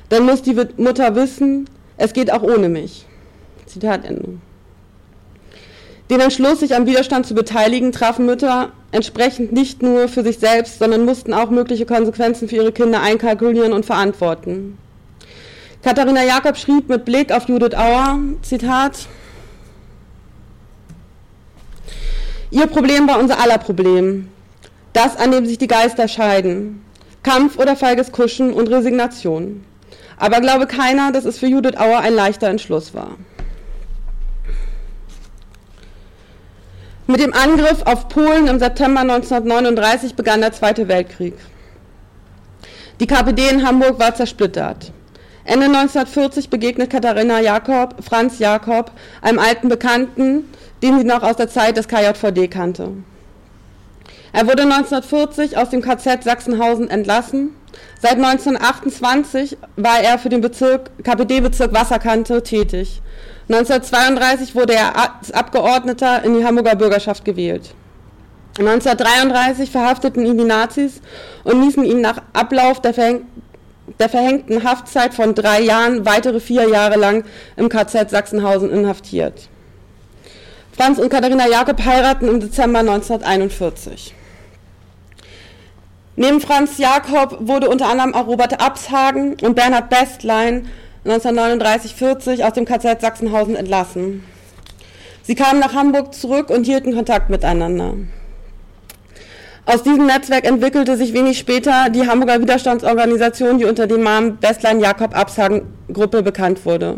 Dann 0.08 0.24
muss 0.24 0.42
die 0.42 0.56
Mutter 0.78 1.14
wissen, 1.14 1.68
es 1.96 2.12
geht 2.12 2.32
auch 2.32 2.42
ohne 2.42 2.68
mich. 2.68 3.06
Zitat 3.66 4.04
Ende. 4.04 4.38
Den 6.10 6.20
Entschluss, 6.20 6.60
sich 6.60 6.74
am 6.74 6.86
Widerstand 6.86 7.26
zu 7.26 7.34
beteiligen, 7.34 7.92
trafen 7.92 8.24
Mütter 8.24 8.72
entsprechend 8.92 9.52
nicht 9.52 9.82
nur 9.82 10.08
für 10.08 10.22
sich 10.22 10.38
selbst, 10.38 10.78
sondern 10.78 11.04
mussten 11.04 11.34
auch 11.34 11.50
mögliche 11.50 11.84
Konsequenzen 11.84 12.48
für 12.48 12.56
ihre 12.56 12.72
Kinder 12.72 13.02
einkalkulieren 13.02 13.74
und 13.74 13.84
verantworten. 13.84 14.78
Katharina 15.82 16.24
Jakob 16.24 16.56
schrieb 16.56 16.88
mit 16.88 17.04
Blick 17.04 17.30
auf 17.30 17.48
Judith 17.48 17.74
Auer, 17.74 18.18
Zitat, 18.42 19.06
Ihr 22.50 22.66
Problem 22.66 23.06
war 23.06 23.20
unser 23.20 23.38
aller 23.40 23.58
Problem, 23.58 24.28
das, 24.92 25.16
an 25.16 25.30
dem 25.30 25.46
sich 25.46 25.58
die 25.58 25.68
Geister 25.68 26.08
scheiden, 26.08 26.82
Kampf 27.22 27.58
oder 27.58 27.76
feiges 27.76 28.10
Kuschen 28.10 28.52
und 28.52 28.68
Resignation. 28.68 29.64
Aber 30.16 30.40
glaube 30.40 30.66
keiner, 30.66 31.12
dass 31.12 31.24
es 31.24 31.38
für 31.38 31.46
Judith 31.46 31.76
Auer 31.76 32.00
ein 32.00 32.14
leichter 32.14 32.48
Entschluss 32.48 32.94
war. 32.94 33.16
Mit 37.06 37.20
dem 37.20 37.32
Angriff 37.32 37.82
auf 37.84 38.08
Polen 38.08 38.48
im 38.48 38.58
September 38.58 39.00
1939 39.00 40.14
begann 40.14 40.40
der 40.40 40.52
Zweite 40.52 40.88
Weltkrieg. 40.88 41.34
Die 42.98 43.06
KPD 43.06 43.48
in 43.50 43.66
Hamburg 43.66 44.00
war 44.00 44.14
zersplittert. 44.14 44.92
Ende 45.48 45.64
1940 45.64 46.50
begegnet 46.50 46.90
Katharina 46.90 47.40
Jakob, 47.40 48.04
Franz 48.06 48.38
Jakob, 48.38 48.90
einem 49.22 49.38
alten 49.38 49.70
Bekannten, 49.70 50.44
den 50.82 50.98
sie 50.98 51.06
noch 51.06 51.22
aus 51.22 51.36
der 51.36 51.48
Zeit 51.48 51.78
des 51.78 51.88
KJVD 51.88 52.48
kannte. 52.48 52.90
Er 54.34 54.46
wurde 54.46 54.64
1940 54.64 55.56
aus 55.56 55.70
dem 55.70 55.80
KZ 55.80 56.22
Sachsenhausen 56.22 56.90
entlassen. 56.90 57.56
Seit 57.98 58.16
1928 58.16 59.56
war 59.76 60.00
er 60.00 60.18
für 60.18 60.28
den 60.28 60.42
Bezirk, 60.42 60.90
KPD-Bezirk 61.02 61.72
Wasserkante 61.72 62.42
tätig. 62.42 63.00
1932 63.48 64.54
wurde 64.54 64.74
er 64.74 64.96
als 64.96 65.32
Abgeordneter 65.32 66.24
in 66.24 66.34
die 66.36 66.44
Hamburger 66.44 66.76
Bürgerschaft 66.76 67.24
gewählt. 67.24 67.72
1933 68.58 69.70
verhafteten 69.70 70.26
ihn 70.26 70.36
die 70.36 70.44
Nazis 70.44 71.00
und 71.44 71.62
ließen 71.62 71.84
ihn 71.84 72.02
nach 72.02 72.20
Ablauf 72.34 72.82
der, 72.82 72.92
verhäng 72.92 73.24
der 73.98 74.08
verhängten 74.08 74.64
Haftzeit 74.64 75.14
von 75.14 75.34
drei 75.34 75.60
Jahren 75.60 76.04
weitere 76.06 76.40
vier 76.40 76.68
Jahre 76.68 76.98
lang 76.98 77.24
im 77.56 77.68
KZ 77.68 78.10
Sachsenhausen 78.10 78.70
inhaftiert. 78.70 79.48
Franz 80.72 80.98
und 80.98 81.08
Katharina 81.08 81.48
Jakob 81.48 81.84
heiraten 81.84 82.28
im 82.28 82.40
Dezember 82.40 82.80
1941. 82.80 84.14
Neben 86.16 86.40
Franz 86.40 86.78
Jakob 86.78 87.36
wurde 87.40 87.68
unter 87.68 87.88
anderem 87.88 88.14
auch 88.14 88.26
Robert 88.26 88.60
Abshagen 88.60 89.36
und 89.42 89.54
Bernhard 89.54 89.88
Bestlein 89.88 90.68
1939-40 91.04 92.44
aus 92.44 92.52
dem 92.52 92.64
KZ 92.64 93.00
Sachsenhausen 93.00 93.56
entlassen. 93.56 94.24
Sie 95.22 95.34
kamen 95.34 95.60
nach 95.60 95.74
Hamburg 95.74 96.14
zurück 96.14 96.50
und 96.50 96.64
hielten 96.64 96.94
Kontakt 96.94 97.30
miteinander. 97.30 97.94
Aus 99.68 99.82
diesem 99.82 100.06
Netzwerk 100.06 100.46
entwickelte 100.46 100.96
sich 100.96 101.12
wenig 101.12 101.36
später 101.36 101.90
die 101.90 102.06
Hamburger 102.06 102.40
Widerstandsorganisation, 102.40 103.58
die 103.58 103.66
unter 103.66 103.86
dem 103.86 104.02
Namen 104.02 104.38
Bestlein-Jakob-Abshagen-Gruppe 104.38 106.22
bekannt 106.22 106.64
wurde. 106.64 106.96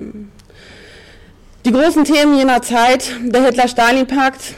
Die 1.65 1.73
großen 1.73 2.05
Themen 2.05 2.39
jener 2.39 2.63
Zeit, 2.63 3.11
der 3.25 3.45
Hitler-Stalin-Pakt, 3.45 4.55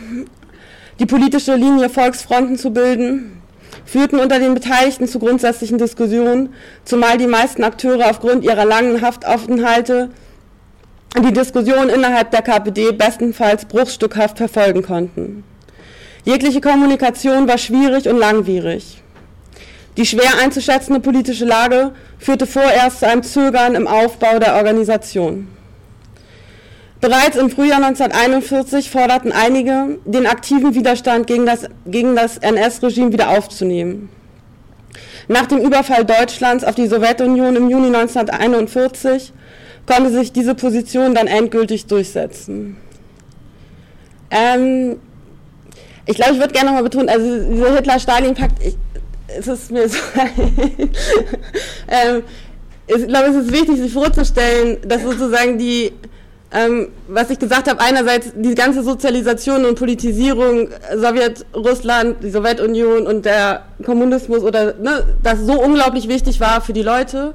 die 0.99 1.07
politische 1.07 1.55
Linie 1.55 1.89
Volksfronten 1.89 2.59
zu 2.59 2.71
bilden, 2.71 3.41
führten 3.87 4.19
unter 4.19 4.39
den 4.39 4.53
Beteiligten 4.53 5.09
zu 5.09 5.19
grundsätzlichen 5.19 5.79
Diskussionen, 5.79 6.53
zumal 6.85 7.17
die 7.17 7.27
meisten 7.27 7.65
Akteure 7.65 8.11
aufgrund 8.11 8.45
ihrer 8.45 8.67
langen 8.67 9.01
Haftaufenthalte 9.01 10.11
die 11.19 11.33
Diskussion 11.33 11.89
innerhalb 11.89 12.31
der 12.31 12.43
KPD 12.43 12.93
bestenfalls 12.93 13.65
bruchstückhaft 13.65 14.37
verfolgen 14.37 14.83
konnten. 14.83 15.45
Jegliche 16.25 16.61
Kommunikation 16.61 17.49
war 17.49 17.59
schwierig 17.59 18.09
und 18.09 18.19
langwierig. 18.19 19.03
Die 19.97 20.07
schwer 20.07 20.39
einzuschätzende 20.41 21.01
politische 21.01 21.45
Lage 21.45 21.93
führte 22.19 22.47
vorerst 22.47 23.01
zu 23.01 23.09
einem 23.09 23.25
Zögern 23.25 23.75
im 23.75 23.89
Aufbau 23.89 24.39
der 24.39 24.55
Organisation. 24.55 25.49
Bereits 27.01 27.37
im 27.37 27.51
Frühjahr 27.51 27.85
1941 27.85 28.89
forderten 28.89 29.33
einige, 29.33 29.99
den 30.05 30.27
aktiven 30.27 30.77
Widerstand 30.77 31.27
gegen 31.27 31.45
das, 31.45 31.67
gegen 31.87 32.15
das 32.15 32.39
NS-Regime 32.39 33.13
wieder 33.13 33.31
aufzunehmen. 33.31 34.09
Nach 35.27 35.47
dem 35.47 35.59
Überfall 35.59 36.05
Deutschlands 36.05 36.63
auf 36.63 36.77
die 36.77 36.87
Sowjetunion 36.87 37.57
im 37.57 37.69
Juni 37.69 37.89
1941 37.89 39.33
konnte 39.87 40.11
sich 40.11 40.33
diese 40.33 40.55
Position 40.55 41.15
dann 41.15 41.27
endgültig 41.27 41.87
durchsetzen. 41.87 42.77
Ähm, 44.31 45.01
ich 46.07 46.17
glaube, 46.17 46.33
ich 46.33 46.39
würde 46.39 46.53
gerne 46.53 46.67
nochmal 46.67 46.83
betonen, 46.83 47.09
also 47.09 47.51
dieser 47.51 47.75
Hitler-Stalin-Pakt, 47.77 48.55
es 49.39 49.47
ist 49.47 49.71
mir 49.71 49.89
so, 49.89 49.99
ähm, 51.89 52.23
ich 52.87 53.07
glaube, 53.07 53.29
es 53.29 53.37
ist 53.37 53.53
wichtig, 53.53 53.79
sich 53.79 53.93
vorzustellen, 53.93 54.79
dass 54.87 55.03
sozusagen 55.03 55.59
die 55.59 55.93
ähm, 56.55 56.89
was 57.09 57.31
ich 57.31 57.39
gesagt 57.39 57.69
habe, 57.69 57.81
einerseits 57.81 58.33
die 58.35 58.55
ganze 58.55 58.83
Sozialisation 58.83 59.65
und 59.65 59.79
Politisierung 59.79 60.69
Sowjetrussland, 60.95 62.23
die 62.23 62.31
Sowjetunion 62.31 63.07
und 63.07 63.25
der 63.25 63.63
Kommunismus 63.85 64.43
oder 64.43 64.75
ne, 64.75 65.17
das 65.23 65.41
so 65.41 65.59
unglaublich 65.59 66.09
wichtig 66.09 66.41
war 66.41 66.61
für 66.61 66.75
die 66.75 66.83
Leute. 66.83 67.33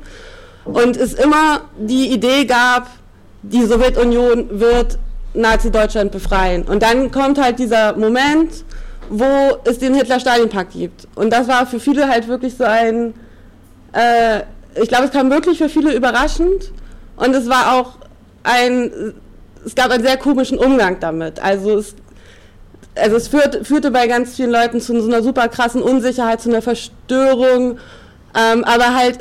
Und 0.66 0.98
es 0.98 1.14
immer 1.14 1.62
die 1.80 2.14
Idee 2.14 2.46
gab, 2.46 2.90
die 3.42 3.64
Sowjetunion 3.66 4.60
wird 4.60 5.00
Nazi-Deutschland 5.34 6.12
befreien. 6.12 6.64
Und 6.64 6.84
dann 6.84 7.12
kommt 7.12 7.42
halt 7.42 7.60
dieser 7.60 7.96
Moment, 7.96 8.66
wo 9.10 9.26
es 9.66 9.80
den 9.80 9.94
Hitler-Stalin-Pakt 9.94 10.74
gibt. 10.74 11.08
Und 11.16 11.32
das 11.32 11.48
war 11.48 11.66
für 11.66 11.80
viele 11.80 12.08
halt 12.08 12.28
wirklich 12.28 12.56
so 12.56 12.64
ein, 12.64 13.14
äh, 13.94 14.42
ich 14.82 14.90
glaube, 14.90 15.06
es 15.06 15.12
kam 15.12 15.30
wirklich 15.30 15.58
für 15.58 15.70
viele 15.70 15.94
überraschend. 15.94 16.72
Und 17.16 17.34
es 17.36 17.50
war 17.50 17.74
auch 17.74 17.98
ein, 18.44 19.14
es 19.66 19.76
gab 19.76 19.92
einen 19.92 20.04
sehr 20.04 20.18
komischen 20.18 20.58
Umgang 20.58 21.00
damit. 21.00 21.40
Also 21.40 21.78
es, 21.78 21.96
also 22.96 23.16
es 23.16 23.28
führt, 23.28 23.66
führte 23.66 23.92
bei 23.92 24.08
ganz 24.08 24.36
vielen 24.36 24.52
Leuten 24.52 24.82
zu 24.82 25.00
so 25.02 25.08
einer 25.08 25.24
super 25.24 25.48
krassen 25.48 25.82
Unsicherheit, 25.82 26.42
zu 26.42 26.50
einer 26.50 26.62
Verstörung. 26.62 27.80
Ähm, 28.36 28.64
aber 28.64 28.94
halt, 28.94 29.20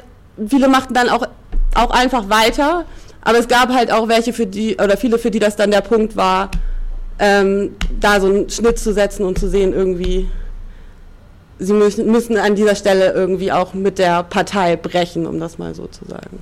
viele 0.48 0.68
machten 0.68 0.94
dann 0.94 1.08
auch, 1.08 1.26
auch 1.74 1.90
einfach 1.90 2.28
weiter. 2.28 2.84
Aber 3.26 3.40
es 3.40 3.48
gab 3.48 3.70
halt 3.70 3.90
auch 3.90 4.06
welche 4.06 4.32
für 4.32 4.46
die, 4.46 4.76
oder 4.76 4.96
viele 4.96 5.18
für 5.18 5.32
die 5.32 5.40
das 5.40 5.56
dann 5.56 5.72
der 5.72 5.80
Punkt 5.80 6.14
war, 6.14 6.48
ähm, 7.18 7.74
da 7.98 8.20
so 8.20 8.28
einen 8.28 8.48
Schnitt 8.48 8.78
zu 8.78 8.92
setzen 8.92 9.26
und 9.26 9.36
zu 9.36 9.50
sehen, 9.50 9.72
irgendwie, 9.72 10.28
sie 11.58 11.72
müssen, 11.72 12.06
müssen 12.06 12.36
an 12.36 12.54
dieser 12.54 12.76
Stelle 12.76 13.12
irgendwie 13.14 13.50
auch 13.50 13.74
mit 13.74 13.98
der 13.98 14.22
Partei 14.22 14.76
brechen, 14.76 15.26
um 15.26 15.40
das 15.40 15.58
mal 15.58 15.74
so 15.74 15.88
zu 15.88 16.04
sagen. 16.04 16.38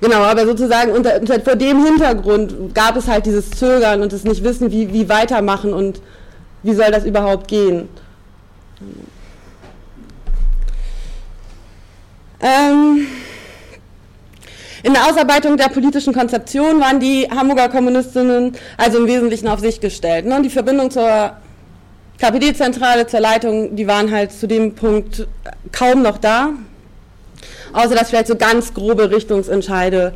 Genau, 0.00 0.22
aber 0.22 0.46
sozusagen 0.46 0.92
unter, 0.92 1.20
unter, 1.20 1.38
vor 1.38 1.56
dem 1.56 1.84
Hintergrund 1.84 2.74
gab 2.74 2.96
es 2.96 3.06
halt 3.06 3.26
dieses 3.26 3.50
Zögern 3.50 4.00
und 4.00 4.10
das 4.10 4.24
Nicht-Wissen, 4.24 4.70
wie, 4.70 4.90
wie 4.90 5.10
weitermachen 5.10 5.74
und 5.74 6.00
wie 6.62 6.72
soll 6.72 6.90
das 6.90 7.04
überhaupt 7.04 7.46
gehen. 7.48 7.90
Ähm, 12.40 13.06
in 14.84 14.92
der 14.92 15.06
Ausarbeitung 15.06 15.56
der 15.56 15.68
politischen 15.68 16.14
Konzeption 16.14 16.78
waren 16.80 17.00
die 17.00 17.28
Hamburger 17.28 17.68
Kommunistinnen 17.68 18.52
also 18.76 18.98
im 18.98 19.08
Wesentlichen 19.08 19.48
auf 19.48 19.58
sich 19.58 19.80
gestellt. 19.80 20.26
Ne? 20.26 20.40
Die 20.42 20.50
Verbindung 20.50 20.92
zur 20.92 21.32
KPD-Zentrale, 22.18 23.08
zur 23.08 23.18
Leitung, 23.18 23.74
die 23.74 23.88
waren 23.88 24.12
halt 24.12 24.30
zu 24.30 24.46
dem 24.46 24.76
Punkt 24.76 25.26
kaum 25.72 26.02
noch 26.02 26.18
da 26.18 26.50
außer 27.74 27.94
dass 27.94 28.08
vielleicht 28.08 28.28
so 28.28 28.36
ganz 28.36 28.72
grobe 28.72 29.10
Richtungsentscheide 29.10 30.14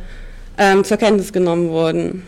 ähm, 0.57 0.83
zur 0.83 0.97
Kenntnis 0.97 1.31
genommen 1.31 1.69
wurden. 1.69 2.25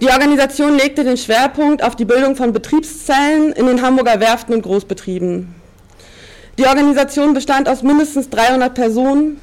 Die 0.00 0.08
Organisation 0.08 0.76
legte 0.76 1.02
den 1.02 1.16
Schwerpunkt 1.16 1.82
auf 1.82 1.96
die 1.96 2.04
Bildung 2.04 2.36
von 2.36 2.52
Betriebszellen 2.52 3.52
in 3.52 3.66
den 3.66 3.82
Hamburger 3.82 4.20
Werften 4.20 4.54
und 4.54 4.62
Großbetrieben. 4.62 5.54
Die 6.56 6.66
Organisation 6.66 7.34
bestand 7.34 7.68
aus 7.68 7.82
mindestens 7.82 8.30
300 8.30 8.74
Personen. 8.74 9.40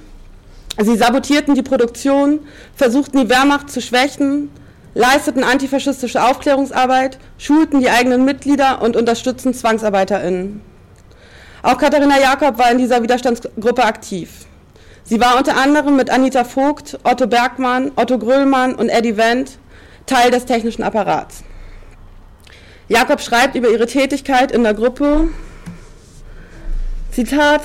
Sie 0.77 0.97
sabotierten 0.97 1.55
die 1.55 1.63
Produktion, 1.63 2.39
versuchten 2.75 3.19
die 3.19 3.29
Wehrmacht 3.29 3.69
zu 3.69 3.81
schwächen, 3.81 4.49
leisteten 4.93 5.43
antifaschistische 5.43 6.23
Aufklärungsarbeit, 6.23 7.17
schulten 7.37 7.79
die 7.79 7.89
eigenen 7.89 8.25
Mitglieder 8.25 8.81
und 8.81 8.95
unterstützten 8.95 9.53
ZwangsarbeiterInnen. 9.53 10.61
Auch 11.63 11.77
Katharina 11.77 12.19
Jakob 12.19 12.57
war 12.57 12.71
in 12.71 12.77
dieser 12.77 13.01
Widerstandsgruppe 13.01 13.83
aktiv. 13.83 14.45
Sie 15.03 15.19
war 15.19 15.37
unter 15.37 15.57
anderem 15.57 15.95
mit 15.95 16.09
Anita 16.09 16.43
Vogt, 16.43 16.99
Otto 17.03 17.27
Bergmann, 17.27 17.91
Otto 17.95 18.17
Gröllmann 18.17 18.75
und 18.75 18.89
Eddie 18.89 19.17
Wendt 19.17 19.59
Teil 20.05 20.31
des 20.31 20.45
technischen 20.45 20.83
Apparats. 20.83 21.43
Jakob 22.87 23.21
schreibt 23.21 23.55
über 23.55 23.69
ihre 23.69 23.87
Tätigkeit 23.87 24.51
in 24.51 24.63
der 24.63 24.75
Gruppe, 24.75 25.29
Zitat, 27.11 27.61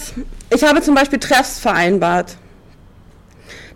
ich 0.48 0.64
habe 0.64 0.80
zum 0.80 0.94
Beispiel 0.94 1.18
Treffs 1.18 1.58
vereinbart. 1.58 2.36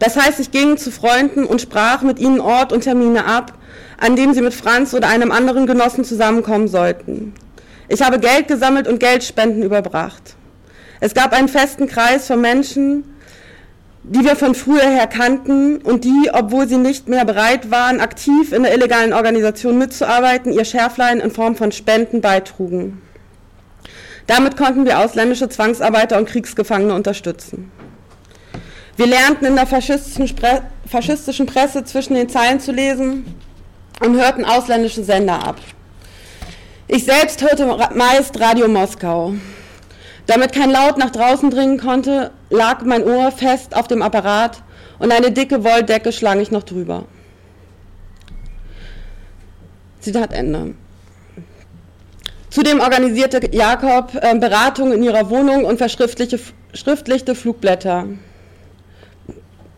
Das 0.04 0.18
heißt, 0.18 0.38
ich 0.38 0.50
ging 0.50 0.76
zu 0.76 0.90
Freunden 0.90 1.44
und 1.46 1.62
sprach 1.62 2.02
mit 2.02 2.18
ihnen 2.18 2.38
Ort 2.38 2.74
und 2.74 2.82
Termine 2.82 3.24
ab, 3.24 3.54
an 3.98 4.16
dem 4.16 4.34
sie 4.34 4.42
mit 4.42 4.52
Franz 4.52 4.92
oder 4.92 5.08
einem 5.08 5.32
anderen 5.32 5.66
Genossen 5.66 6.04
zusammenkommen 6.04 6.68
sollten. 6.68 7.32
Ich 7.88 8.02
habe 8.02 8.18
Geld 8.18 8.46
gesammelt 8.46 8.86
und 8.86 9.00
Geldspenden 9.00 9.62
überbracht. 9.62 10.36
Es 11.00 11.14
gab 11.14 11.32
einen 11.32 11.48
festen 11.48 11.86
Kreis 11.86 12.26
von 12.26 12.42
Menschen, 12.42 13.16
die 14.02 14.22
wir 14.22 14.36
von 14.36 14.54
früher 14.54 14.82
her 14.82 15.06
kannten 15.06 15.78
und 15.78 16.04
die, 16.04 16.28
obwohl 16.30 16.68
sie 16.68 16.76
nicht 16.76 17.08
mehr 17.08 17.24
bereit 17.24 17.70
waren, 17.70 18.00
aktiv 18.00 18.52
in 18.52 18.62
der 18.62 18.74
illegalen 18.74 19.14
Organisation 19.14 19.78
mitzuarbeiten, 19.78 20.52
ihr 20.52 20.66
Schärflein 20.66 21.20
in 21.20 21.30
Form 21.30 21.56
von 21.56 21.72
Spenden 21.72 22.20
beitrugen. 22.20 23.00
Damit 24.26 24.58
konnten 24.58 24.84
wir 24.84 24.98
ausländische 24.98 25.48
Zwangsarbeiter 25.48 26.18
und 26.18 26.28
Kriegsgefangene 26.28 26.92
unterstützen. 26.92 27.72
Wir 28.96 29.06
lernten 29.06 29.44
in 29.44 29.56
der 29.56 29.66
faschistischen, 29.66 30.28
Spre 30.28 30.62
faschistischen 30.86 31.46
Presse 31.46 31.84
zwischen 31.84 32.14
den 32.14 32.28
Zeilen 32.28 32.60
zu 32.60 32.70
lesen 32.70 33.24
und 34.04 34.16
hörten 34.16 34.44
ausländische 34.44 35.02
Sender 35.02 35.44
ab. 35.44 35.56
Ich 36.86 37.04
selbst 37.04 37.42
hörte 37.42 37.66
meist 37.94 38.38
Radio 38.38 38.68
Moskau. 38.68 39.34
Damit 40.26 40.52
kein 40.52 40.70
Laut 40.70 40.96
nach 40.96 41.10
draußen 41.10 41.50
dringen 41.50 41.78
konnte, 41.78 42.30
lag 42.50 42.82
mein 42.82 43.02
Ohr 43.02 43.32
fest 43.32 43.74
auf 43.76 43.88
dem 43.88 44.00
Apparat 44.00 44.62
und 44.98 45.12
eine 45.12 45.32
dicke 45.32 45.64
Wolldecke 45.64 46.12
schlang 46.12 46.40
ich 46.40 46.50
noch 46.50 46.62
drüber. 46.62 47.04
Zitat 50.00 50.32
Ende. 50.32 50.74
Zudem 52.50 52.78
organisierte 52.78 53.40
Jakob 53.52 54.14
äh, 54.14 54.38
Beratungen 54.38 54.92
in 54.92 55.02
ihrer 55.02 55.28
Wohnung 55.30 55.64
und 55.64 55.78
verschriftlichte 55.78 57.34
Flugblätter. 57.34 58.06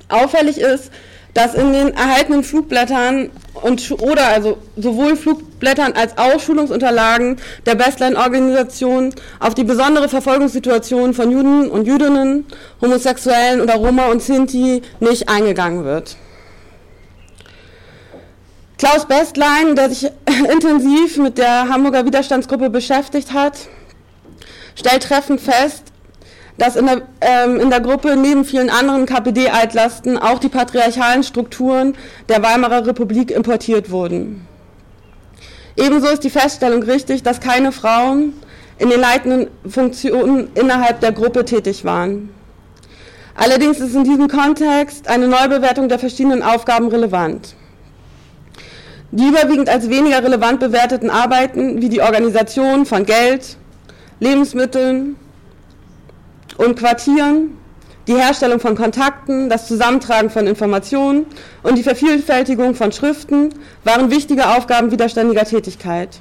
Auffällig 0.09 0.59
ist, 0.59 0.91
dass 1.37 1.55
in 1.55 1.73
den 1.73 1.93
erhaltenen 1.93 2.43
Flugblättern 2.43 3.31
und 3.53 3.91
oder 4.01 4.29
also 4.29 4.57
sowohl 4.77 5.17
Flugblättern 5.17 5.93
als 5.93 6.17
auch 6.17 6.41
Schulungsunterlagen 6.41 7.37
der 7.67 7.75
Bestline-Organisation 7.75 9.15
auf 9.39 9.55
die 9.55 9.65
besondere 9.65 10.09
Verfolgungssituation 10.09 11.13
von 11.13 11.31
Juden 11.31 11.69
und 11.69 11.87
Jüdinnen, 11.87 12.47
Homosexuellen 12.81 13.61
oder 13.61 13.75
Roma 13.75 14.07
und 14.07 14.23
Sinti 14.23 14.81
nicht 15.01 15.29
eingegangen 15.29 15.85
wird. 15.85 16.17
Klaus 18.79 19.07
Bestlein, 19.07 19.75
der 19.75 19.91
sich 19.91 20.11
intensiv 20.51 21.19
mit 21.19 21.37
der 21.37 21.69
Hamburger 21.69 22.07
Widerstandsgruppe 22.07 22.71
beschäftigt 22.71 23.35
hat, 23.35 23.59
stellt 24.75 25.03
treffend 25.03 25.41
fest, 25.41 25.85
dass 26.59 26.77
in 26.77 26.87
der, 26.87 27.03
ähm, 27.21 27.61
in 27.61 27.71
der 27.71 27.81
Gruppe 27.81 28.17
neben 28.17 28.45
vielen 28.45 28.71
anderen 28.71 29.07
KPD-Altlasten 29.07 30.19
auch 30.19 30.39
die 30.39 30.49
patriarchalen 30.49 31.23
Strukturen 31.23 31.95
der 32.29 32.43
Weimarer 32.43 32.87
Republik 32.87 33.31
importiert 33.31 33.91
wurden. 33.91 34.47
Ebenso 35.77 36.09
ist 36.09 36.25
die 36.25 36.31
Feststellung 36.31 36.83
richtig, 36.83 37.23
dass 37.23 37.41
keine 37.41 37.73
Frauen 37.73 38.33
in 38.79 38.89
den 38.89 39.01
leitenden 39.01 39.49
Funktionen 39.69 40.49
innerhalb 40.55 41.01
der 41.01 41.13
Gruppe 41.13 41.45
tätig 41.45 41.85
waren. 41.85 42.31
Allerdings 43.35 43.81
ist 43.81 43.95
in 43.95 44.05
diesem 44.05 44.29
Kontext 44.29 45.09
eine 45.09 45.29
Neubewertung 45.29 45.91
der 45.91 45.99
verschiedenen 45.99 46.43
Aufgaben 46.43 46.89
relevant. 46.89 47.55
Die 49.11 49.29
überwiegend 49.29 49.69
als 49.69 49.91
weniger 49.91 50.23
relevant 50.23 50.61
bewerteten 50.61 51.11
Arbeiten 51.11 51.81
wie 51.83 51.91
die 51.91 52.01
Organisation 52.01 52.87
von 52.87 53.05
Geld, 53.05 53.57
Lebensmitteln, 54.21 55.17
und 56.59 56.79
Quartieren, 56.79 57.57
die 58.07 58.15
Herstellung 58.15 58.61
von 58.61 58.77
Kontakten, 58.77 59.49
das 59.49 59.67
Zusammentragen 59.67 60.31
von 60.31 60.47
Informationen 60.47 61.27
und 61.63 61.77
die 61.77 61.83
Vervielfältigung 61.83 62.75
von 62.75 62.93
Schriften 62.93 63.51
waren 63.85 64.11
wichtige 64.11 64.49
Aufgaben 64.57 64.91
widerständiger 64.91 65.45
Tätigkeit. 65.45 66.21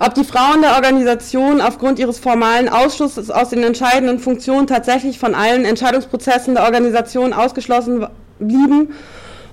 Ob 0.00 0.14
die 0.14 0.24
Frauen 0.24 0.60
der 0.60 0.74
Organisation 0.74 1.60
aufgrund 1.60 1.98
ihres 1.98 2.18
formalen 2.18 2.68
Ausschusses 2.68 3.30
aus 3.30 3.50
den 3.50 3.62
entscheidenden 3.62 4.18
Funktionen 4.18 4.66
tatsächlich 4.66 5.18
von 5.18 5.34
allen 5.34 5.64
Entscheidungsprozessen 5.64 6.54
der 6.54 6.64
Organisation 6.64 7.32
ausgeschlossen 7.32 8.06
blieben 8.38 8.94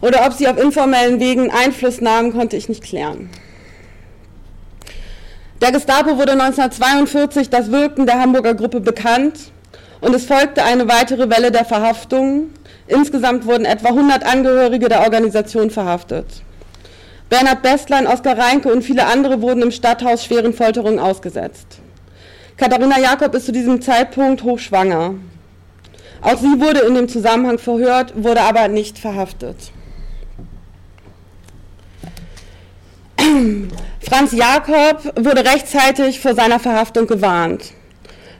oder 0.01 0.25
ob 0.25 0.33
sie 0.33 0.47
auf 0.47 0.57
informellen 0.57 1.19
Wegen 1.19 1.51
Einfluss 1.51 2.01
nahmen, 2.01 2.33
konnte 2.33 2.57
ich 2.57 2.67
nicht 2.67 2.83
klären. 2.83 3.29
Der 5.61 5.71
Gestapo 5.71 6.17
wurde 6.17 6.31
1942 6.31 7.51
das 7.51 7.71
Wirken 7.71 8.07
der 8.07 8.19
Hamburger 8.19 8.55
Gruppe 8.55 8.79
bekannt 8.79 9.51
und 10.01 10.15
es 10.15 10.25
folgte 10.25 10.63
eine 10.63 10.89
weitere 10.89 11.29
Welle 11.29 11.51
der 11.51 11.65
Verhaftungen. 11.65 12.51
Insgesamt 12.87 13.45
wurden 13.45 13.65
etwa 13.65 13.89
100 13.89 14.25
Angehörige 14.25 14.89
der 14.89 15.01
Organisation 15.01 15.69
verhaftet. 15.69 16.25
Bernhard 17.29 17.61
Bestlein, 17.61 18.07
Oskar 18.07 18.39
Reinke 18.39 18.73
und 18.73 18.81
viele 18.81 19.05
andere 19.05 19.43
wurden 19.43 19.61
im 19.61 19.69
Stadthaus 19.69 20.25
schweren 20.25 20.53
Folterungen 20.53 20.97
ausgesetzt. 20.97 21.67
Katharina 22.57 22.99
Jakob 22.99 23.35
ist 23.35 23.45
zu 23.45 23.51
diesem 23.51 23.83
Zeitpunkt 23.83 24.41
hochschwanger. 24.41 25.13
Auch 26.23 26.37
sie 26.37 26.59
wurde 26.59 26.79
in 26.79 26.95
dem 26.95 27.07
Zusammenhang 27.07 27.59
verhört, 27.59 28.13
wurde 28.15 28.41
aber 28.41 28.67
nicht 28.67 28.97
verhaftet. 28.97 29.57
Franz 34.01 34.33
Jakob 34.33 35.13
wurde 35.15 35.45
rechtzeitig 35.45 36.19
vor 36.19 36.33
seiner 36.33 36.59
Verhaftung 36.59 37.07
gewarnt. 37.07 37.71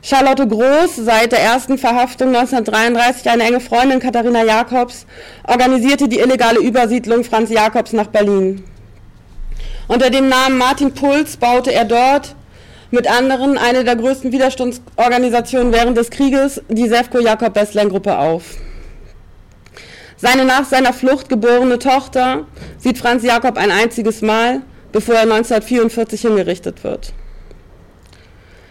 Charlotte 0.01 0.45
Groß, 0.47 0.97
seit 0.97 1.31
der 1.31 1.39
ersten 1.39 1.77
Verhaftung 1.77 2.29
1933 2.29 3.29
eine 3.29 3.43
enge 3.43 3.59
Freundin 3.61 3.99
Katharina 3.99 4.43
Jakobs, 4.43 5.05
organisierte 5.47 6.09
die 6.09 6.19
illegale 6.19 6.59
Übersiedlung 6.59 7.23
Franz 7.23 7.51
Jakobs 7.51 7.93
nach 7.93 8.07
Berlin. 8.07 8.63
Unter 9.87 10.09
dem 10.09 10.27
Namen 10.27 10.57
Martin 10.57 10.93
Puls 10.93 11.37
baute 11.37 11.71
er 11.71 11.85
dort 11.85 12.35
mit 12.89 13.09
anderen 13.09 13.57
eine 13.57 13.83
der 13.85 13.95
größten 13.95 14.31
Widerstandsorganisationen 14.31 15.71
während 15.71 15.97
des 15.97 16.09
Krieges, 16.09 16.61
die 16.67 16.89
Sefco 16.89 17.19
Jakob 17.19 17.53
Bestlein 17.53 17.89
Gruppe 17.89 18.17
auf. 18.17 18.43
Seine 20.17 20.43
nach 20.43 20.65
seiner 20.65 20.91
Flucht 20.91 21.29
geborene 21.29 21.79
Tochter 21.79 22.45
sieht 22.77 22.97
Franz 22.97 23.23
Jakob 23.23 23.57
ein 23.57 23.71
einziges 23.71 24.21
Mal 24.21 24.63
bevor 24.91 25.15
er 25.15 25.21
1944 25.21 26.21
hingerichtet 26.21 26.83
wird. 26.83 27.13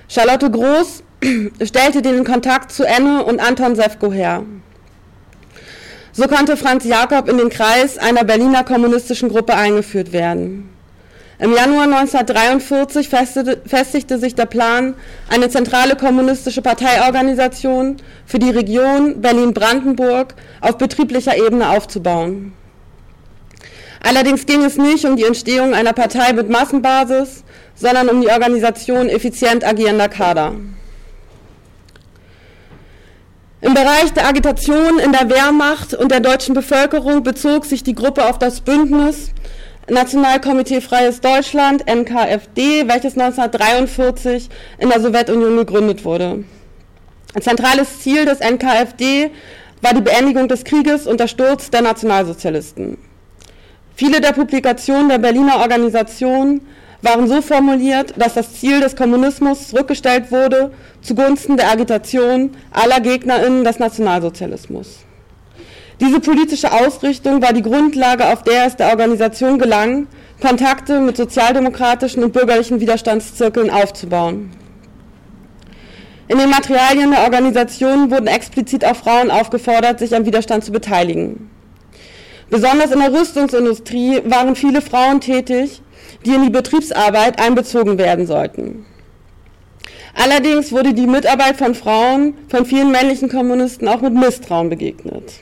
Charlotte 0.09 0.51
Groß 0.51 1.03
stellte 1.63 2.03
den 2.03 2.25
Kontakt 2.25 2.73
zu 2.73 2.85
Enne 2.85 3.25
und 3.25 3.41
Anton 3.41 3.77
Sefko 3.77 4.13
her. 4.13 4.45
So 6.13 6.27
konnte 6.27 6.57
Franz 6.57 6.85
Jakob 6.85 7.29
in 7.29 7.39
den 7.39 7.51
Kreis 7.51 7.97
einer 7.97 8.25
Berliner 8.25 8.65
kommunistischen 8.65 9.29
Gruppe 9.29 9.55
eingeführt 9.55 10.13
werden. 10.13 10.69
Im 11.39 11.55
Januar 11.55 11.85
1943 11.85 13.09
festigte 13.09 14.19
sich 14.19 14.35
der 14.35 14.45
Plan, 14.45 14.95
eine 15.31 15.49
zentrale 15.49 15.97
kommunistische 15.97 16.61
Parteiorganisation 16.61 17.97
für 18.27 18.39
die 18.39 18.51
Region 18.51 19.23
Berlin-Brandenburg 19.23 20.35
auf 20.61 20.77
betrieblicher 20.77 21.39
Ebene 21.39 21.71
aufzubauen. 21.71 22.53
Allerdings 24.03 24.47
ging 24.47 24.65
es 24.65 24.77
nicht 24.77 25.05
um 25.05 25.17
die 25.17 25.25
Entstehung 25.25 25.75
einer 25.75 25.93
Partei 25.93 26.33
mit 26.33 26.49
Massenbasis, 26.49 27.45
sondern 27.75 28.09
um 28.09 28.21
die 28.21 28.29
Organisation 28.29 29.09
effizient 29.09 29.65
agierender 29.65 30.09
Kader. 30.09 30.55
Im 33.63 33.75
Bereich 33.75 34.13
der 34.15 34.27
Agitation 34.27 34.99
in 34.99 35.13
der 35.13 35.29
Wehrmacht 35.29 35.93
und 35.93 36.11
der 36.11 36.21
deutschen 36.21 36.55
Bevölkerung 36.55 37.23
bezog 37.23 37.67
sich 37.67 37.83
die 37.83 37.95
Gruppe 37.95 38.25
auf 38.25 38.39
das 38.39 38.63
Bündnis 38.63 39.33
Nationalkomitee 39.91 40.81
Freies 40.81 41.21
Deutschland, 41.21 41.87
NKFD, 41.87 42.87
welches 42.89 43.19
1943 43.19 44.49
in 44.79 44.89
der 44.89 45.01
Sowjetunion 45.01 45.57
gegründet 45.57 46.05
wurde. 46.05 46.45
Ein 47.35 47.43
zentrales 47.43 48.01
Ziel 48.01 48.25
des 48.25 48.39
NKFD 48.39 49.31
war 49.83 49.93
die 49.93 50.01
Beendigung 50.01 50.49
des 50.49 50.65
Krieges 50.65 51.07
und 51.07 51.19
der 51.19 51.29
Sturz 51.29 51.71
der 51.71 51.83
Nationalsozialisten. 51.83 52.99
Viele 54.01 54.23
der 54.23 54.33
Publikationen 54.33 55.11
der 55.11 55.19
Berliner 55.19 55.59
Organisation 55.59 56.63
waren 57.03 57.29
so 57.29 57.43
formuliert, 57.43 58.15
dass 58.17 58.33
das 58.33 58.55
Ziel 58.55 58.81
des 58.81 58.97
Kommunismus 58.97 59.69
zurückgestellt 59.69 60.33
wurde 60.33 60.73
zugunsten 61.03 61.59
der 61.59 61.71
Agitation 61.71 62.53
aller 62.71 63.01
Gegnerinnen 63.01 63.63
des 63.63 63.79
Nationalsozialismus. 63.79 65.01
Diese 66.01 66.19
politische 66.19 66.73
Ausrichtung 66.73 67.43
war 67.43 67.53
die 67.53 67.61
Grundlage, 67.61 68.29
auf 68.29 68.43
der 68.43 68.65
es 68.65 68.77
der 68.77 68.89
Organisation 68.89 69.59
gelang, 69.59 70.07
Kontakte 70.41 70.99
mit 71.01 71.19
sozialdemokratischen 71.19 72.25
und 72.25 72.33
bürgerlichen 72.33 72.81
Widerstandszirkeln 72.81 73.69
aufzubauen. 73.69 74.51
In 76.27 76.39
den 76.39 76.49
Materialien 76.49 77.11
der 77.11 77.25
Organisation 77.25 78.11
wurden 78.11 78.29
explizit 78.29 78.83
auch 78.83 78.97
Frauen 78.97 79.31
aufgefordert, 79.31 79.99
sich 79.99 80.17
am 80.17 80.25
Widerstand 80.25 80.65
zu 80.65 80.73
beteiligen. 80.73 81.51
Besonders 82.51 82.91
in 82.91 82.99
der 82.99 83.13
Rüstungsindustrie 83.13 84.23
waren 84.25 84.57
viele 84.57 84.83
Frauen 84.83 85.21
tätig, 85.21 85.83
die 86.27 86.35
in 86.35 86.43
die 86.43 86.51
Betriebsarbeit 86.51 87.41
einbezogen 87.41 87.97
werden 87.97 88.27
sollten. 88.27 88.85
Allerdings 90.15 90.73
wurde 90.73 90.93
die 90.93 91.07
Mitarbeit 91.07 91.57
von 91.57 91.77
Frauen 91.77 92.35
von 92.49 92.67
vielen 92.67 92.91
männlichen 92.91 93.29
Kommunisten 93.29 93.87
auch 93.87 94.01
mit 94.01 94.13
Misstrauen 94.13 94.69
begegnet. 94.69 95.35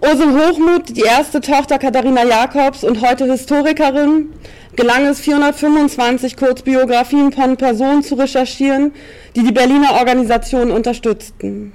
Ursel 0.00 0.28
Hochmuth, 0.28 0.96
die 0.96 1.02
erste 1.02 1.40
Tochter 1.40 1.76
Katharina 1.78 2.24
Jakobs 2.24 2.84
und 2.84 3.04
heute 3.04 3.24
Historikerin, 3.24 4.32
gelang 4.76 5.06
es 5.06 5.18
425 5.18 6.36
Kurzbiografien 6.36 7.32
von 7.32 7.56
Personen 7.56 8.04
zu 8.04 8.14
recherchieren, 8.14 8.92
die 9.34 9.42
die 9.42 9.50
Berliner 9.50 9.94
Organisation 9.94 10.70
unterstützten. 10.70 11.72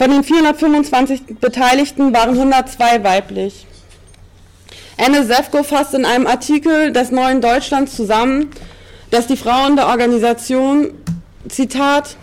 Von 0.00 0.10
den 0.10 0.24
425 0.24 1.26
Beteiligten 1.42 2.14
waren 2.14 2.30
102 2.30 3.04
weiblich. 3.04 3.66
Anne 4.96 5.26
Sefko 5.26 5.62
fasst 5.62 5.92
in 5.92 6.06
einem 6.06 6.26
Artikel 6.26 6.90
des 6.90 7.10
Neuen 7.10 7.42
Deutschlands 7.42 7.96
zusammen, 7.96 8.48
dass 9.10 9.26
die 9.26 9.36
Frauen 9.36 9.76
der 9.76 9.88
Organisation, 9.88 10.94
Zitat, 11.50 12.16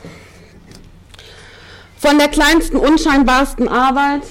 Von 1.99 2.17
der 2.17 2.29
kleinsten, 2.29 2.77
unscheinbarsten 2.77 3.67
Arbeit 3.67 4.23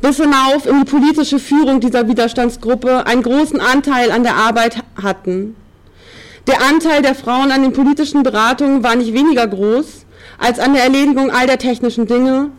bis 0.00 0.18
hinauf 0.18 0.66
in 0.66 0.84
die 0.84 0.88
politische 0.88 1.40
Führung 1.40 1.80
dieser 1.80 2.06
Widerstandsgruppe 2.06 3.08
einen 3.08 3.24
großen 3.24 3.60
Anteil 3.60 4.12
an 4.12 4.22
der 4.22 4.36
Arbeit 4.36 4.84
hatten. 5.02 5.56
Der 6.46 6.62
Anteil 6.62 7.02
der 7.02 7.16
Frauen 7.16 7.50
an 7.50 7.62
den 7.62 7.72
politischen 7.72 8.22
Beratungen 8.22 8.84
war 8.84 8.94
nicht 8.94 9.12
weniger 9.12 9.48
groß 9.48 10.05
als 10.38 10.58
an 10.58 10.74
der 10.74 10.84
Erledigung 10.84 11.30
all 11.30 11.46
der 11.46 11.58
technischen 11.58 12.06
Dinge, 12.06 12.50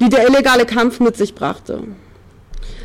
die 0.00 0.08
der 0.08 0.28
illegale 0.28 0.66
Kampf 0.66 1.00
mit 1.00 1.16
sich 1.16 1.34
brachte. 1.34 1.84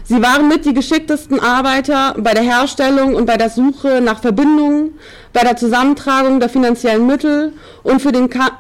Sie 0.04 0.24
waren 0.24 0.48
mit 0.48 0.66
die 0.66 0.74
geschicktesten 0.74 1.40
Arbeiter 1.40 2.16
bei 2.18 2.34
der 2.34 2.42
Herstellung 2.42 3.14
und 3.14 3.28
bei 3.28 3.38
der 3.38 3.52
Suche 3.52 4.02
nach 4.02 4.22
Verbindungen, 4.22 4.98
bei 5.34 5.42
der 5.42 5.56
Zusammentragung 5.56 6.40
der 6.40 6.50
finanziellen 6.50 7.06
Mittel 7.06 7.54
und 7.84 8.02
für 8.02 8.12
den 8.12 8.30
Ka 8.30 8.58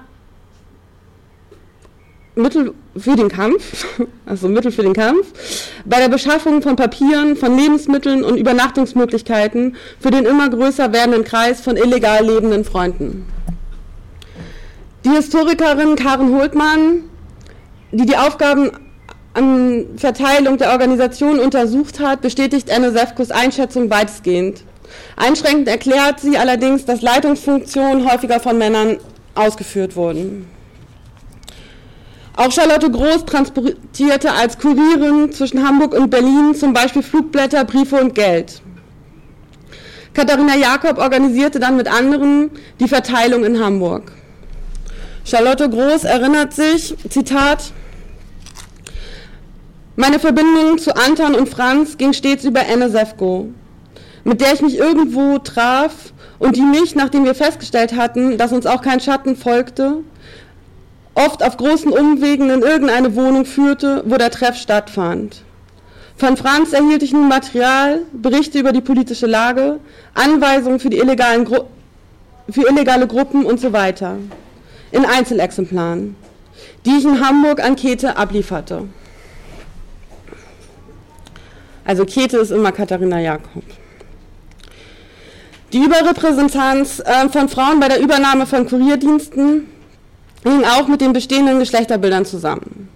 Mittel 2.36 2.74
für 2.96 3.16
den 3.16 3.30
Kampf, 3.30 3.98
also 4.28 4.48
Mittel 4.48 4.72
für 4.72 4.84
den 4.84 4.94
Kampf, 4.94 5.26
bei 5.86 5.98
der 5.98 6.10
Beschaffung 6.10 6.62
von 6.62 6.76
Papieren, 6.76 7.36
von 7.36 7.58
Lebensmitteln 7.58 8.24
und 8.24 8.38
Übernachtungsmöglichkeiten 8.38 9.76
für 10.00 10.12
den 10.12 10.26
immer 10.26 10.50
größer 10.50 10.94
werdenden 10.94 11.24
Kreis 11.24 11.62
von 11.62 11.78
illegal 11.78 12.24
lebenden 12.24 12.64
Freunden. 12.64 13.26
Die 15.06 15.12
Historikerin 15.12 15.95
Karen 15.95 16.36
Holtmann, 16.38 17.04
die 17.91 18.06
die 18.06 18.18
Aufgaben 18.18 18.72
an 19.34 19.86
Verteilung 19.95 20.58
der 20.58 20.72
Organisation 20.72 21.39
untersucht 21.39 22.02
hat, 22.02 22.22
bestätigt 22.22 22.70
Anne 22.70 22.91
Sefkos 22.91 23.32
Einschätzung 23.32 23.89
weitestgehend. 23.89 24.64
Einschränkend 25.16 25.70
erklärt 25.70 26.20
sie 26.20 26.38
allerdings, 26.38 26.84
dass 26.84 27.02
Leitungsfunktionen 27.02 28.12
häufiger 28.12 28.41
von 28.41 28.58
Männern 28.58 28.97
ausgeführt 29.36 29.95
wurden. 29.95 30.47
Auch 32.36 32.52
Charlotte 32.52 32.91
Groß 32.91 33.26
transportierte 33.26 34.34
als 34.34 34.58
Kurierin 34.58 35.32
zwischen 35.32 35.66
Hamburg 35.66 35.93
und 35.93 36.10
Berlin 36.10 36.56
zum 36.56 36.74
Beispiel 36.74 37.04
Flugblätter, 37.04 37.64
Briefe 37.64 37.97
und 38.02 38.16
Geld. 38.16 38.62
Katharina 40.14 40.58
Jakob 40.58 40.97
organisierte 40.97 41.60
dann 41.60 41.78
mit 41.78 41.88
anderen 41.88 42.52
die 42.82 42.88
Verteilung 42.88 43.45
in 43.45 43.64
Hamburg. 43.64 44.12
Charlotte 45.30 45.70
Groß 45.70 46.06
erinnert 46.06 46.54
sich, 46.54 46.96
Zitat, 47.08 47.72
meine 49.96 50.18
Verbindung 50.18 50.80
zu 50.80 50.96
Anton 50.96 51.36
und 51.36 51.48
Franz 51.48 51.98
ging 51.98 52.14
stets 52.14 52.46
über 52.46 52.62
Anne 52.62 52.90
Sefko, 52.90 53.50
mit 54.24 54.42
der 54.42 54.54
ich 54.54 54.62
mich 54.62 54.80
irgendwo 54.80 55.38
traf 55.38 56.14
und 56.40 56.56
die 56.56 56.64
mich, 56.64 56.96
nachdem 56.96 57.26
wir 57.26 57.36
festgestellt 57.36 57.96
hatten, 57.96 58.40
dass 58.40 58.52
uns 58.52 58.66
auch 58.66 58.82
kein 58.82 59.02
Schatten 59.02 59.36
folgte, 59.36 59.98
oft 61.14 61.44
auf 61.44 61.58
großen 61.58 61.92
Umwegen 61.92 62.50
in 62.50 62.64
irgendeine 62.64 63.16
Wohnung 63.16 63.46
führte, 63.46 64.04
wo 64.08 64.18
der 64.18 64.32
Treff 64.32 64.56
stattfand. 64.56 65.44
Von 66.18 66.38
Franz 66.38 66.74
erhielt 66.74 67.04
ich 67.04 67.14
nun 67.14 67.28
Material, 67.28 68.00
Berichte 68.14 68.58
über 68.58 68.72
die 68.72 68.82
politische 68.82 69.28
Lage, 69.28 69.80
Anweisungen 70.16 70.80
für, 70.80 70.90
die 70.90 70.98
illegalen 70.98 71.46
Gru 71.46 71.66
für 72.50 72.68
illegale 72.68 73.06
Gruppen 73.06 73.46
und 73.46 73.60
so 73.60 73.74
weiter. 73.74 74.18
In 74.92 75.06
Einzelexemplaren, 75.06 76.16
die 76.86 76.98
ich 76.98 77.06
in 77.06 77.26
Hamburg 77.26 77.64
an 77.64 77.76
Käthe 77.76 78.18
ablieferte. 78.18 78.86
Also 81.86 82.06
Käthe 82.06 82.38
ist 82.38 82.52
immer 82.52 82.72
Katharina 82.72 83.20
Jakob. 83.20 83.64
Die 85.74 85.84
Überrepräsentanz 85.84 87.00
äh, 87.00 87.30
von 87.30 87.50
Frauen 87.50 87.80
bei 87.80 87.88
der 87.88 88.00
Übernahme 88.00 88.46
von 88.46 88.68
Kurierdiensten 88.68 89.68
hing 90.44 90.64
auch 90.66 90.88
mit 90.88 91.02
den 91.02 91.14
bestehenden 91.14 91.58
Geschlechterbildern 91.60 92.26
zusammen. 92.26 92.90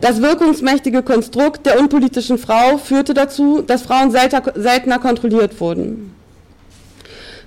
Das 0.00 0.20
wirkungsmächtige 0.20 1.04
Konstrukt 1.04 1.66
der 1.66 1.78
unpolitischen 1.78 2.38
Frau 2.38 2.78
führte 2.78 3.14
dazu, 3.14 3.62
dass 3.62 3.82
Frauen 3.82 4.10
seltener 4.10 4.98
kontrolliert 4.98 5.60
wurden. 5.60 6.15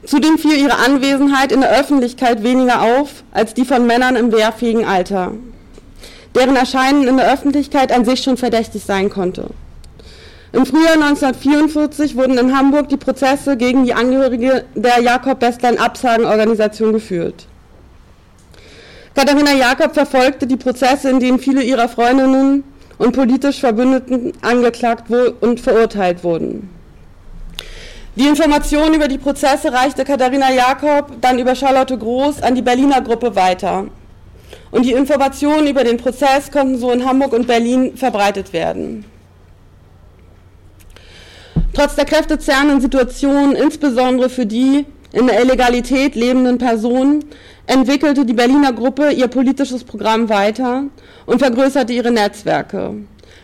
Zudem 0.06 0.38
fiel 0.38 0.58
ihre 0.58 0.78
Anwesenheit 0.78 1.52
in 1.52 1.62
der 1.62 1.78
Öffentlichkeit 1.78 2.43
weniger 2.43 2.82
auf 2.82 3.24
als 3.32 3.54
die 3.54 3.66
von 3.66 3.86
Männern 3.86 4.16
im 4.16 4.32
wehrfähigen 4.32 4.86
Alter, 4.86 5.34
deren 6.36 6.56
Erscheinen 6.56 7.08
in 7.08 7.18
der 7.18 7.32
Öffentlichkeit 7.32 7.91
an 7.91 8.06
sich 8.06 8.24
schon 8.24 8.38
verdächtig 8.38 8.84
sein 8.84 9.10
konnte. 9.10 9.47
Im 10.52 10.66
Frühjahr 10.66 10.93
1944 10.93 12.16
wurden 12.16 12.38
in 12.38 12.58
Hamburg 12.58 12.89
die 12.89 12.97
Prozesse 12.97 13.56
gegen 13.56 13.86
die 13.86 13.93
Angehörige 13.93 14.66
der 14.74 15.00
Jakob-Bestlein-Absagenorganisation 15.02 16.93
geführt. 16.93 17.45
Katharina 19.14 19.54
Jakob 19.54 19.93
verfolgte 19.93 20.47
die 20.47 20.58
Prozesse, 20.58 21.10
in 21.10 21.20
denen 21.20 21.39
viele 21.39 21.62
ihrer 21.62 21.89
Freundinnen 21.89 22.64
und 22.97 23.12
politisch 23.12 23.60
Verbündeten 23.60 24.34
angeklagt 24.41 25.12
und 25.41 25.60
verurteilt 25.60 26.24
wurden. 26.24 26.70
Die 28.20 28.28
Information 28.28 28.94
über 28.94 29.08
die 29.08 29.18
Prozesse 29.18 29.72
reichte 29.72 30.04
Katharina 30.04 30.52
Jakob 30.52 31.22
dann 31.22 31.40
über 31.40 31.56
Charlotte 31.56 31.98
Groß 31.98 32.42
an 32.42 32.54
die 32.54 32.62
Berliner 32.62 33.00
Gruppe 33.00 33.34
weiter. 33.34 33.86
Und 34.72 34.84
die 34.84 34.92
Informationen 34.92 35.68
über 35.68 35.86
den 35.86 35.96
Prozess 35.96 36.52
konnten 36.52 36.78
so 36.78 36.92
in 36.92 37.06
Hamburg 37.06 37.32
und 37.32 37.48
Berlin 37.48 37.96
verbreitet 37.96 38.52
werden. 38.52 39.06
Trotz 41.74 41.96
der 41.96 42.04
kräftezerrenden 42.04 42.82
Situation, 42.82 43.56
insbesondere 43.56 44.28
für 44.28 44.46
die 44.46 44.86
in 45.14 45.28
der 45.28 45.42
Illegalität 45.42 46.16
lebenden 46.16 46.58
Personen, 46.58 47.24
entwickelte 47.68 48.26
die 48.26 48.34
Berliner 48.34 48.74
Gruppe 48.74 49.12
ihr 49.12 49.30
politisches 49.30 49.86
Programm 49.86 50.28
weiter 50.28 50.84
und 51.26 51.40
vergrößerte 51.40 51.94
ihre 51.94 52.12
Netzwerke. 52.12 52.96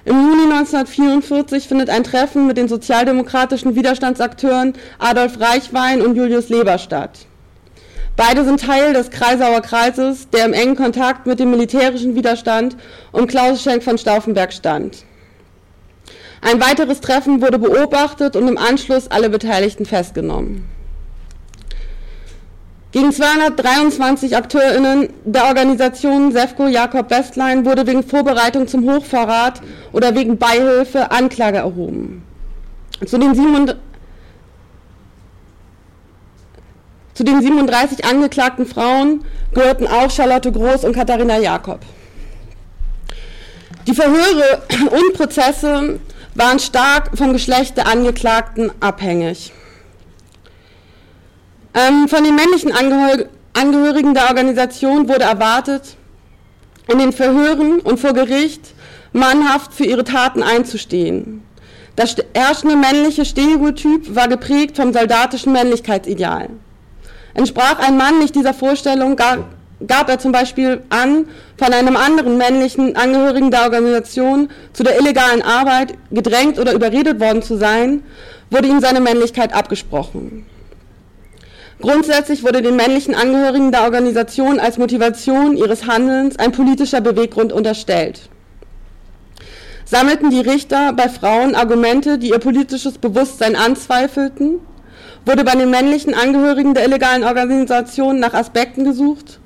Im 0.06 0.14
Juni 0.14 0.44
1944 0.54 1.68
findet 1.68 1.90
ein 1.90 2.04
Treffen 2.04 2.46
mit 2.46 2.58
den 2.58 2.68
sozialdemokratischen 2.68 3.76
Widerstandsakteuren 3.76 4.74
Adolf 5.00 5.40
Reichwein 5.40 6.04
und 6.04 6.16
Julius 6.16 6.50
Leber 6.50 6.78
statt. 6.78 7.26
Beide 8.16 8.46
sind 8.46 8.62
Teil 8.62 8.94
des 8.94 9.10
Kreisauer 9.10 9.62
Kreises, 9.62 10.30
der 10.30 10.46
im 10.46 10.54
engen 10.54 10.76
Kontakt 10.76 11.26
mit 11.26 11.40
dem 11.40 11.50
militärischen 11.50 12.14
Widerstand 12.14 12.78
um 13.12 13.26
Klaus 13.26 13.64
Schenk 13.64 13.82
von 13.82 13.98
Stauffenberg 13.98 14.54
stand. 14.54 15.06
Ein 16.40 16.62
weiteres 16.62 17.02
Treffen 17.02 17.42
wurde 17.42 17.58
beobachtet 17.58 18.36
und 18.36 18.48
im 18.48 18.60
Anschluss 18.60 19.10
alle 19.10 19.32
Beteiligten 19.32 19.88
festgenommen. 19.88 20.75
Gegen 22.96 23.12
223 23.12 24.38
AkteurInnen 24.38 25.10
der 25.26 25.48
Organisation 25.48 26.32
Sefco 26.32 26.66
Jakob 26.66 27.10
Westlein 27.10 27.66
wurde 27.66 27.86
wegen 27.88 28.04
Vorbereitung 28.04 28.70
zum 28.70 28.90
Hochverrat 28.90 29.60
oder 29.92 30.16
wegen 30.16 30.38
Beihilfe 30.38 31.12
Anklage 31.12 31.58
erhoben. 31.58 32.24
Zu 33.06 33.18
den, 33.18 33.36
37, 33.36 33.76
zu 37.16 37.26
den 37.26 37.42
37 37.42 38.06
angeklagten 38.06 38.66
Frauen 38.66 39.26
gehörten 39.54 39.88
auch 39.88 40.10
Charlotte 40.10 40.54
Groß 40.54 40.86
und 40.86 40.96
Katharina 40.96 41.38
Jakob. 41.38 41.82
Die 43.88 43.94
Verhöre 43.94 44.62
und 44.90 45.18
Prozesse 45.18 46.00
waren 46.34 46.60
stark 46.60 47.10
vom 47.18 47.34
Geschlecht 47.34 47.76
der 47.76 47.88
Angeklagten 47.88 48.72
abhängig. 48.80 49.52
Ähm, 51.76 52.08
von 52.08 52.24
den 52.24 52.36
männlichen 52.36 52.72
Angehör 52.72 53.26
Angehörigen 53.56 54.14
der 54.14 54.28
Organisation 54.28 55.08
wurde 55.08 55.24
erwartet, 55.24 55.96
in 56.92 57.00
den 57.00 57.14
Verhören 57.14 57.80
und 57.80 58.02
vor 58.02 58.12
Gericht 58.14 58.74
mannhaft 59.14 59.74
für 59.74 59.86
ihre 59.86 60.04
Taten 60.04 60.44
einzustehen. 60.44 61.42
Das 61.96 62.18
herrschende 62.34 62.76
männliche 62.76 63.24
Stereotyp 63.24 64.14
war 64.14 64.28
geprägt 64.28 64.76
vom 64.76 64.92
soldatischen 64.92 65.54
Männlichkeitsideal. 65.54 66.50
Entsprach 67.34 67.80
ein 67.80 67.96
Mann 67.96 68.20
nicht 68.20 68.36
dieser 68.36 68.54
Vorstellung, 68.54 69.16
gab 69.16 70.10
er 70.10 70.20
zum 70.20 70.34
Beispiel 70.34 70.84
an, 70.90 71.30
von 71.58 71.74
einem 71.74 71.96
anderen 71.96 72.38
männlichen 72.38 72.98
Angehörigen 72.98 73.52
der 73.52 73.64
Organisation 73.64 74.50
zu 74.74 74.84
der 74.84 75.00
illegalen 75.00 75.42
Arbeit 75.42 75.94
gedrängt 76.12 76.60
oder 76.60 76.74
überredet 76.74 77.22
worden 77.22 77.42
zu 77.42 77.56
sein, 77.58 78.04
wurde 78.50 78.68
ihm 78.68 78.82
seine 78.82 79.00
Männlichkeit 79.00 79.54
abgesprochen. 79.54 80.46
Grundsätzlich 81.82 82.44
wurde 82.44 82.62
den 82.62 82.76
männlichen 82.78 83.16
Angehörigen 83.16 83.72
der 83.72 83.84
Organisation 83.84 84.60
als 84.60 84.78
Motivation 84.78 85.58
ihres 85.58 85.86
Handelns 85.88 86.38
ein 86.38 86.52
politischer 86.52 87.02
Beweggrund 87.02 87.52
unterstellt. 87.52 88.30
Sammelten 89.84 90.30
die 90.30 90.40
Richter 90.40 90.94
bei 90.94 91.10
Frauen 91.10 91.54
Argumente, 91.54 92.18
die 92.18 92.30
ihr 92.30 92.40
politisches 92.40 92.98
Bewusstsein 92.98 93.56
anzweifelten, 93.56 94.60
wurde 95.26 95.44
bei 95.44 95.56
den 95.56 95.70
männlichen 95.70 96.14
Angehörigen 96.14 96.74
der 96.74 96.86
illegalen 96.86 97.24
Organisation 97.24 98.20
nach 98.20 98.34
Aspekten 98.34 98.84
gesucht, 98.84 99.40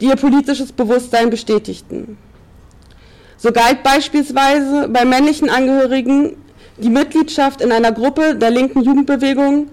die 0.00 0.06
ihr 0.06 0.16
politisches 0.16 0.72
Bewusstsein 0.72 1.30
bestätigten. 1.30 2.16
So 3.36 3.52
galt 3.52 3.82
beispielsweise 3.82 4.88
bei 4.88 5.04
männlichen 5.04 5.50
Angehörigen 5.50 6.36
die 6.78 6.90
Mitgliedschaft 6.90 7.60
in 7.60 7.70
einer 7.70 7.92
Gruppe 7.92 8.34
der 8.34 8.50
linken 8.50 8.82
Jugendbewegung 8.82 9.68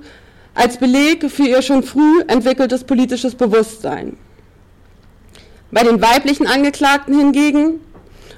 als 0.53 0.77
Beleg 0.77 1.29
für 1.31 1.47
ihr 1.47 1.61
schon 1.61 1.83
früh 1.83 2.21
entwickeltes 2.27 2.83
politisches 2.83 3.35
Bewusstsein. 3.35 4.17
Bei 5.71 5.83
den 5.83 6.01
weiblichen 6.01 6.45
Angeklagten 6.45 7.17
hingegen 7.17 7.79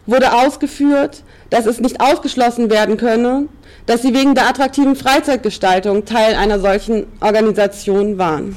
wurde 0.05 0.34
ausgeführt, 0.34 1.24
dass 1.49 1.66
es 1.66 1.80
nicht 1.80 1.99
ausgeschlossen 1.99 2.70
werden 2.70 2.97
könne, 2.97 3.47
dass 3.86 4.01
sie 4.01 4.13
wegen 4.13 4.36
der 4.36 4.47
attraktiven 4.47 4.95
Freizeitgestaltung 4.95 6.05
Teil 6.05 6.36
einer 6.36 6.59
solchen 6.59 7.07
Organisation 7.20 8.18
waren. 8.18 8.55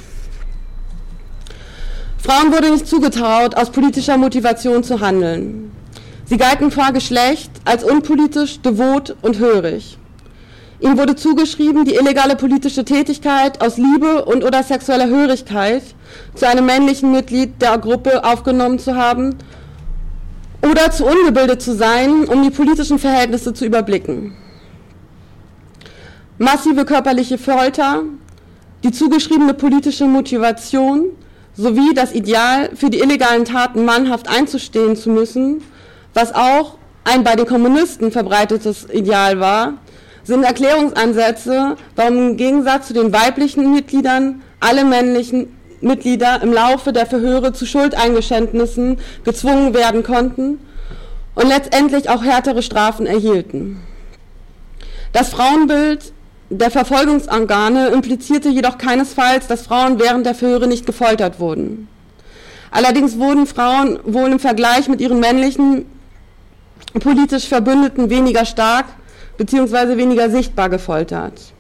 Frauen 2.19 2.53
wurde 2.53 2.71
nicht 2.71 2.87
zugetraut, 2.87 3.57
aus 3.57 3.71
politischer 3.71 4.17
Motivation 4.17 4.83
zu 4.85 5.01
handeln. 5.01 5.73
Sie 6.27 6.37
galten 6.37 6.71
vor 6.71 6.93
Geschlecht 6.93 7.51
als 7.65 7.85
unpolitisch, 7.85 8.61
devot 8.61 9.17
und 9.23 9.39
hörig. 9.39 9.99
Ihnen 10.81 10.97
wurde 10.97 11.17
zugeschrieben, 11.17 11.85
die 11.85 11.97
illegale 11.97 12.37
politische 12.37 12.85
Tätigkeit 12.85 13.61
aus 13.61 13.79
Liebe 13.79 14.25
und 14.25 14.45
oder 14.45 14.63
sexueller 14.63 15.09
Hörigkeit 15.09 15.83
zu 16.35 16.47
einem 16.47 16.67
männlichen 16.67 17.11
Mitglied 17.11 17.61
der 17.61 17.79
Gruppe 17.79 18.23
aufgenommen 18.25 18.79
zu 18.79 18.95
haben 18.95 19.35
oder 20.63 20.91
zu 20.93 21.05
ungebildet 21.05 21.63
zu 21.63 21.75
sein, 21.75 22.27
um 22.27 22.43
die 22.45 22.51
politischen 22.51 23.01
Verhältnisse 23.01 23.53
zu 23.55 23.65
überblicken. 23.65 24.37
Massive 26.39 26.85
körperliche 26.85 27.39
Folter, 27.39 28.05
die 28.85 28.93
zugeschriebene 28.93 29.55
politische 29.55 30.05
Motivation 30.05 31.07
sowie 31.57 31.93
das 31.95 32.13
Ideal, 32.13 32.71
für 32.77 32.91
die 32.91 33.01
illegalen 33.01 33.45
Taten 33.45 33.85
mannhaft 33.85 34.29
einzustehen 34.29 34.95
zu 34.95 35.11
müssen, 35.11 35.61
was 36.15 36.33
auch 36.33 36.79
ein 37.03 37.25
bei 37.25 37.35
den 37.35 37.47
Kommunisten 37.47 38.13
verbreitetes 38.13 38.87
Ideal 38.93 39.41
war, 39.41 39.75
sind 40.29 40.45
Erklärungsansätze, 40.45 41.77
warum 41.97 42.31
im 42.31 42.37
Gegensatz 42.37 42.89
zu 42.89 42.93
den 42.93 43.15
weiblichen 43.15 43.73
Mitgliedern 43.73 44.43
alle 44.61 44.85
männlichen 44.85 45.57
Mitglieder 45.81 46.43
im 46.43 46.53
Laufe 46.53 46.93
der 46.93 47.07
Verhöre 47.07 47.55
zu 47.55 47.65
Schuldeingeständnissen 47.65 48.99
gezwungen 49.25 49.73
werden 49.73 50.03
konnten 50.03 50.61
und 51.35 51.49
letztendlich 51.49 52.11
auch 52.11 52.23
härtere 52.23 52.63
Strafen 52.63 53.07
erhielten. 53.07 53.81
Das 55.15 55.31
Frauenbild 55.31 56.13
der 56.51 56.71
Verfolgungsorgane 56.71 57.89
implizierte 57.89 58.51
jedoch 58.51 58.77
keinesfalls, 58.77 59.47
dass 59.47 59.63
Frauen 59.63 59.99
während 59.99 60.27
der 60.27 60.35
Verhöre 60.35 60.67
nicht 60.67 60.85
gefoltert 60.85 61.41
wurden. 61.41 61.89
Allerdings 62.71 63.19
wurden 63.19 63.47
Frauen 63.47 63.99
wohl 64.05 64.31
im 64.31 64.41
Vergleich 64.41 64.89
mit 64.89 65.01
ihren 65.01 65.21
männlichen 65.21 65.87
politisch 67.01 67.49
Verbündeten 67.49 68.11
weniger 68.11 68.45
stark 68.45 68.85
bzw. 69.39 69.97
weniger 69.97 70.29
sichtbar 70.29 70.69
gefoltert. 70.69 71.55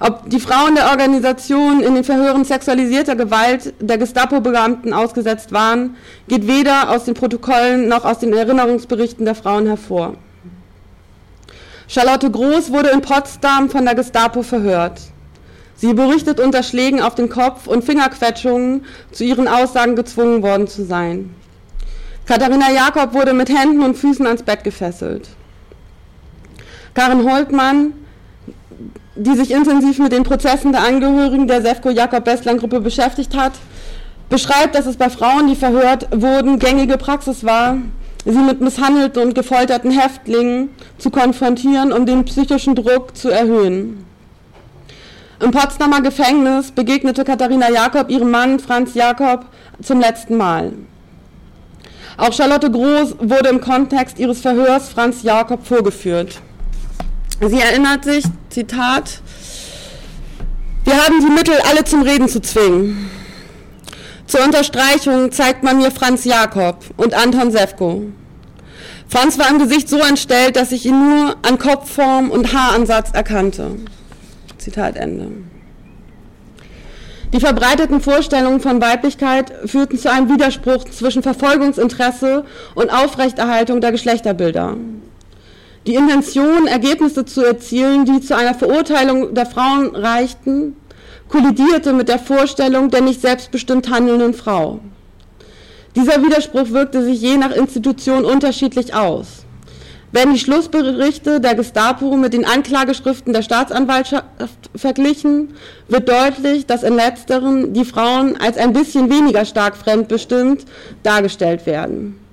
Ob 0.00 0.28
die 0.28 0.40
Frauen 0.40 0.74
der 0.74 0.90
Organisation 0.90 1.80
in 1.80 1.94
den 1.94 2.04
Verhören 2.04 2.44
sexualisierter 2.44 3.16
Gewalt 3.16 3.74
der 3.80 3.96
Gestapo-Beamten 3.96 4.92
ausgesetzt 4.92 5.52
waren, 5.52 5.96
geht 6.28 6.48
weder 6.48 6.90
aus 6.90 7.04
den 7.04 7.14
Protokollen 7.14 7.88
noch 7.88 8.04
aus 8.04 8.18
den 8.18 8.32
Erinnerungsberichten 8.32 9.24
der 9.24 9.34
Frauen 9.34 9.66
hervor. 9.66 10.14
Charlotte 11.86 12.30
Groß 12.30 12.72
wurde 12.72 12.88
in 12.88 13.02
Potsdam 13.02 13.70
von 13.70 13.84
der 13.84 13.94
Gestapo 13.94 14.42
verhört. 14.42 15.00
Sie 15.76 15.92
berichtet 15.92 16.40
unter 16.40 16.62
Schlägen 16.62 17.00
auf 17.00 17.14
den 17.14 17.28
Kopf 17.28 17.66
und 17.66 17.84
Fingerquetschungen 17.84 18.84
zu 19.12 19.24
ihren 19.24 19.48
Aussagen 19.48 19.96
gezwungen 19.96 20.42
worden 20.42 20.66
zu 20.66 20.84
sein. 20.84 21.34
Katharina 22.26 22.70
Jakob 22.70 23.12
wurde 23.12 23.32
mit 23.32 23.48
Händen 23.48 23.82
und 23.82 23.96
Füßen 23.96 24.26
ans 24.26 24.42
Bett 24.42 24.64
gefesselt. 24.64 25.28
Karin 26.94 27.28
Holtmann, 27.28 27.92
die 29.16 29.34
sich 29.34 29.50
intensiv 29.50 29.98
mit 29.98 30.12
den 30.12 30.22
Prozessen 30.22 30.72
der 30.72 30.84
Angehörigen 30.84 31.48
der 31.48 31.60
Sefco-Jakob-Bestland-Gruppe 31.60 32.80
beschäftigt 32.80 33.36
hat, 33.36 33.52
beschreibt, 34.28 34.74
dass 34.74 34.86
es 34.86 34.96
bei 34.96 35.10
Frauen, 35.10 35.48
die 35.48 35.56
verhört 35.56 36.08
wurden, 36.12 36.58
gängige 36.58 36.96
Praxis 36.96 37.44
war, 37.44 37.78
sie 38.24 38.38
mit 38.38 38.60
misshandelten 38.60 39.22
und 39.22 39.34
gefolterten 39.34 39.90
Häftlingen 39.90 40.70
zu 40.98 41.10
konfrontieren, 41.10 41.92
um 41.92 42.06
den 42.06 42.24
psychischen 42.24 42.74
Druck 42.74 43.16
zu 43.16 43.28
erhöhen. 43.28 44.04
Im 45.40 45.50
Potsdamer 45.50 46.00
Gefängnis 46.00 46.70
begegnete 46.70 47.24
Katharina 47.24 47.70
Jakob 47.70 48.08
ihrem 48.08 48.30
Mann 48.30 48.60
Franz 48.60 48.94
Jakob 48.94 49.46
zum 49.82 50.00
letzten 50.00 50.36
Mal. 50.36 50.72
Auch 52.16 52.32
Charlotte 52.32 52.70
Groß 52.70 53.16
wurde 53.18 53.48
im 53.48 53.60
Kontext 53.60 54.20
ihres 54.20 54.40
Verhörs 54.40 54.88
Franz 54.88 55.24
Jakob 55.24 55.66
vorgeführt. 55.66 56.40
Sie 57.40 57.60
erinnert 57.60 58.04
sich, 58.04 58.24
Zitat, 58.48 59.20
wir 60.84 60.94
haben 60.94 61.20
die 61.20 61.32
Mittel, 61.32 61.54
alle 61.68 61.84
zum 61.84 62.02
Reden 62.02 62.28
zu 62.28 62.40
zwingen. 62.40 63.10
Zur 64.26 64.44
Unterstreichung 64.44 65.32
zeigt 65.32 65.62
man 65.62 65.78
mir 65.78 65.90
Franz 65.90 66.24
Jakob 66.24 66.84
und 66.96 67.14
Anton 67.14 67.50
Sefko. 67.50 68.04
Franz 69.08 69.38
war 69.38 69.50
im 69.50 69.58
Gesicht 69.58 69.88
so 69.88 69.98
entstellt, 69.98 70.56
dass 70.56 70.72
ich 70.72 70.86
ihn 70.86 70.98
nur 70.98 71.36
an 71.42 71.58
Kopfform 71.58 72.30
und 72.30 72.52
Haaransatz 72.52 73.10
erkannte. 73.12 73.72
Zitat 74.58 74.96
Ende. 74.96 75.28
Die 77.32 77.40
verbreiteten 77.40 78.00
Vorstellungen 78.00 78.60
von 78.60 78.80
Weiblichkeit 78.80 79.52
führten 79.66 79.98
zu 79.98 80.10
einem 80.10 80.28
Widerspruch 80.28 80.84
zwischen 80.84 81.22
Verfolgungsinteresse 81.22 82.44
und 82.74 82.90
Aufrechterhaltung 82.90 83.80
der 83.80 83.92
Geschlechterbilder. 83.92 84.76
Die 85.86 85.96
Intention, 85.96 86.66
Ergebnisse 86.66 87.26
zu 87.26 87.44
erzielen, 87.44 88.06
die 88.06 88.22
zu 88.22 88.34
einer 88.34 88.54
Verurteilung 88.54 89.34
der 89.34 89.44
Frauen 89.44 89.94
reichten, 89.94 90.76
kollidierte 91.28 91.92
mit 91.92 92.08
der 92.08 92.18
Vorstellung 92.18 92.90
der 92.90 93.02
nicht 93.02 93.20
selbstbestimmt 93.20 93.90
handelnden 93.90 94.32
Frau. 94.32 94.80
Dieser 95.94 96.22
Widerspruch 96.22 96.70
wirkte 96.70 97.04
sich 97.04 97.20
je 97.20 97.36
nach 97.36 97.54
Institution 97.54 98.24
unterschiedlich 98.24 98.94
aus. 98.94 99.44
Werden 100.10 100.32
die 100.32 100.40
Schlussberichte 100.40 101.40
der 101.40 101.54
Gestapo 101.54 102.16
mit 102.16 102.32
den 102.32 102.46
Anklageschriften 102.46 103.34
der 103.34 103.42
Staatsanwaltschaft 103.42 104.70
verglichen, 104.74 105.54
wird 105.88 106.08
deutlich, 106.08 106.64
dass 106.64 106.82
in 106.82 106.94
letzteren 106.94 107.74
die 107.74 107.84
Frauen 107.84 108.40
als 108.40 108.56
ein 108.56 108.72
bisschen 108.72 109.10
weniger 109.10 109.44
stark 109.44 109.76
fremdbestimmt 109.76 110.64
dargestellt 111.02 111.66
werden. 111.66 112.23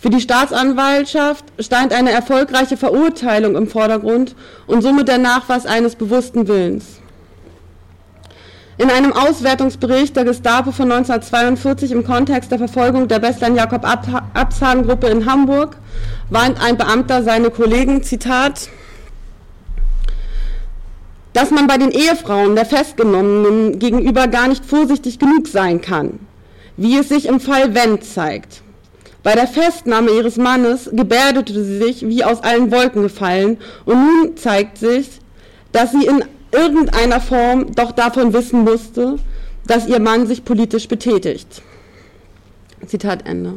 Für 0.00 0.08
die 0.08 0.20
Staatsanwaltschaft 0.22 1.44
stand 1.58 1.92
eine 1.92 2.10
erfolgreiche 2.10 2.78
Verurteilung 2.78 3.54
im 3.54 3.66
Vordergrund 3.66 4.34
und 4.66 4.80
somit 4.80 5.08
der 5.08 5.18
Nachweis 5.18 5.66
eines 5.66 5.94
bewussten 5.94 6.48
Willens. 6.48 7.00
In 8.78 8.90
einem 8.90 9.12
Auswertungsbericht 9.12 10.16
der 10.16 10.24
Gestapo 10.24 10.72
von 10.72 10.90
1942 10.90 11.92
im 11.92 12.02
Kontext 12.02 12.50
der 12.50 12.56
Verfolgung 12.56 13.08
der 13.08 13.18
Bestlein-Jakob-Absagen-Gruppe 13.18 15.08
in 15.08 15.30
Hamburg 15.30 15.76
warnt 16.30 16.58
ein 16.64 16.78
Beamter 16.78 17.22
seine 17.22 17.50
Kollegen, 17.50 18.02
Zitat, 18.02 18.70
dass 21.34 21.50
man 21.50 21.66
bei 21.66 21.76
den 21.76 21.90
Ehefrauen 21.90 22.56
der 22.56 22.64
Festgenommenen 22.64 23.78
gegenüber 23.78 24.28
gar 24.28 24.48
nicht 24.48 24.64
vorsichtig 24.64 25.18
genug 25.18 25.46
sein 25.46 25.82
kann, 25.82 26.20
wie 26.78 26.96
es 26.96 27.10
sich 27.10 27.26
im 27.26 27.38
Fall 27.38 27.74
Wendt 27.74 28.04
zeigt. 28.04 28.62
Bei 29.22 29.34
der 29.34 29.46
Festnahme 29.46 30.10
ihres 30.10 30.36
Mannes 30.36 30.88
gebärdete 30.92 31.52
sie 31.52 31.78
sich 31.78 32.08
wie 32.08 32.24
aus 32.24 32.42
allen 32.42 32.70
Wolken 32.70 33.02
gefallen 33.02 33.58
und 33.84 33.96
nun 33.96 34.36
zeigt 34.36 34.78
sich, 34.78 35.08
dass 35.72 35.92
sie 35.92 36.06
in 36.06 36.24
irgendeiner 36.52 37.20
Form 37.20 37.74
doch 37.74 37.92
davon 37.92 38.32
wissen 38.32 38.64
musste, 38.64 39.16
dass 39.66 39.86
ihr 39.86 40.00
Mann 40.00 40.26
sich 40.26 40.44
politisch 40.44 40.88
betätigt. 40.88 41.62
Zitat 42.86 43.26
Ende. 43.28 43.54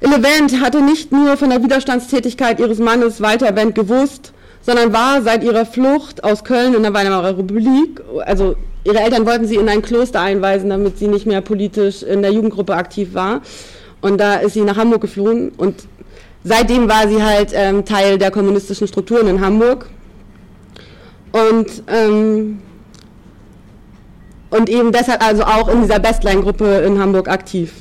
Ille 0.00 0.22
Wendt 0.22 0.60
hatte 0.60 0.82
nicht 0.82 1.12
nur 1.12 1.36
von 1.36 1.50
der 1.50 1.62
Widerstandstätigkeit 1.62 2.60
ihres 2.60 2.78
Mannes 2.78 3.20
Walter 3.20 3.54
Wendt 3.56 3.74
gewusst, 3.74 4.32
sondern 4.60 4.92
war 4.92 5.22
seit 5.22 5.44
ihrer 5.44 5.64
Flucht 5.64 6.24
aus 6.24 6.44
Köln 6.44 6.74
in 6.74 6.82
der 6.82 6.92
Weimarer 6.92 7.38
Republik, 7.38 8.02
also 8.26 8.56
ihre 8.82 9.00
Eltern 9.00 9.24
wollten 9.24 9.46
sie 9.46 9.56
in 9.56 9.68
ein 9.68 9.82
Kloster 9.82 10.20
einweisen, 10.20 10.70
damit 10.70 10.98
sie 10.98 11.06
nicht 11.08 11.26
mehr 11.26 11.40
politisch 11.40 12.02
in 12.02 12.22
der 12.22 12.32
Jugendgruppe 12.32 12.74
aktiv 12.74 13.14
war, 13.14 13.40
und 14.04 14.18
da 14.18 14.34
ist 14.34 14.52
sie 14.52 14.60
nach 14.60 14.76
Hamburg 14.76 15.00
geflohen 15.00 15.50
und 15.56 15.88
seitdem 16.44 16.90
war 16.90 17.08
sie 17.08 17.22
halt 17.22 17.52
ähm, 17.54 17.86
Teil 17.86 18.18
der 18.18 18.30
kommunistischen 18.30 18.86
Strukturen 18.86 19.26
in 19.28 19.40
Hamburg. 19.40 19.86
Und, 21.32 21.82
ähm, 21.88 22.60
und 24.50 24.68
eben 24.68 24.92
deshalb 24.92 25.26
also 25.26 25.44
auch 25.44 25.68
in 25.68 25.80
dieser 25.80 26.00
Bestline-Gruppe 26.00 26.82
in 26.86 27.00
Hamburg 27.00 27.28
aktiv. 27.28 27.72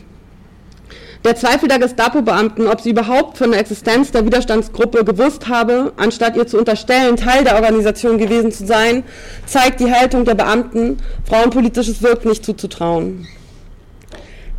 Der 1.25 1.35
Zweifel 1.35 1.67
der 1.67 1.79
Gestapo-Beamten, 1.79 2.67
ob 2.67 2.79
sie 2.79 2.91
überhaupt 2.91 3.37
von 3.37 3.51
der 3.51 3.59
Existenz 3.59 4.11
der 4.11 4.25
Widerstandsgruppe 4.25 5.03
gewusst 5.03 5.49
habe, 5.49 5.91
anstatt 5.97 6.37
ihr 6.37 6.47
zu 6.47 6.57
unterstellen, 6.57 7.17
Teil 7.17 7.43
der 7.43 7.55
Organisation 7.55 8.17
gewesen 8.17 8.53
zu 8.53 8.65
sein, 8.65 9.03
zeigt 9.45 9.81
die 9.81 9.91
Haltung 9.91 10.23
der 10.23 10.35
Beamten, 10.35 10.99
frauenpolitisches 11.27 12.01
Wirken 12.01 12.29
nicht 12.29 12.45
zuzutrauen. 12.45 13.27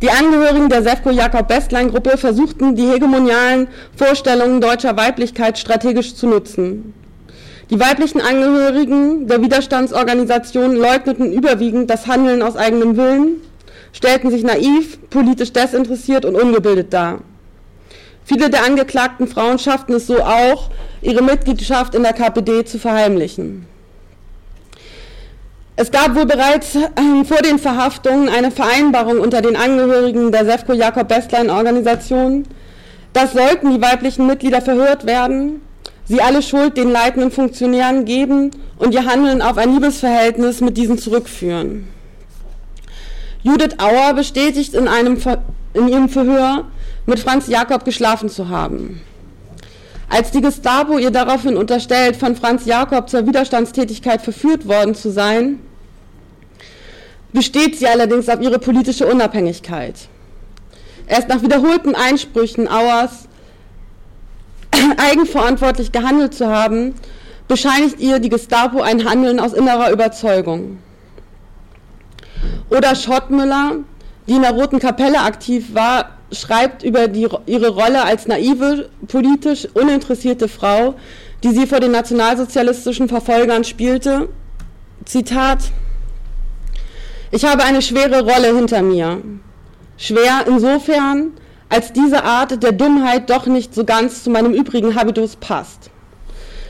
Die 0.01 0.09
Angehörigen 0.09 0.67
der 0.67 0.83
Sefco-Jakob-Bestlein-Gruppe 0.83 2.17
versuchten, 2.17 2.75
die 2.75 2.87
hegemonialen 2.87 3.69
Vorstellungen 3.95 4.59
deutscher 4.59 4.97
Weiblichkeit 4.97 5.57
strategisch 5.57 6.15
zu 6.15 6.27
nutzen. 6.27 6.93
Die 7.69 7.79
weiblichen 7.79 8.19
Angehörigen 8.19 9.27
der 9.27 9.41
Widerstandsorganisation 9.41 10.75
leugneten 10.75 11.31
überwiegend 11.31 11.89
das 11.89 12.07
Handeln 12.07 12.41
aus 12.41 12.57
eigenem 12.57 12.97
Willen, 12.97 13.37
stellten 13.93 14.31
sich 14.31 14.43
naiv, 14.43 14.99
politisch 15.09 15.53
desinteressiert 15.53 16.25
und 16.25 16.35
ungebildet 16.35 16.93
dar. 16.93 17.21
Viele 18.25 18.49
der 18.49 18.65
angeklagten 18.65 19.27
Frauen 19.27 19.59
schafften 19.59 19.93
es 19.93 20.07
so 20.07 20.21
auch, 20.21 20.71
ihre 21.01 21.23
Mitgliedschaft 21.23 21.95
in 21.95 22.03
der 22.03 22.13
KPD 22.13 22.65
zu 22.65 22.79
verheimlichen. 22.79 23.65
Es 25.77 25.91
gab 25.91 26.15
wohl 26.15 26.25
bereits 26.25 26.75
ähm, 26.75 27.25
vor 27.25 27.41
den 27.41 27.59
Verhaftungen 27.59 28.29
eine 28.29 28.49
Vereinbarung 28.49 29.19
unter 29.19 29.41
den 29.41 29.57
Angehörigen 29.57 30.31
der 30.31 30.45
Sefco 30.45 30.71
Jakob 30.71 31.09
Bestlein 31.09 31.49
Organisation, 31.49 32.45
dass 33.11 33.33
sollten 33.33 33.71
die 33.73 33.81
weiblichen 33.81 34.25
Mitglieder 34.25 34.61
verhört 34.61 35.05
werden, 35.05 35.59
sie 36.05 36.21
alle 36.21 36.41
Schuld 36.41 36.77
den 36.77 36.91
leitenden 36.91 37.29
Funktionären 37.29 38.05
geben 38.05 38.51
und 38.77 38.93
ihr 38.93 39.05
Handeln 39.05 39.41
auf 39.41 39.57
ein 39.57 39.73
Liebesverhältnis 39.73 40.61
mit 40.61 40.77
diesen 40.77 40.97
zurückführen. 40.97 41.87
Judith 43.43 43.77
Auer 43.77 44.13
bestätigt 44.13 44.73
in, 44.75 44.87
einem, 44.87 45.17
in 45.73 45.89
ihrem 45.89 46.07
Verhör, 46.07 46.63
mit 47.05 47.19
Franz 47.19 47.47
Jakob 47.47 47.83
geschlafen 47.83 48.29
zu 48.29 48.47
haben. 48.47 49.01
Als 50.07 50.31
die 50.31 50.41
Gestapo 50.41 50.97
ihr 50.97 51.11
daraufhin 51.11 51.57
unterstellt, 51.57 52.15
von 52.15 52.35
Franz 52.35 52.65
Jakob 52.65 53.09
zur 53.09 53.27
Widerstandstätigkeit 53.27 54.21
verführt 54.21 54.67
worden 54.67 54.95
zu 54.95 55.11
sein, 55.11 55.59
besteht 57.35 57.77
sie 57.77 57.87
allerdings 57.87 58.29
auf 58.29 58.41
ihre 58.41 58.57
politische 58.57 59.05
Unabhängigkeit. 59.05 59.95
Erst 61.05 61.27
nach 61.27 61.43
wiederholten 61.43 61.93
Einsprüchen 61.93 62.67
Auers 62.67 63.27
eigenverantwortlich 64.97 65.91
gehandelt 65.91 66.33
zu 66.33 66.47
haben, 66.47 66.95
bescheinigt 67.47 67.99
ihr 67.99 68.17
die 68.19 68.29
Gestapo 68.29 68.81
ein 68.81 69.07
Handeln 69.07 69.39
aus 69.39 69.53
innerer 69.53 69.91
Überzeugung. 69.91 70.79
Oder 72.69 72.95
Schottmüller, 72.95 73.77
die 74.27 74.33
in 74.33 74.41
der 74.41 74.53
Roten 74.53 74.79
Kapelle 74.79 75.19
aktiv 75.19 75.75
war, 75.75 76.11
schreibt 76.31 76.83
über 76.83 77.07
die, 77.07 77.27
ihre 77.45 77.69
Rolle 77.69 78.03
als 78.03 78.27
naive, 78.27 78.89
politisch 79.07 79.67
uninteressierte 79.73 80.47
Frau, 80.47 80.95
die 81.43 81.49
sie 81.49 81.67
vor 81.67 81.79
den 81.79 81.91
nationalsozialistischen 81.91 83.07
Verfolgern 83.09 83.63
spielte. 83.63 84.29
Zitat: 85.03 85.59
Ich 87.35 87.43
habe 87.43 87.65
eine 87.65 87.81
schwere 87.81 88.23
Rolle 88.23 88.55
hinter 88.55 88.81
mir. 88.81 89.21
Schwer 89.97 90.45
insofern, 90.47 91.31
als 91.67 91.91
diese 91.91 92.23
Art 92.23 92.63
der 92.63 92.71
Dummheit 92.71 93.29
doch 93.29 93.45
nicht 93.45 93.75
so 93.75 93.83
ganz 93.83 94.23
zu 94.23 94.29
meinem 94.29 94.53
übrigen 94.53 94.95
Habitus 94.95 95.35
passt. 95.35 95.89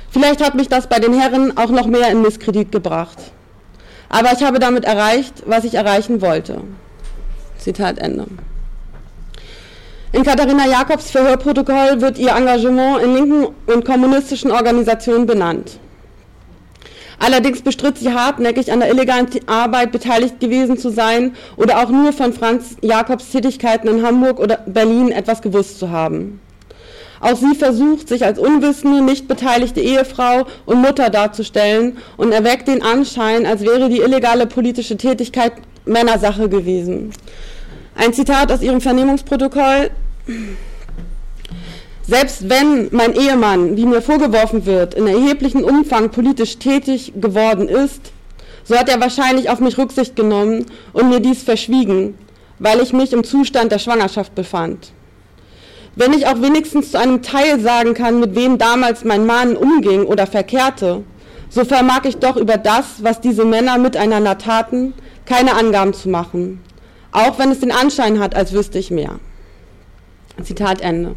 Vielleicht 0.09 0.43
hat 0.43 0.55
mich 0.55 0.68
das 0.68 0.88
bei 0.88 0.97
den 0.97 1.13
Herren 1.13 1.55
auch 1.55 1.70
noch 1.70 1.86
mehr 1.86 2.09
in 2.09 2.24
Misskredit 2.24 2.72
gebracht. 2.72 3.20
Aber 4.09 4.34
ich 4.34 4.43
habe 4.43 4.57
damit 4.57 4.86
erreicht, 4.86 5.43
was 5.45 5.66
ich 5.66 5.76
erreichen 5.76 6.20
wollte. 6.20 6.61
Zitat 7.59 7.99
Ende. 7.99 8.26
In 10.13 10.24
Katharina 10.24 10.66
Jakobs 10.66 11.11
Verhörprotokoll 11.11 12.01
wird 12.01 12.18
ihr 12.18 12.36
Engagement 12.36 13.03
in 13.03 13.13
linken 13.13 13.47
und 13.68 13.86
kommunistischen 13.86 14.49
Organisationen 14.49 15.28
benannt. 15.28 15.78
Allerdings 17.20 17.61
bestritt 17.61 17.97
sie 17.97 18.13
hartnäckig 18.13 18.72
an 18.72 18.80
der 18.80 18.89
illegalen 18.91 19.28
Arbeit 19.47 19.91
beteiligt 19.91 20.39
gewesen 20.39 20.78
zu 20.78 20.89
sein 20.89 21.36
oder 21.55 21.80
auch 21.80 21.89
nur 21.89 22.13
von 22.13 22.34
Franz 22.34 22.76
Jakobs 22.82 23.32
Tätigkeiten 23.32 23.88
in 23.88 24.05
Hamburg 24.05 24.39
oder 24.39 24.59
Berlin 24.66 25.11
etwas 25.11 25.41
gewusst 25.41 25.80
zu 25.80 25.89
haben. 25.89 26.39
Auch 27.22 27.38
sie 27.38 27.55
versucht, 27.55 28.09
sich 28.09 28.26
als 28.26 28.38
unwissende, 28.38 29.01
nicht 29.01 29.28
beteiligte 29.28 29.80
Ehefrau 29.80 30.45
und 30.66 30.82
Mutter 30.82 31.09
darzustellen 31.09 31.97
und 32.18 32.32
erweckt 32.32 32.68
den 32.68 32.84
Anschein, 32.84 33.45
als 33.45 33.61
wäre 33.61 33.89
die 33.89 34.01
illegale 34.01 34.45
politische 34.45 34.97
Tätigkeit 34.97 35.53
Männersache 35.86 36.49
gewesen. 36.49 37.11
Ein 37.95 38.13
Zitat 38.13 38.51
aus 38.51 38.61
ihrem 38.61 38.82
Vernehmungsprotokoll. 38.82 39.89
Selbst 42.08 42.49
wenn 42.49 42.89
mein 42.91 43.16
Ehemann, 43.16 43.78
wie 43.78 43.86
mir 43.88 44.01
vorgeworfen 44.01 44.68
wird, 44.68 44.93
in 44.93 45.08
erheblichem 45.08 45.64
Umfang 45.64 46.12
politisch 46.12 46.60
tätig 46.60 47.14
geworden 47.16 47.68
ist, 47.68 48.12
so 48.64 48.78
hat 48.78 48.89
er 48.89 49.01
wahrscheinlich 49.01 49.49
auf 49.49 49.60
mich 49.60 49.78
Rücksicht 49.80 50.16
genommen 50.16 50.68
und 50.93 51.10
mir 51.10 51.20
dies 51.20 51.41
verschwiegen, 51.41 52.16
weil 52.60 52.80
ich 52.80 52.93
mich 52.93 53.12
im 53.12 53.24
Zustand 53.24 53.72
der 53.72 53.80
Schwangerschaft 53.80 54.36
befand. 54.36 54.91
Wenn 55.95 56.14
ich 56.14 56.28
auch 56.28 56.41
wenigstens 56.41 56.91
zu 56.91 56.99
einem 56.99 57.24
Teil 57.24 57.60
sagen 57.60 57.95
kann, 57.95 58.20
mit 58.20 58.36
wem 58.36 58.60
damals 58.60 59.03
mein 59.03 59.26
Mann 59.26 59.56
umging 59.56 60.06
oder 60.06 60.28
verkehrte, 60.28 61.03
so 61.49 61.66
vermag 61.66 62.01
ich 62.03 62.18
doch 62.18 62.38
über 62.38 62.58
das, 62.58 63.01
was 63.01 63.20
diese 63.20 63.45
Männer 63.45 63.80
miteinander 63.80 64.38
taten, 64.38 64.93
keine 65.26 65.56
Angaben 65.56 65.93
zu 65.93 66.10
machen, 66.10 66.62
auch 67.12 67.39
wenn 67.39 67.49
es 67.49 67.62
den 67.62 67.72
Anschein 67.72 68.20
hat, 68.20 68.36
als 68.36 68.51
wüsste 68.51 68.78
ich 68.78 68.91
mehr. 68.91 69.20
Zitat 70.43 70.82
Ende. 70.82 71.16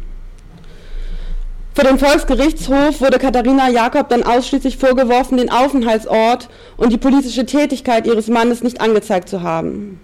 Vor 1.79 1.87
dem 1.87 1.97
Volksgerichtshof 1.97 2.99
wurde 2.99 3.19
Katharina 3.19 3.69
Jakob 3.69 4.09
dann 4.09 4.23
ausschließlich 4.23 4.75
vorgeworfen, 4.75 5.37
den 5.37 5.49
Aufenthaltsort 5.49 6.49
und 6.75 6.91
die 6.91 6.97
politische 6.97 7.45
Tätigkeit 7.45 8.05
ihres 8.05 8.27
Mannes 8.27 8.61
nicht 8.61 8.81
angezeigt 8.81 9.29
zu 9.29 9.43
haben. 9.43 9.97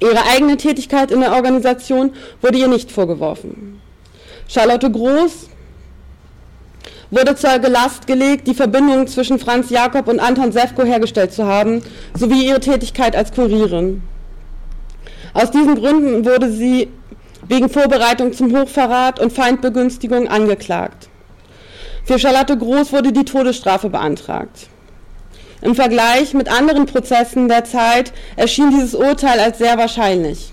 Ihre 0.00 0.22
eigene 0.30 0.58
Tätigkeit 0.58 1.10
in 1.10 1.20
der 1.20 1.32
Organisation 1.32 2.12
wurde 2.42 2.58
ihr 2.58 2.68
nicht 2.68 2.92
vorgeworfen. 2.92 3.80
Charlotte 4.48 4.90
Groß 4.90 5.48
wurde 7.10 7.36
zur 7.36 7.58
Gelast 7.58 8.06
gelegt, 8.06 8.46
die 8.46 8.54
Verbindung 8.54 9.06
zwischen 9.06 9.38
Franz 9.38 9.70
Jakob 9.70 10.08
und 10.08 10.20
Anton 10.20 10.52
Sefko 10.52 10.82
hergestellt 10.82 11.32
zu 11.32 11.46
haben, 11.46 11.80
sowie 12.12 12.46
ihre 12.46 12.60
Tätigkeit 12.60 13.16
als 13.16 13.32
Kurierin. 13.32 14.02
Aus 15.32 15.50
diesen 15.50 15.74
Gründen 15.74 16.26
wurde 16.26 16.52
sie 16.52 16.88
wegen 17.46 17.68
Vorbereitung 17.68 18.32
zum 18.32 18.56
Hochverrat 18.56 19.20
und 19.20 19.32
Feindbegünstigung 19.32 20.28
angeklagt. 20.28 21.08
Für 22.04 22.18
Charlotte 22.18 22.56
Groß 22.56 22.92
wurde 22.92 23.12
die 23.12 23.24
Todesstrafe 23.24 23.90
beantragt. 23.90 24.68
Im 25.60 25.74
Vergleich 25.74 26.34
mit 26.34 26.48
anderen 26.50 26.86
Prozessen 26.86 27.48
der 27.48 27.64
Zeit 27.64 28.12
erschien 28.36 28.70
dieses 28.70 28.94
Urteil 28.94 29.40
als 29.40 29.58
sehr 29.58 29.76
wahrscheinlich. 29.76 30.52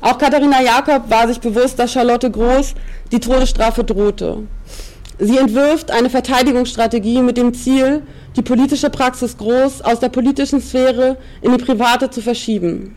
Auch 0.00 0.18
Katharina 0.18 0.60
Jakob 0.60 1.08
war 1.10 1.28
sich 1.28 1.38
bewusst, 1.38 1.78
dass 1.78 1.92
Charlotte 1.92 2.30
Groß 2.30 2.74
die 3.12 3.20
Todesstrafe 3.20 3.84
drohte. 3.84 4.38
Sie 5.18 5.38
entwirft 5.38 5.92
eine 5.92 6.10
Verteidigungsstrategie 6.10 7.20
mit 7.20 7.36
dem 7.36 7.54
Ziel, 7.54 8.02
die 8.34 8.42
politische 8.42 8.90
Praxis 8.90 9.36
Groß 9.36 9.82
aus 9.82 10.00
der 10.00 10.08
politischen 10.08 10.60
Sphäre 10.60 11.18
in 11.42 11.56
die 11.56 11.62
private 11.62 12.10
zu 12.10 12.20
verschieben. 12.20 12.96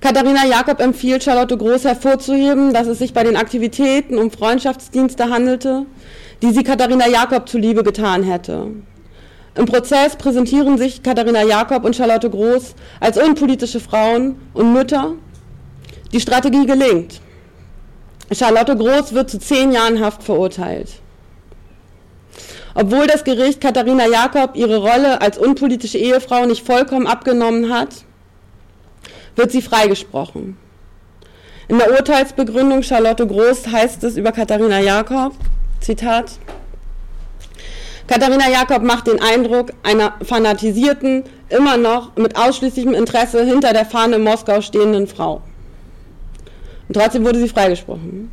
Katharina 0.00 0.44
Jakob 0.46 0.80
empfiehlt 0.80 1.24
Charlotte 1.24 1.56
Groß 1.56 1.84
hervorzuheben, 1.84 2.72
dass 2.74 2.86
es 2.86 2.98
sich 2.98 3.14
bei 3.14 3.24
den 3.24 3.36
Aktivitäten 3.36 4.18
um 4.18 4.30
Freundschaftsdienste 4.30 5.30
handelte, 5.30 5.86
die 6.42 6.52
sie 6.52 6.62
Katharina 6.62 7.08
Jakob 7.08 7.48
zuliebe 7.48 7.82
getan 7.82 8.22
hätte. 8.22 8.68
Im 9.54 9.64
Prozess 9.64 10.16
präsentieren 10.16 10.76
sich 10.76 11.02
Katharina 11.02 11.42
Jakob 11.42 11.84
und 11.84 11.96
Charlotte 11.96 12.28
Groß 12.28 12.74
als 13.00 13.16
unpolitische 13.16 13.80
Frauen 13.80 14.36
und 14.52 14.74
Mütter. 14.74 15.14
Die 16.12 16.20
Strategie 16.20 16.66
gelingt. 16.66 17.22
Charlotte 18.30 18.76
Groß 18.76 19.14
wird 19.14 19.30
zu 19.30 19.38
zehn 19.38 19.72
Jahren 19.72 20.04
Haft 20.04 20.22
verurteilt. 20.22 20.90
Obwohl 22.74 23.06
das 23.06 23.24
Gericht 23.24 23.62
Katharina 23.62 24.06
Jakob 24.06 24.56
ihre 24.56 24.76
Rolle 24.76 25.22
als 25.22 25.38
unpolitische 25.38 25.96
Ehefrau 25.96 26.44
nicht 26.44 26.66
vollkommen 26.66 27.06
abgenommen 27.06 27.72
hat, 27.72 28.04
wird 29.36 29.52
sie 29.52 29.62
freigesprochen. 29.62 30.56
In 31.68 31.78
der 31.78 31.90
Urteilsbegründung 31.90 32.82
Charlotte 32.82 33.26
Groß 33.26 33.68
heißt 33.68 34.04
es 34.04 34.16
über 34.16 34.32
Katharina 34.32 34.80
Jakob, 34.80 35.32
Zitat, 35.80 36.32
Katharina 38.06 38.48
Jakob 38.48 38.82
macht 38.82 39.08
den 39.08 39.20
Eindruck 39.20 39.72
einer 39.82 40.14
fanatisierten, 40.22 41.24
immer 41.48 41.76
noch 41.76 42.14
mit 42.16 42.36
ausschließlichem 42.36 42.94
Interesse 42.94 43.44
hinter 43.44 43.72
der 43.72 43.84
Fahne 43.84 44.16
in 44.16 44.22
Moskau 44.22 44.60
stehenden 44.60 45.08
Frau. 45.08 45.42
Und 46.88 46.94
trotzdem 46.94 47.24
wurde 47.24 47.40
sie 47.40 47.48
freigesprochen. 47.48 48.30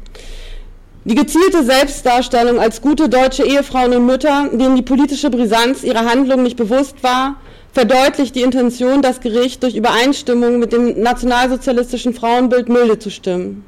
Die 1.06 1.16
gezielte 1.16 1.64
Selbstdarstellung 1.64 2.60
als 2.60 2.82
gute 2.82 3.10
deutsche 3.10 3.44
Ehefrauen 3.44 3.94
und 3.94 4.06
Mütter, 4.06 4.50
denen 4.52 4.76
die 4.76 4.84
politische 4.84 5.30
Brisanz 5.30 5.84
ihrer 5.84 6.06
Handlung 6.06 6.44
nicht 6.44 6.56
bewusst 6.56 7.04
war, 7.04 7.36
verdeutlicht 7.74 8.36
die 8.36 8.44
Intention, 8.44 9.02
das 9.02 9.20
Gericht 9.20 9.64
durch 9.64 9.76
Übereinstimmung 9.76 10.60
mit 10.60 10.72
dem 10.72 11.02
nationalsozialistischen 11.02 12.14
Frauenbild 12.14 12.70
milde 12.70 13.00
zu 13.00 13.10
stimmen. 13.10 13.66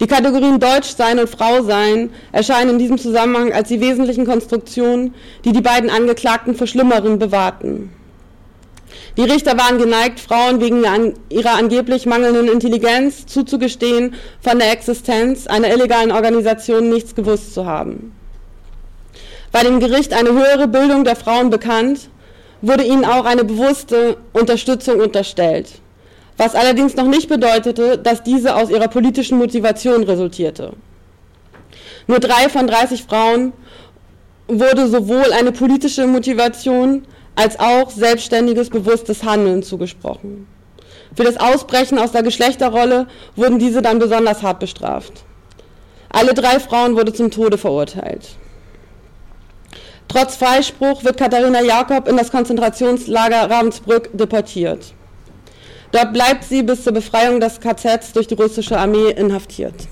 Die 0.00 0.06
Kategorien 0.06 0.58
Deutsch 0.58 0.96
sein 0.96 1.18
und 1.18 1.28
Frau 1.28 1.62
sein 1.62 2.10
erscheinen 2.32 2.70
in 2.70 2.78
diesem 2.78 2.98
Zusammenhang 2.98 3.52
als 3.52 3.68
die 3.68 3.80
wesentlichen 3.80 4.26
Konstruktionen, 4.26 5.14
die 5.44 5.52
die 5.52 5.60
beiden 5.60 5.90
Angeklagten 5.90 6.54
vor 6.56 6.66
Schlimmeren 6.66 7.18
bewahrten. 7.18 7.92
Die 9.16 9.22
Richter 9.22 9.56
waren 9.58 9.78
geneigt, 9.78 10.18
Frauen 10.18 10.60
wegen 10.60 10.82
ihrer 11.28 11.54
angeblich 11.54 12.06
mangelnden 12.06 12.48
Intelligenz 12.48 13.26
zuzugestehen, 13.26 14.14
von 14.40 14.58
der 14.58 14.72
Existenz 14.72 15.46
einer 15.46 15.72
illegalen 15.72 16.10
Organisation 16.10 16.88
nichts 16.88 17.14
gewusst 17.14 17.54
zu 17.54 17.66
haben. 17.66 18.12
War 19.52 19.62
dem 19.62 19.80
Gericht 19.80 20.14
eine 20.14 20.30
höhere 20.30 20.66
Bildung 20.66 21.04
der 21.04 21.16
Frauen 21.16 21.50
bekannt, 21.50 22.08
wurde 22.62 22.84
ihnen 22.84 23.04
auch 23.04 23.24
eine 23.24 23.44
bewusste 23.44 24.16
Unterstützung 24.32 25.00
unterstellt, 25.00 25.80
was 26.36 26.54
allerdings 26.54 26.96
noch 26.96 27.06
nicht 27.06 27.28
bedeutete, 27.28 27.98
dass 27.98 28.22
diese 28.22 28.56
aus 28.56 28.70
ihrer 28.70 28.88
politischen 28.88 29.38
Motivation 29.38 30.02
resultierte. 30.02 30.72
Nur 32.06 32.18
drei 32.18 32.48
von 32.48 32.66
30 32.66 33.04
Frauen 33.04 33.52
wurde 34.48 34.88
sowohl 34.88 35.32
eine 35.32 35.52
politische 35.52 36.06
Motivation 36.06 37.06
als 37.36 37.58
auch 37.58 37.90
selbstständiges, 37.90 38.70
bewusstes 38.70 39.22
Handeln 39.22 39.62
zugesprochen. 39.62 40.46
Für 41.14 41.24
das 41.24 41.36
Ausbrechen 41.36 41.98
aus 41.98 42.12
der 42.12 42.22
Geschlechterrolle 42.22 43.06
wurden 43.36 43.58
diese 43.58 43.82
dann 43.82 43.98
besonders 43.98 44.42
hart 44.42 44.60
bestraft. 44.60 45.12
Alle 46.08 46.34
drei 46.34 46.58
Frauen 46.58 46.96
wurden 46.96 47.14
zum 47.14 47.30
Tode 47.30 47.58
verurteilt. 47.58 48.36
Trotz 50.10 50.34
Freispruch 50.34 51.04
wird 51.04 51.18
Katharina 51.18 51.62
Jakob 51.62 52.08
in 52.08 52.16
das 52.16 52.32
Konzentrationslager 52.32 53.48
Ravensbrück 53.48 54.10
deportiert. 54.12 54.92
Dort 55.92 56.12
bleibt 56.12 56.42
sie 56.42 56.64
bis 56.64 56.82
zur 56.82 56.94
Befreiung 56.94 57.38
des 57.38 57.60
KZs 57.60 58.12
durch 58.12 58.26
die 58.26 58.34
russische 58.34 58.76
Armee 58.76 59.10
inhaftiert. 59.10 59.86